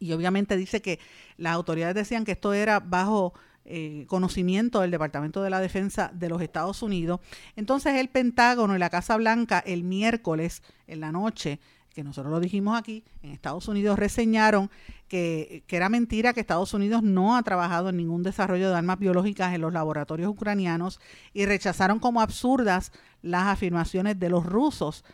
y 0.00 0.12
obviamente 0.12 0.56
dice 0.56 0.82
que 0.82 0.98
las 1.36 1.54
autoridades 1.54 1.94
decían 1.94 2.24
que 2.24 2.32
esto 2.32 2.52
era 2.52 2.80
bajo 2.80 3.34
eh, 3.66 4.06
conocimiento 4.08 4.80
del 4.80 4.90
Departamento 4.90 5.42
de 5.42 5.50
la 5.50 5.60
Defensa 5.60 6.10
de 6.14 6.30
los 6.30 6.42
Estados 6.42 6.82
Unidos. 6.82 7.20
Entonces 7.54 7.94
el 7.96 8.08
Pentágono 8.08 8.74
y 8.74 8.78
la 8.78 8.90
Casa 8.90 9.16
Blanca 9.16 9.62
el 9.64 9.84
miércoles 9.84 10.62
en 10.86 11.00
la 11.00 11.12
noche, 11.12 11.60
que 11.94 12.02
nosotros 12.02 12.32
lo 12.32 12.40
dijimos 12.40 12.78
aquí, 12.78 13.04
en 13.22 13.32
Estados 13.32 13.68
Unidos 13.68 13.98
reseñaron 13.98 14.70
que, 15.08 15.64
que 15.66 15.76
era 15.76 15.90
mentira 15.90 16.32
que 16.32 16.40
Estados 16.40 16.72
Unidos 16.72 17.02
no 17.02 17.36
ha 17.36 17.42
trabajado 17.42 17.90
en 17.90 17.98
ningún 17.98 18.22
desarrollo 18.22 18.70
de 18.70 18.76
armas 18.76 18.98
biológicas 18.98 19.54
en 19.54 19.60
los 19.60 19.72
laboratorios 19.72 20.30
ucranianos 20.30 20.98
y 21.34 21.44
rechazaron 21.44 21.98
como 21.98 22.22
absurdas 22.22 22.92
las 23.20 23.48
afirmaciones 23.48 24.18
de 24.18 24.30
los 24.30 24.46
rusos. 24.46 25.04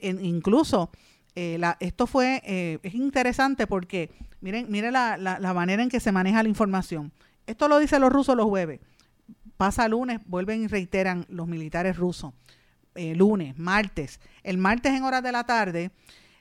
incluso 0.00 0.90
eh, 1.34 1.58
esto 1.80 2.06
fue, 2.06 2.42
eh, 2.44 2.78
es 2.82 2.94
interesante 2.94 3.66
porque 3.66 4.10
miren, 4.40 4.66
miren 4.70 4.92
la, 4.92 5.16
la, 5.16 5.54
manera 5.54 5.82
en 5.82 5.88
que 5.88 6.00
se 6.00 6.12
maneja 6.12 6.42
la 6.42 6.48
información. 6.48 7.12
Esto 7.46 7.68
lo 7.68 7.78
dicen 7.78 8.00
los 8.00 8.12
rusos 8.12 8.36
los 8.36 8.46
jueves. 8.46 8.80
Pasa 9.56 9.88
lunes, 9.88 10.20
vuelven 10.26 10.62
y 10.62 10.66
reiteran 10.66 11.24
los 11.28 11.46
militares 11.46 11.96
rusos. 11.96 12.32
Eh, 12.94 13.14
lunes, 13.14 13.58
martes. 13.58 14.20
El 14.42 14.58
martes 14.58 14.92
en 14.92 15.04
horas 15.04 15.22
de 15.22 15.32
la 15.32 15.44
tarde, 15.44 15.90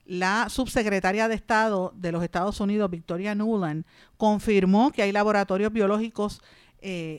la 0.05 0.49
subsecretaria 0.49 1.29
de 1.29 1.35
Estado 1.35 1.93
de 1.95 2.11
los 2.11 2.23
Estados 2.23 2.59
Unidos, 2.59 2.91
Victoria 2.91 3.33
Nuland, 3.33 3.85
confirmó 4.17 4.91
que 4.91 5.03
hay 5.03 5.11
laboratorios 5.13 5.71
biológicos 5.71 6.41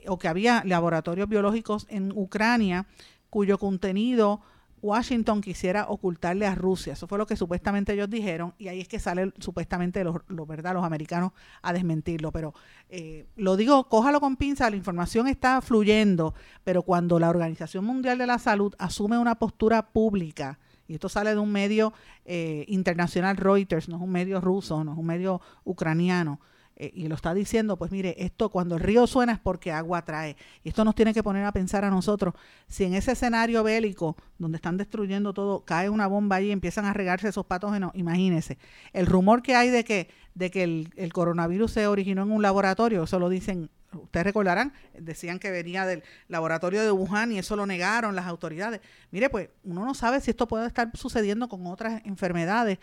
o 0.09 0.19
que 0.19 0.27
había 0.27 0.65
laboratorios 0.67 1.29
biológicos 1.29 1.87
en 1.89 2.11
Ucrania 2.11 2.85
cuyo 3.31 3.59
contenido 3.59 4.43
Washington 4.83 5.41
quisiera 5.41 5.87
ocultarle 5.89 6.45
a 6.47 6.55
Rusia. 6.57 6.95
Eso 6.95 7.07
fue 7.07 7.17
lo 7.17 7.27
que 7.27 7.37
supuestamente 7.37 7.93
ellos 7.93 8.11
dijeron 8.11 8.53
y 8.59 8.69
ahí 8.69 8.81
es 8.81 8.89
que 8.89 8.99
sale 8.99 9.33
supuestamente 9.39 10.03
los, 10.05 10.17
¿verdad? 10.47 10.75
los 10.75 10.85
americanos 10.85 11.33
a 11.63 11.73
desmentirlo. 11.73 12.33
Pero 12.33 12.53
eh, 12.91 13.27
lo 13.37 13.57
digo, 13.57 13.89
cójalo 13.89 14.21
con 14.21 14.37
pinza, 14.37 14.69
la 14.69 14.77
información 14.77 15.29
está 15.29 15.61
fluyendo, 15.63 16.35
pero 16.65 16.83
cuando 16.83 17.19
la 17.21 17.31
Organización 17.31 17.85
Mundial 17.85 18.19
de 18.19 18.27
la 18.27 18.39
Salud 18.39 18.75
asume 18.79 19.17
una 19.19 19.37
postura 19.37 19.93
pública, 19.93 20.59
y 20.89 20.95
esto 20.95 21.09
sale 21.09 21.31
de 21.31 21.39
un 21.39 21.53
medio 21.53 21.93
eh, 22.25 22.65
internacional 22.69 23.37
Reuters, 23.37 23.89
no 23.89 23.97
es 23.97 24.03
un 24.03 24.11
medio 24.11 24.41
ruso, 24.41 24.83
no 24.83 24.93
es 24.93 24.99
un 24.99 25.07
medio 25.07 25.41
ucraniano, 25.65 26.41
eh, 26.77 26.91
y 26.95 27.09
lo 27.09 27.15
está 27.15 27.35
diciendo, 27.35 27.77
pues 27.77 27.91
mire, 27.93 28.15
esto 28.19 28.49
cuando 28.49 28.77
el 28.77 28.81
río 28.81 29.07
suena 29.07 29.33
es 29.33 29.39
porque 29.39 29.73
agua 29.73 30.05
trae. 30.05 30.37
Y 30.65 30.71
esto 30.71 30.85
nos 30.85 30.95
tiene 30.95 31.15
que 31.15 31.23
poner 31.23 31.45
a 31.45 31.53
pensar 31.53 31.85
a 31.85 31.91
nosotros, 31.91 32.35
si 32.69 32.85
en 32.85 32.95
ese 32.95 33.13
escenario 33.13 33.63
bélico, 33.63 34.17
donde 34.39 34.57
están 34.57 34.77
destruyendo 34.77 35.33
todo, 35.33 35.65
cae 35.65 35.91
una 35.91 36.07
bomba 36.07 36.37
ahí 36.37 36.49
y 36.49 36.53
empiezan 36.53 36.85
a 36.85 36.93
regarse 36.93 37.29
esos 37.29 37.47
patógenos, 37.47 37.93
imagínese. 37.95 38.59
El 38.93 39.07
rumor 39.07 39.43
que 39.43 39.55
hay 39.55 39.71
de 39.71 39.85
que, 39.85 40.09
de 40.35 40.51
que 40.51 40.63
el, 40.63 40.91
el 40.97 41.13
coronavirus 41.13 41.73
se 41.73 41.87
originó 41.87 42.23
en 42.23 42.33
un 42.33 42.43
laboratorio, 42.43 43.05
eso 43.05 43.19
lo 43.19 43.29
dicen 43.29 43.71
ustedes 43.95 44.25
recordarán, 44.25 44.73
decían 44.99 45.39
que 45.39 45.51
venía 45.51 45.87
del 45.87 46.03
laboratorio 46.29 46.83
de 46.83 46.93
Wuhan 46.93 47.33
y 47.33 47.39
eso 47.39 47.57
lo 47.57 47.67
negaron 47.67 48.15
las 48.15 48.27
autoridades. 48.27 48.81
Mire, 49.11 49.31
pues 49.31 49.51
uno 49.65 49.85
no 49.85 49.95
sabe 49.95 50.21
si 50.21 50.31
esto 50.31 50.49
puede 50.49 50.67
estar 50.67 50.91
sucediendo 50.97 51.49
con 51.49 51.67
otras 51.67 52.03
enfermedades 52.05 52.79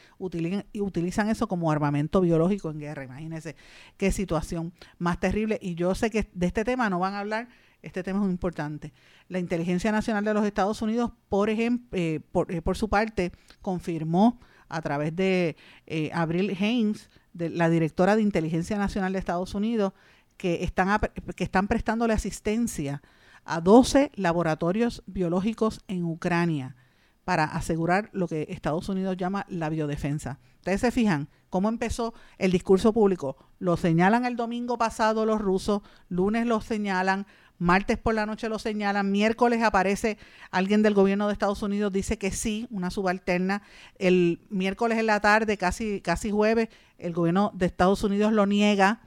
y 0.74 0.82
utilizan 0.82 1.30
eso 1.30 1.48
como 1.48 1.72
armamento 1.72 2.22
biológico 2.22 2.70
en 2.72 2.80
guerra. 2.80 3.04
Imagínense 3.04 3.56
qué 3.98 4.12
situación 4.12 4.74
más 4.98 5.20
terrible. 5.20 5.60
Y 5.62 5.76
yo 5.76 5.96
sé 5.96 6.10
que 6.10 6.30
de 6.34 6.48
este 6.48 6.64
tema 6.64 6.90
no 6.90 7.00
van 7.00 7.14
a 7.14 7.20
hablar. 7.20 7.48
Este 7.82 8.04
tema 8.04 8.20
es 8.20 8.24
muy 8.24 8.32
importante. 8.32 8.92
La 9.30 9.40
Inteligencia 9.40 9.92
Nacional 9.92 10.26
de 10.26 10.34
los 10.34 10.46
Estados 10.46 10.82
Unidos, 10.82 11.12
por 11.30 11.50
ejemplo, 11.50 11.98
eh, 11.98 12.22
eh, 12.50 12.62
por, 12.62 12.78
su 12.78 12.90
parte, 12.90 13.32
confirmó 13.62 14.40
a 14.68 14.82
través 14.82 15.16
de 15.16 15.56
eh, 15.88 16.12
Abril 16.14 16.56
Haynes, 16.60 17.10
de 17.34 17.50
la 17.50 17.70
directora 17.70 18.16
de 18.16 18.22
Inteligencia 18.22 18.78
Nacional 18.78 19.14
de 19.14 19.20
Estados 19.20 19.56
Unidos, 19.56 19.94
que 20.40 20.64
están, 20.64 21.02
que 21.36 21.44
están 21.44 21.68
prestándole 21.68 22.14
asistencia 22.14 23.02
a 23.44 23.60
12 23.60 24.12
laboratorios 24.16 25.04
biológicos 25.06 25.82
en 25.90 26.06
Ucrania 26.06 26.78
para 27.26 27.44
asegurar 27.44 28.10
lo 28.14 28.30
que 28.30 28.48
Estados 28.50 28.88
Unidos 28.88 29.18
llama 29.18 29.46
la 29.50 29.68
biodefensa. 29.68 30.40
Ustedes 30.56 30.80
se 30.80 30.92
fijan 30.92 31.28
cómo 31.50 31.68
empezó 31.68 32.14
el 32.38 32.52
discurso 32.54 32.94
público. 32.94 33.36
Lo 33.60 33.76
señalan 33.76 34.24
el 34.24 34.38
domingo 34.38 34.78
pasado 34.78 35.26
los 35.26 35.42
rusos, 35.42 35.82
lunes 36.08 36.48
lo 36.48 36.62
señalan, 36.62 37.28
martes 37.58 37.98
por 37.98 38.16
la 38.16 38.26
noche 38.26 38.48
lo 38.48 38.60
señalan, 38.60 39.12
miércoles 39.12 39.62
aparece 39.62 40.18
alguien 40.52 40.82
del 40.84 40.94
gobierno 40.94 41.28
de 41.28 41.34
Estados 41.34 41.62
Unidos, 41.64 41.92
dice 41.92 42.18
que 42.18 42.32
sí, 42.32 42.66
una 42.72 42.92
subalterna, 42.92 43.62
el 43.98 44.40
miércoles 44.50 45.00
en 45.00 45.08
la 45.08 45.20
tarde, 45.20 45.58
casi, 45.58 46.00
casi 46.00 46.32
jueves, 46.32 46.70
el 46.98 47.12
gobierno 47.12 47.52
de 47.56 47.66
Estados 47.66 48.06
Unidos 48.06 48.32
lo 48.32 48.46
niega, 48.46 49.02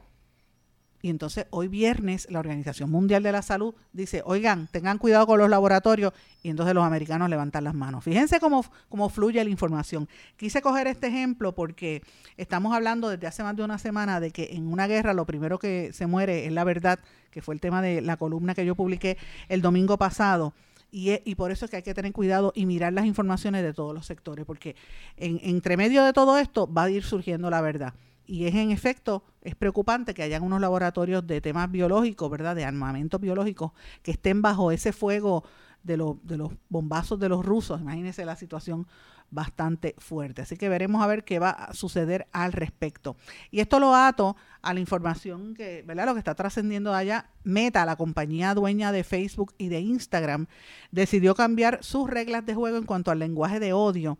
y 1.03 1.11
entonces 1.11 1.46
hoy 1.50 1.66
viernes 1.66 2.28
la 2.30 2.38
Organización 2.38 2.88
Mundial 2.88 3.24
de 3.24 3.32
la 3.32 3.42
Salud 3.42 3.74
dice, 3.92 4.22
oigan, 4.24 4.68
tengan 4.68 4.98
cuidado 4.98 5.26
con 5.26 5.40
los 5.40 5.50
laboratorios 5.50 6.12
y 6.44 6.48
entonces 6.48 6.76
los 6.76 6.84
americanos 6.84 7.28
levantan 7.28 7.64
las 7.64 7.74
manos. 7.74 8.05
Fíjense 8.05 8.38
cómo, 8.38 8.64
cómo 8.88 9.09
fluye 9.09 9.42
la 9.42 9.50
información. 9.50 10.09
Quise 10.36 10.62
coger 10.62 10.86
este 10.86 11.09
ejemplo 11.09 11.57
porque 11.57 12.03
estamos 12.36 12.72
hablando 12.72 13.09
desde 13.09 13.26
hace 13.26 13.42
más 13.42 13.57
de 13.57 13.64
una 13.64 13.78
semana 13.78 14.20
de 14.20 14.30
que 14.30 14.50
en 14.53 14.68
una 14.68 14.86
guerra 14.86 15.12
lo 15.12 15.26
primero 15.26 15.59
que 15.59 15.92
se 15.92 16.07
muere 16.07 16.46
es 16.46 16.53
la 16.53 16.62
verdad, 16.62 17.00
que 17.32 17.42
fue 17.42 17.57
el 17.57 17.61
tema 17.61 17.82
de 17.82 18.00
la 18.00 18.16
columna 18.16 18.55
que 18.55 18.64
yo 18.64 18.76
publiqué 18.76 19.18
el 19.48 19.61
domingo 19.61 19.98
pasado. 19.98 20.55
Y, 20.92 21.18
y, 21.24 21.34
por 21.36 21.50
eso 21.50 21.64
es 21.64 21.70
que 21.70 21.78
hay 21.78 21.82
que 21.82 21.94
tener 21.94 22.12
cuidado 22.12 22.53
y 22.55 22.66
mirar 22.66 22.92
las 22.92 23.07
informaciones 23.07 23.62
de 23.62 23.72
todos 23.72 23.94
los 23.94 24.05
sectores, 24.05 24.44
porque 24.44 24.76
en, 25.16 25.40
entre 25.42 25.78
medio 25.78 26.05
de 26.05 26.12
todo 26.12 26.36
esto 26.36 26.70
va 26.70 26.84
a 26.84 26.90
ir 26.90 27.03
surgiendo 27.03 27.48
la 27.48 27.62
verdad 27.62 27.94
y 28.27 28.47
es 28.47 28.55
en 28.55 28.70
efecto, 28.70 29.25
es 29.43 29.55
preocupante 29.55 30.14
que 30.14 30.23
hayan 30.23 30.43
unos 30.43 30.61
laboratorios 30.61 31.27
de 31.27 31.41
temas 31.41 31.70
biológicos, 31.70 32.31
¿verdad? 32.31 32.57
De 32.57 32.64
armamento 32.64 33.18
biológico, 33.18 33.75
que 34.03 34.12
estén 34.12 34.43
bajo 34.43 34.70
ese 34.70 34.93
fuego 34.93 35.45
de, 35.83 35.95
de 36.23 36.37
los 36.37 36.53
bombazos 36.68 37.18
de 37.18 37.29
los 37.29 37.45
rusos. 37.45 37.81
Imagínense 37.81 38.25
la 38.25 38.37
situación 38.37 38.87
bastante 39.33 39.95
fuerte. 39.99 40.43
Así 40.43 40.57
que 40.57 40.68
veremos 40.68 41.03
a 41.03 41.07
ver 41.07 41.25
qué 41.25 41.39
va 41.39 41.51
a 41.51 41.75
suceder 41.75 42.29
al 42.33 42.53
respecto. 42.53 43.16
Y 43.51 43.61
esto 43.61 43.81
lo 43.81 43.95
ato 43.95 44.37
a 44.61 44.75
la 44.75 44.81
información 44.81 45.55
que, 45.55 45.83
¿verdad? 45.85 46.07
Lo 46.07 46.12
que 46.12 46.18
está 46.18 46.35
trascendiendo 46.35 46.95
allá, 46.95 47.31
Meta, 47.43 47.85
la 47.85 47.97
compañía 47.97 48.55
dueña 48.55 48.93
de 48.93 49.03
Facebook 49.03 49.55
y 49.59 49.68
de 49.68 49.81
Instagram, 49.81 50.47
decidió 50.93 51.35
cambiar 51.35 51.83
sus 51.83 52.09
reglas 52.09 52.47
de 52.47 52.55
juego 52.55 52.77
en 52.77 52.85
cuanto 52.85 53.11
al 53.11 53.18
lenguaje 53.18 53.59
de 53.59 53.73
odio 53.73 54.18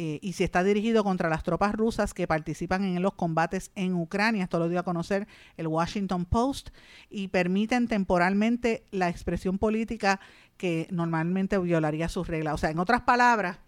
eh, 0.00 0.20
y 0.22 0.34
si 0.34 0.44
está 0.44 0.62
dirigido 0.62 1.02
contra 1.02 1.28
las 1.28 1.42
tropas 1.42 1.74
rusas 1.74 2.14
que 2.14 2.28
participan 2.28 2.84
en 2.84 3.02
los 3.02 3.14
combates 3.14 3.72
en 3.74 3.94
Ucrania. 3.94 4.44
Esto 4.44 4.60
lo 4.60 4.68
dio 4.68 4.78
a 4.78 4.84
conocer 4.84 5.26
el 5.56 5.66
Washington 5.66 6.24
Post 6.24 6.68
y 7.10 7.26
permiten 7.26 7.88
temporalmente 7.88 8.84
la 8.92 9.08
expresión 9.08 9.58
política 9.58 10.20
que 10.56 10.86
normalmente 10.92 11.58
violaría 11.58 12.08
sus 12.08 12.28
reglas. 12.28 12.54
O 12.54 12.58
sea, 12.58 12.70
en 12.70 12.78
otras 12.78 13.00
palabras, 13.00 13.58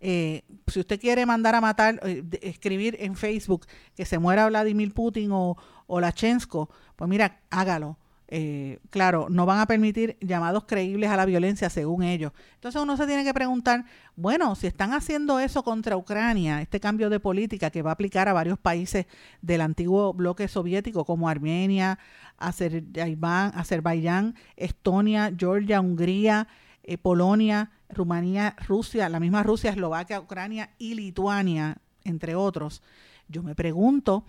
eh, 0.00 0.42
si 0.66 0.80
usted 0.80 1.00
quiere 1.00 1.24
mandar 1.24 1.54
a 1.54 1.62
matar, 1.62 1.98
eh, 2.02 2.22
escribir 2.42 2.98
en 3.00 3.16
Facebook 3.16 3.64
que 3.94 4.04
se 4.04 4.18
muera 4.18 4.46
Vladimir 4.46 4.92
Putin 4.92 5.30
o, 5.32 5.56
o 5.86 5.98
Lachensko, 5.98 6.68
pues 6.94 7.08
mira, 7.08 7.40
hágalo 7.48 7.96
eh, 8.28 8.80
claro, 8.90 9.28
no 9.30 9.46
van 9.46 9.60
a 9.60 9.66
permitir 9.66 10.16
llamados 10.20 10.64
creíbles 10.64 11.10
a 11.10 11.16
la 11.16 11.26
violencia 11.26 11.70
según 11.70 12.02
ellos. 12.02 12.32
Entonces 12.54 12.82
uno 12.82 12.96
se 12.96 13.06
tiene 13.06 13.24
que 13.24 13.32
preguntar, 13.32 13.84
bueno, 14.16 14.54
si 14.56 14.66
están 14.66 14.92
haciendo 14.92 15.38
eso 15.38 15.62
contra 15.62 15.96
Ucrania, 15.96 16.60
este 16.60 16.80
cambio 16.80 17.08
de 17.08 17.20
política 17.20 17.70
que 17.70 17.82
va 17.82 17.90
a 17.90 17.92
aplicar 17.94 18.28
a 18.28 18.32
varios 18.32 18.58
países 18.58 19.06
del 19.42 19.60
antiguo 19.60 20.12
bloque 20.12 20.48
soviético 20.48 21.04
como 21.04 21.28
Armenia, 21.28 21.98
Azerbaiyán, 22.38 23.52
Azerbaiyán 23.54 24.34
Estonia, 24.56 25.32
Georgia, 25.36 25.80
Hungría, 25.80 26.48
eh, 26.82 26.98
Polonia, 26.98 27.70
Rumanía, 27.88 28.56
Rusia, 28.66 29.08
la 29.08 29.20
misma 29.20 29.44
Rusia, 29.44 29.70
Eslovaquia, 29.70 30.20
Ucrania 30.20 30.70
y 30.78 30.94
Lituania, 30.94 31.78
entre 32.02 32.34
otros. 32.34 32.82
Yo 33.28 33.42
me 33.42 33.54
pregunto, 33.54 34.24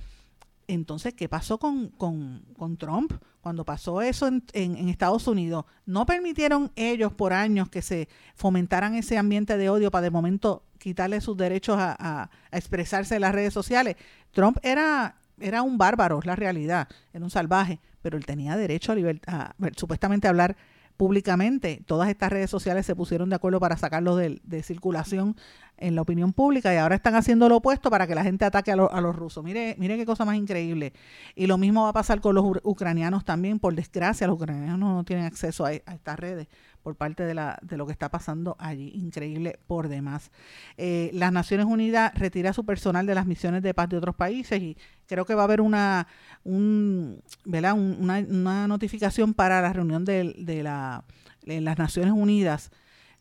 entonces, 0.67 1.13
¿qué 1.13 1.29
pasó 1.29 1.57
con, 1.57 1.89
con, 1.89 2.77
Trump? 2.77 3.13
Cuando 3.41 3.63
pasó 3.63 4.01
eso 4.01 4.27
en, 4.27 4.89
Estados 4.89 5.27
Unidos, 5.27 5.65
no 5.85 6.05
permitieron 6.05 6.71
ellos 6.75 7.13
por 7.13 7.31
años 7.31 7.69
que 7.69 7.81
se 7.81 8.09
fomentaran 8.35 8.93
ese 8.95 9.17
ambiente 9.17 9.57
de 9.57 9.69
odio 9.69 9.91
para 9.91 10.03
de 10.03 10.11
momento 10.11 10.63
quitarle 10.77 11.21
sus 11.21 11.37
derechos 11.37 11.77
a, 11.79 11.95
a, 11.97 12.29
expresarse 12.51 13.15
en 13.15 13.21
las 13.21 13.33
redes 13.33 13.53
sociales. 13.53 13.95
Trump 14.31 14.57
era, 14.61 15.15
era 15.39 15.61
un 15.61 15.77
bárbaro, 15.77 16.19
es 16.19 16.25
la 16.25 16.35
realidad, 16.35 16.89
era 17.13 17.23
un 17.23 17.31
salvaje, 17.31 17.79
pero 18.01 18.17
él 18.17 18.25
tenía 18.25 18.57
derecho 18.57 18.93
a, 18.93 18.95
a 19.27 19.55
supuestamente 19.77 20.27
hablar 20.27 20.57
públicamente. 20.97 21.81
Todas 21.85 22.09
estas 22.09 22.31
redes 22.31 22.49
sociales 22.49 22.85
se 22.85 22.95
pusieron 22.95 23.29
de 23.29 23.35
acuerdo 23.35 23.59
para 23.61 23.77
sacarlo 23.77 24.17
de, 24.17 24.41
de 24.43 24.63
circulación 24.63 25.37
en 25.77 25.95
la 25.95 26.01
opinión 26.01 26.33
pública 26.33 26.73
y 26.73 26.77
ahora 26.77 26.95
están 26.95 27.15
haciendo 27.15 27.47
lo 27.49 27.57
opuesto 27.57 27.89
para 27.89 28.07
que 28.07 28.15
la 28.15 28.23
gente 28.23 28.45
ataque 28.45 28.71
a, 28.71 28.75
a, 28.75 29.01
los 29.01 29.15
rusos. 29.15 29.43
Mire, 29.43 29.75
mire 29.77 29.97
qué 29.97 30.05
cosa 30.05 30.25
más 30.25 30.35
increíble. 30.35 30.93
Y 31.35 31.47
lo 31.47 31.57
mismo 31.57 31.83
va 31.83 31.89
a 31.89 31.93
pasar 31.93 32.19
con 32.21 32.35
los 32.35 32.45
ucranianos 32.63 33.25
también. 33.25 33.59
Por 33.59 33.75
desgracia, 33.75 34.27
los 34.27 34.35
ucranianos 34.35 34.79
no 34.79 35.03
tienen 35.03 35.25
acceso 35.25 35.65
a, 35.65 35.69
a 35.69 35.71
estas 35.93 36.19
redes 36.19 36.47
por 36.81 36.95
parte 36.95 37.23
de, 37.23 37.33
la, 37.33 37.59
de 37.61 37.77
lo 37.77 37.85
que 37.85 37.91
está 37.91 38.09
pasando 38.09 38.55
allí. 38.59 38.91
Increíble 38.95 39.59
por 39.67 39.87
demás. 39.87 40.31
Eh, 40.77 41.11
las 41.13 41.31
Naciones 41.31 41.65
Unidas 41.65 42.13
retira 42.15 42.53
su 42.53 42.65
personal 42.65 43.05
de 43.05 43.13
las 43.13 43.25
misiones 43.25 43.61
de 43.61 43.73
paz 43.73 43.89
de 43.89 43.97
otros 43.97 44.15
países 44.15 44.61
y 44.61 44.77
creo 45.05 45.25
que 45.25 45.35
va 45.35 45.41
a 45.41 45.45
haber 45.45 45.61
una, 45.61 46.07
un, 46.43 47.21
una 47.45 48.67
notificación 48.67 49.33
para 49.33 49.61
la 49.61 49.73
reunión 49.73 50.05
de, 50.05 50.33
de 50.37 50.63
la, 50.63 51.03
de 51.45 51.61
las 51.61 51.77
Naciones 51.77 52.13
Unidas 52.13 52.71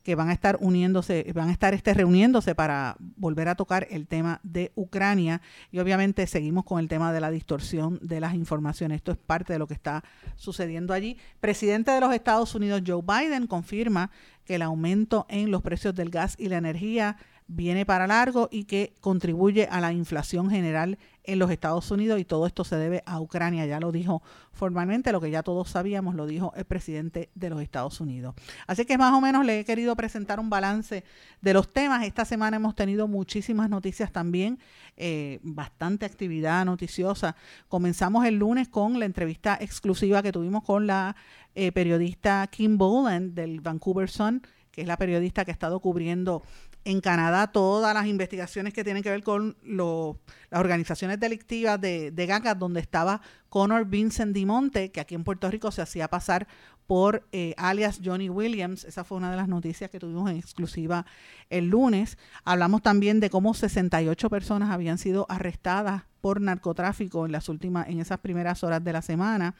que 0.06 0.14
van 0.14 0.28
a 0.28 0.32
estar 0.32 0.56
uniéndose, 0.60 1.32
van 1.34 1.48
a 1.48 1.52
estar 1.52 1.74
este, 1.74 1.92
reuniéndose 1.92 2.54
para 2.54 2.96
volver 3.16 3.48
a 3.48 3.56
tocar 3.56 3.88
el 3.90 4.06
tema 4.06 4.38
de 4.44 4.70
Ucrania 4.76 5.42
y 5.72 5.80
obviamente 5.80 6.28
seguimos 6.28 6.64
con 6.64 6.78
el 6.78 6.86
tema 6.86 7.12
de 7.12 7.18
la 7.18 7.28
distorsión 7.28 7.98
de 8.00 8.20
las 8.20 8.34
informaciones. 8.34 8.98
Esto 8.98 9.10
es 9.10 9.18
parte 9.18 9.54
de 9.54 9.58
lo 9.58 9.66
que 9.66 9.74
está 9.74 10.04
sucediendo 10.36 10.94
allí. 10.94 11.18
Presidente 11.40 11.90
de 11.90 12.00
los 12.00 12.14
Estados 12.14 12.54
Unidos, 12.54 12.82
Joe 12.86 13.02
Biden, 13.02 13.48
confirma 13.48 14.12
que 14.44 14.54
el 14.54 14.62
aumento 14.62 15.26
en 15.28 15.50
los 15.50 15.60
precios 15.60 15.92
del 15.92 16.10
gas 16.10 16.36
y 16.38 16.50
la 16.50 16.58
energía 16.58 17.16
viene 17.48 17.86
para 17.86 18.06
largo 18.06 18.48
y 18.50 18.64
que 18.64 18.94
contribuye 19.00 19.68
a 19.70 19.80
la 19.80 19.92
inflación 19.92 20.50
general 20.50 20.98
en 21.22 21.38
los 21.38 21.50
Estados 21.50 21.90
Unidos 21.90 22.20
y 22.20 22.24
todo 22.24 22.46
esto 22.46 22.64
se 22.64 22.76
debe 22.76 23.02
a 23.06 23.20
Ucrania. 23.20 23.66
Ya 23.66 23.80
lo 23.80 23.92
dijo 23.92 24.22
formalmente, 24.52 25.12
lo 25.12 25.20
que 25.20 25.30
ya 25.30 25.42
todos 25.42 25.70
sabíamos, 25.70 26.14
lo 26.14 26.26
dijo 26.26 26.52
el 26.56 26.64
presidente 26.64 27.30
de 27.34 27.50
los 27.50 27.60
Estados 27.60 28.00
Unidos. 28.00 28.34
Así 28.66 28.84
que 28.84 28.98
más 28.98 29.12
o 29.12 29.20
menos 29.20 29.44
le 29.44 29.60
he 29.60 29.64
querido 29.64 29.94
presentar 29.96 30.40
un 30.40 30.50
balance 30.50 31.04
de 31.40 31.54
los 31.54 31.72
temas. 31.72 32.04
Esta 32.04 32.24
semana 32.24 32.56
hemos 32.56 32.74
tenido 32.74 33.06
muchísimas 33.06 33.70
noticias 33.70 34.12
también, 34.12 34.58
eh, 34.96 35.40
bastante 35.42 36.06
actividad 36.06 36.64
noticiosa. 36.64 37.36
Comenzamos 37.68 38.24
el 38.24 38.36
lunes 38.36 38.68
con 38.68 38.98
la 38.98 39.04
entrevista 39.04 39.56
exclusiva 39.60 40.22
que 40.22 40.32
tuvimos 40.32 40.64
con 40.64 40.86
la 40.86 41.16
eh, 41.54 41.72
periodista 41.72 42.46
Kim 42.48 42.76
Boland 42.76 43.34
del 43.34 43.60
Vancouver 43.60 44.10
Sun 44.10 44.42
que 44.76 44.82
es 44.82 44.86
la 44.86 44.98
periodista 44.98 45.46
que 45.46 45.50
ha 45.50 45.54
estado 45.54 45.80
cubriendo 45.80 46.42
en 46.86 47.00
Canadá 47.00 47.48
todas 47.48 47.92
las 47.92 48.06
investigaciones 48.06 48.72
que 48.72 48.84
tienen 48.84 49.02
que 49.02 49.10
ver 49.10 49.24
con 49.24 49.56
las 49.64 50.60
organizaciones 50.60 51.18
delictivas 51.18 51.80
de, 51.80 52.12
de 52.12 52.26
gangas, 52.26 52.56
donde 52.56 52.78
estaba 52.78 53.20
Connor 53.48 53.86
Vincent 53.86 54.32
Dimonte, 54.32 54.92
que 54.92 55.00
aquí 55.00 55.16
en 55.16 55.24
Puerto 55.24 55.50
Rico 55.50 55.72
se 55.72 55.82
hacía 55.82 56.06
pasar 56.08 56.46
por 56.86 57.26
eh, 57.32 57.54
alias 57.56 58.00
Johnny 58.04 58.28
Williams. 58.30 58.84
Esa 58.84 59.02
fue 59.02 59.18
una 59.18 59.30
de 59.30 59.36
las 59.36 59.48
noticias 59.48 59.90
que 59.90 59.98
tuvimos 59.98 60.30
en 60.30 60.36
exclusiva 60.36 61.06
el 61.50 61.66
lunes. 61.66 62.18
Hablamos 62.44 62.82
también 62.82 63.18
de 63.18 63.30
cómo 63.30 63.54
68 63.54 64.30
personas 64.30 64.70
habían 64.70 64.98
sido 64.98 65.26
arrestadas 65.28 66.04
por 66.20 66.40
narcotráfico 66.40 67.26
en 67.26 67.32
las 67.32 67.48
últimas, 67.48 67.88
en 67.88 68.00
esas 68.00 68.20
primeras 68.20 68.62
horas 68.64 68.82
de 68.82 68.92
la 68.92 69.02
semana 69.02 69.54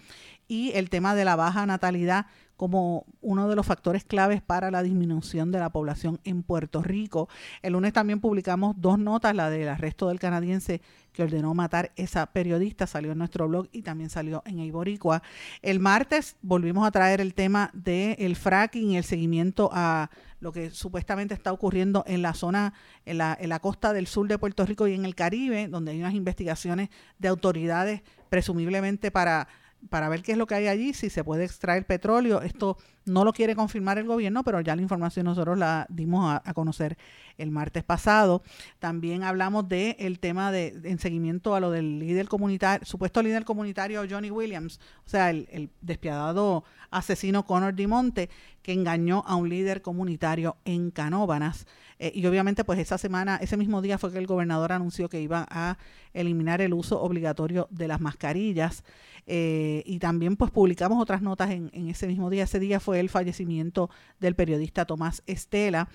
y 0.49 0.72
el 0.74 0.91
tema 0.91 1.14
de 1.14 1.24
la 1.24 1.37
baja 1.37 1.66
natalidad 1.66 2.27
como 2.57 3.05
uno 3.21 3.49
de 3.49 3.57
los 3.57 3.67
factores 3.67 4.05
claves 4.05 4.41
para 4.41 4.71
la 4.71 4.83
disminución 4.83 5.53
de 5.53 5.59
la 5.59 5.71
población 5.71 6.21
en 6.25 6.43
Puerto 6.43 6.83
Rico. 6.83 7.29
El 7.63 7.75
lunes 7.75 7.93
también 7.93 8.21
publicamos 8.21 8.75
dos 8.79 8.99
notas, 8.99 9.35
la 9.35 9.51
del 9.51 9.69
arresto 9.69 10.09
del 10.09 10.19
canadiense 10.19 10.81
que 11.13 11.23
ordenó 11.23 11.55
matar 11.55 11.93
esa 11.97 12.27
periodista, 12.27 12.87
salió 12.87 13.13
en 13.13 13.19
nuestro 13.19 13.49
blog 13.49 13.69
y 13.73 13.83
también 13.83 14.11
salió 14.11 14.43
en 14.45 14.59
Iboricua. 14.59 15.23
El 15.63 15.81
martes 15.81 16.37
volvimos 16.43 16.87
a 16.87 16.91
traer 16.91 17.21
el 17.21 17.33
tema 17.33 17.71
del 17.73 18.37
fracking 18.37 18.91
y 18.91 18.97
el 18.99 19.05
seguimiento 19.05 19.71
a 19.73 20.11
lo 20.41 20.53
que 20.53 20.71
supuestamente 20.71 21.33
está 21.33 21.53
ocurriendo 21.53 22.05
en 22.07 22.21
la 22.21 22.35
zona, 22.35 22.75
en 23.07 23.19
la, 23.19 23.37
en 23.41 23.49
la 23.49 23.61
costa 23.61 23.95
del 23.95 24.07
sur 24.07 24.29
de 24.29 24.39
Puerto 24.39 24.67
Rico 24.67 24.87
y 24.87 24.95
en 24.95 25.07
el 25.07 25.15
Caribe, 25.15 25.69
donde 25.69 25.93
hay 25.93 26.01
unas 26.01 26.15
investigaciones 26.15 26.91
de 27.19 27.29
autoridades 27.29 28.03
presumiblemente 28.29 29.11
para 29.11 29.49
para 29.89 30.09
ver 30.09 30.22
qué 30.22 30.32
es 30.32 30.39
lo 30.39 30.47
que 30.47 30.55
hay 30.55 30.66
allí, 30.68 30.95
si 30.95 31.11
se 31.11 31.24
puede 31.24 31.45
extraer 31.45 31.87
petróleo. 31.87 32.43
Esto 32.43 32.76
no 33.07 33.25
lo 33.25 33.33
quiere 33.33 33.55
confirmar 33.55 33.99
el 33.99 34.07
gobierno, 34.07 34.45
pero 34.45 34.61
ya 34.61 34.77
la 34.77 34.83
información 34.83 35.25
nosotros 35.27 35.57
la 35.57 35.87
dimos 35.89 36.41
a, 36.45 36.55
conocer 36.55 36.99
el 37.39 37.51
martes 37.51 37.85
pasado. 37.85 38.43
También 38.79 39.23
hablamos 39.23 39.69
del 39.69 39.97
el 39.99 40.19
tema 40.19 40.53
de 40.53 40.79
en 40.85 40.99
seguimiento 40.99 41.55
a 41.55 41.61
lo 41.61 41.71
del 41.71 41.99
líder 41.99 42.29
comunitario, 42.29 42.85
supuesto 42.85 43.23
líder 43.23 43.45
comunitario 43.45 44.05
Johnny 44.09 44.31
Williams, 44.31 44.81
o 45.07 45.09
sea, 45.09 45.31
el, 45.31 45.71
despiadado 45.81 46.65
asesino 46.91 47.45
Connor 47.45 47.75
Dimonte, 47.75 48.29
que 48.63 48.73
engañó 48.73 49.23
a 49.27 49.37
un 49.37 49.49
líder 49.49 49.83
comunitario 49.83 50.57
en 50.65 50.91
Canóbanas. 50.91 51.67
Eh, 51.99 52.13
y 52.15 52.27
obviamente, 52.27 52.65
pues 52.65 52.79
esa 52.79 52.99
semana, 52.99 53.37
ese 53.41 53.57
mismo 53.57 53.81
día 53.81 53.99
fue 53.99 54.13
que 54.13 54.19
el 54.19 54.27
gobernador 54.27 54.73
anunció 54.73 55.09
que 55.09 55.21
iba 55.21 55.47
a 55.49 55.79
eliminar 56.13 56.61
el 56.61 56.75
uso 56.75 57.01
obligatorio 57.01 57.69
de 57.71 57.89
las 57.89 58.01
mascarillas. 58.01 58.85
Eh, 59.29 59.83
y 59.87 59.99
también 59.99 60.37
pues 60.37 60.53
publicamos 60.53 61.03
otras 61.03 61.21
notas 61.21 61.51
en, 61.51 61.71
en, 61.73 61.89
ese 61.89 62.07
mismo 62.07 62.31
día. 62.31 62.45
Ese 62.45 62.61
día 62.61 62.79
fue 62.81 62.96
el 63.01 63.09
fallecimiento 63.09 63.91
del 64.21 64.35
periodista 64.35 64.85
Tomás 64.85 65.23
Estela. 65.27 65.89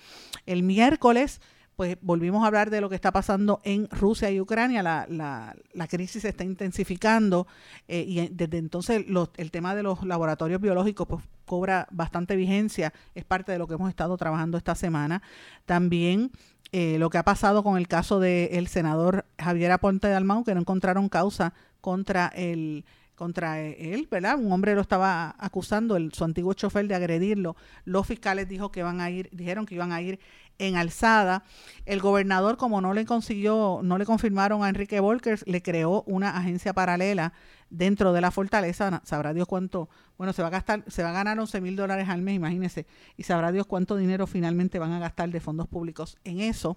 El 0.46 0.62
miércoles 0.62 1.40
pues 1.76 1.96
volvimos 2.02 2.44
a 2.44 2.48
hablar 2.48 2.70
de 2.70 2.80
lo 2.80 2.88
que 2.88 2.94
está 2.94 3.12
pasando 3.12 3.60
en 3.64 3.88
Rusia 3.90 4.30
y 4.30 4.40
Ucrania. 4.40 4.82
La, 4.82 5.06
la, 5.08 5.86
crisis 5.88 6.22
se 6.22 6.28
está 6.28 6.44
intensificando 6.44 7.46
eh, 7.88 8.04
y 8.06 8.28
desde 8.28 8.58
entonces 8.58 9.04
el 9.36 9.50
tema 9.50 9.74
de 9.74 9.82
los 9.82 10.04
laboratorios 10.04 10.60
biológicos 10.60 11.06
pues, 11.08 11.24
cobra 11.46 11.88
bastante 11.90 12.36
vigencia. 12.36 12.92
Es 13.14 13.24
parte 13.24 13.52
de 13.52 13.58
lo 13.58 13.66
que 13.66 13.74
hemos 13.74 13.88
estado 13.88 14.16
trabajando 14.16 14.58
esta 14.58 14.74
semana. 14.74 15.22
También 15.64 16.30
eh, 16.72 16.98
lo 16.98 17.10
que 17.10 17.18
ha 17.18 17.24
pasado 17.24 17.62
con 17.62 17.76
el 17.76 17.88
caso 17.88 18.20
del 18.20 18.68
senador 18.68 19.24
Javier 19.38 19.72
Aponte 19.72 20.08
de 20.08 20.14
Almau, 20.14 20.44
que 20.44 20.54
no 20.54 20.60
encontraron 20.60 21.08
causa 21.08 21.54
contra 21.80 22.28
el 22.28 22.84
contra 23.22 23.60
él, 23.60 24.08
¿verdad? 24.10 24.36
Un 24.36 24.50
hombre 24.50 24.74
lo 24.74 24.80
estaba 24.80 25.36
acusando, 25.38 25.94
el, 25.94 26.12
su 26.12 26.24
antiguo 26.24 26.54
chofer, 26.54 26.88
de 26.88 26.96
agredirlo. 26.96 27.54
Los 27.84 28.04
fiscales 28.04 28.48
dijo 28.48 28.72
que 28.72 28.82
van 28.82 29.00
a 29.00 29.10
ir, 29.10 29.28
dijeron 29.30 29.64
que 29.64 29.76
iban 29.76 29.92
a 29.92 30.02
ir 30.02 30.18
en 30.58 30.76
alzada. 30.76 31.44
El 31.86 32.00
gobernador, 32.00 32.56
como 32.56 32.80
no 32.80 32.94
le 32.94 33.04
consiguió, 33.04 33.80
no 33.82 33.98
le 33.98 34.06
confirmaron 34.06 34.62
a 34.62 34.68
Enrique 34.68 35.00
Volkers, 35.00 35.44
le 35.46 35.62
creó 35.62 36.02
una 36.06 36.36
agencia 36.36 36.72
paralela 36.72 37.32
dentro 37.72 38.12
de 38.12 38.20
la 38.20 38.30
fortaleza. 38.30 39.00
Sabrá 39.04 39.32
Dios 39.32 39.48
cuánto, 39.48 39.88
bueno, 40.18 40.32
se 40.32 40.42
va 40.42 40.48
a 40.48 40.50
gastar, 40.50 40.84
se 40.86 41.02
va 41.02 41.10
a 41.10 41.12
ganar 41.12 41.38
11 41.40 41.60
mil 41.60 41.74
dólares 41.74 42.08
al 42.08 42.22
mes, 42.22 42.36
imagínense, 42.36 42.86
y 43.16 43.24
sabrá 43.24 43.50
Dios 43.50 43.66
cuánto 43.66 43.96
dinero 43.96 44.26
finalmente 44.26 44.78
van 44.78 44.92
a 44.92 44.98
gastar 44.98 45.30
de 45.30 45.40
fondos 45.40 45.66
públicos 45.66 46.18
en 46.24 46.40
eso. 46.40 46.76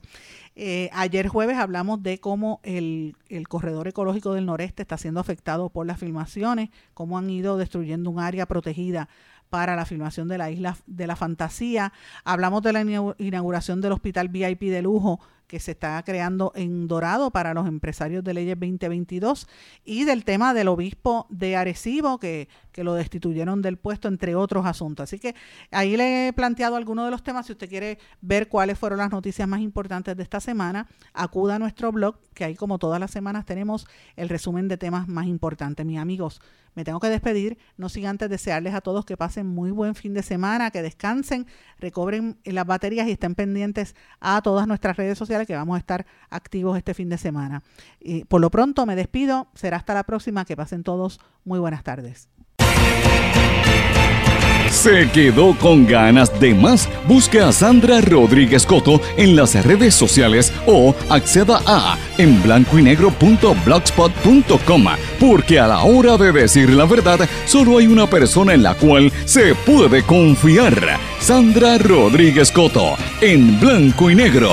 Eh, 0.55 0.89
ayer 0.93 1.27
jueves 1.27 1.57
hablamos 1.57 2.01
de 2.01 2.19
cómo 2.19 2.61
el, 2.63 3.15
el 3.29 3.47
corredor 3.47 3.87
ecológico 3.87 4.33
del 4.33 4.45
noreste 4.45 4.81
está 4.81 4.97
siendo 4.97 5.19
afectado 5.19 5.69
por 5.69 5.85
las 5.85 5.99
filmaciones, 5.99 6.69
cómo 6.93 7.17
han 7.17 7.29
ido 7.29 7.57
destruyendo 7.57 8.09
un 8.09 8.19
área 8.19 8.45
protegida 8.45 9.09
para 9.49 9.75
la 9.75 9.85
filmación 9.85 10.27
de 10.27 10.37
la 10.37 10.51
isla 10.51 10.77
de 10.85 11.07
la 11.07 11.15
fantasía. 11.15 11.93
Hablamos 12.23 12.61
de 12.61 12.73
la 12.73 12.81
inauguración 13.17 13.81
del 13.81 13.93
hospital 13.93 14.29
VIP 14.29 14.63
de 14.63 14.81
lujo 14.81 15.19
que 15.47 15.59
se 15.59 15.71
está 15.71 16.01
creando 16.03 16.51
en 16.55 16.87
Dorado 16.87 17.31
para 17.31 17.53
los 17.53 17.67
empresarios 17.67 18.23
de 18.23 18.33
leyes 18.33 18.59
2022 18.59 19.47
y 19.83 20.03
del 20.05 20.23
tema 20.23 20.53
del 20.53 20.67
obispo 20.67 21.27
de 21.29 21.55
Arecibo 21.55 22.19
que, 22.19 22.47
que 22.71 22.83
lo 22.83 22.93
destituyeron 22.93 23.61
del 23.61 23.77
puesto, 23.77 24.07
entre 24.07 24.35
otros 24.35 24.65
asuntos. 24.65 25.03
Así 25.03 25.19
que 25.19 25.35
ahí 25.71 25.95
le 25.95 26.27
he 26.27 26.33
planteado 26.33 26.75
algunos 26.75 27.05
de 27.05 27.11
los 27.11 27.23
temas. 27.23 27.45
Si 27.45 27.53
usted 27.53 27.69
quiere 27.69 27.99
ver 28.21 28.49
cuáles 28.49 28.77
fueron 28.77 28.99
las 28.99 29.11
noticias 29.11 29.47
más 29.47 29.61
importantes 29.61 30.17
de 30.17 30.23
esta 30.23 30.39
semana, 30.39 30.87
acuda 31.13 31.55
a 31.55 31.59
nuestro 31.59 31.91
blog, 31.91 32.17
que 32.33 32.43
ahí 32.43 32.55
como 32.55 32.77
todas 32.77 32.99
las 32.99 33.11
semanas 33.11 33.45
tenemos 33.45 33.87
el 34.15 34.29
resumen 34.29 34.67
de 34.67 34.77
temas 34.77 35.07
más 35.07 35.27
importantes. 35.27 35.85
Mis 35.85 35.99
amigos, 35.99 36.41
me 36.75 36.83
tengo 36.83 36.99
que 36.99 37.09
despedir, 37.09 37.57
no 37.77 37.87
sin 37.87 38.05
antes 38.05 38.29
desearles 38.29 38.73
a 38.73 38.81
todos 38.81 39.05
que 39.05 39.15
pasen 39.15 39.47
muy 39.47 39.71
buen 39.71 39.95
fin 39.95 40.13
de 40.13 40.21
semana, 40.21 40.71
que 40.71 40.81
descansen, 40.81 41.47
recobren 41.79 42.37
las 42.43 42.65
baterías 42.65 43.07
y 43.07 43.11
estén 43.11 43.33
pendientes 43.33 43.95
a 44.19 44.41
todas 44.41 44.67
nuestras 44.67 44.97
redes 44.97 45.17
que 45.45 45.55
vamos 45.55 45.75
a 45.75 45.79
estar 45.79 46.05
activos 46.29 46.77
este 46.77 46.93
fin 46.93 47.09
de 47.09 47.17
semana. 47.17 47.63
Por 48.27 48.41
lo 48.41 48.49
pronto 48.49 48.85
me 48.85 48.95
despido, 48.95 49.47
será 49.55 49.77
hasta 49.77 49.93
la 49.93 50.03
próxima, 50.03 50.45
que 50.45 50.55
pasen 50.55 50.83
todos 50.83 51.19
muy 51.43 51.59
buenas 51.59 51.83
tardes. 51.83 52.29
¿Se 54.75 55.09
quedó 55.11 55.57
con 55.57 55.87
ganas 55.87 56.39
de 56.39 56.53
más? 56.53 56.87
Busque 57.07 57.39
a 57.39 57.51
Sandra 57.51 58.01
Rodríguez 58.01 58.65
Coto 58.65 58.99
en 59.15 59.35
las 59.35 59.55
redes 59.65 59.95
sociales 59.95 60.51
o 60.67 60.93
acceda 61.09 61.61
a 61.65 61.97
en 62.17 62.43
blanco 62.43 62.77
y 62.77 62.83
negro.blogspot.com 62.83 64.85
porque 65.19 65.59
a 65.59 65.67
la 65.67 65.83
hora 65.83 66.17
de 66.17 66.31
decir 66.31 66.71
la 66.71 66.85
verdad 66.85 67.27
solo 67.45 67.77
hay 67.77 67.87
una 67.87 68.07
persona 68.07 68.53
en 68.53 68.63
la 68.63 68.75
cual 68.75 69.11
se 69.25 69.55
puede 69.55 70.03
confiar. 70.03 70.99
Sandra 71.19 71.77
Rodríguez 71.77 72.51
Coto 72.51 72.95
en 73.21 73.59
blanco 73.59 74.11
y 74.11 74.15
negro. 74.15 74.51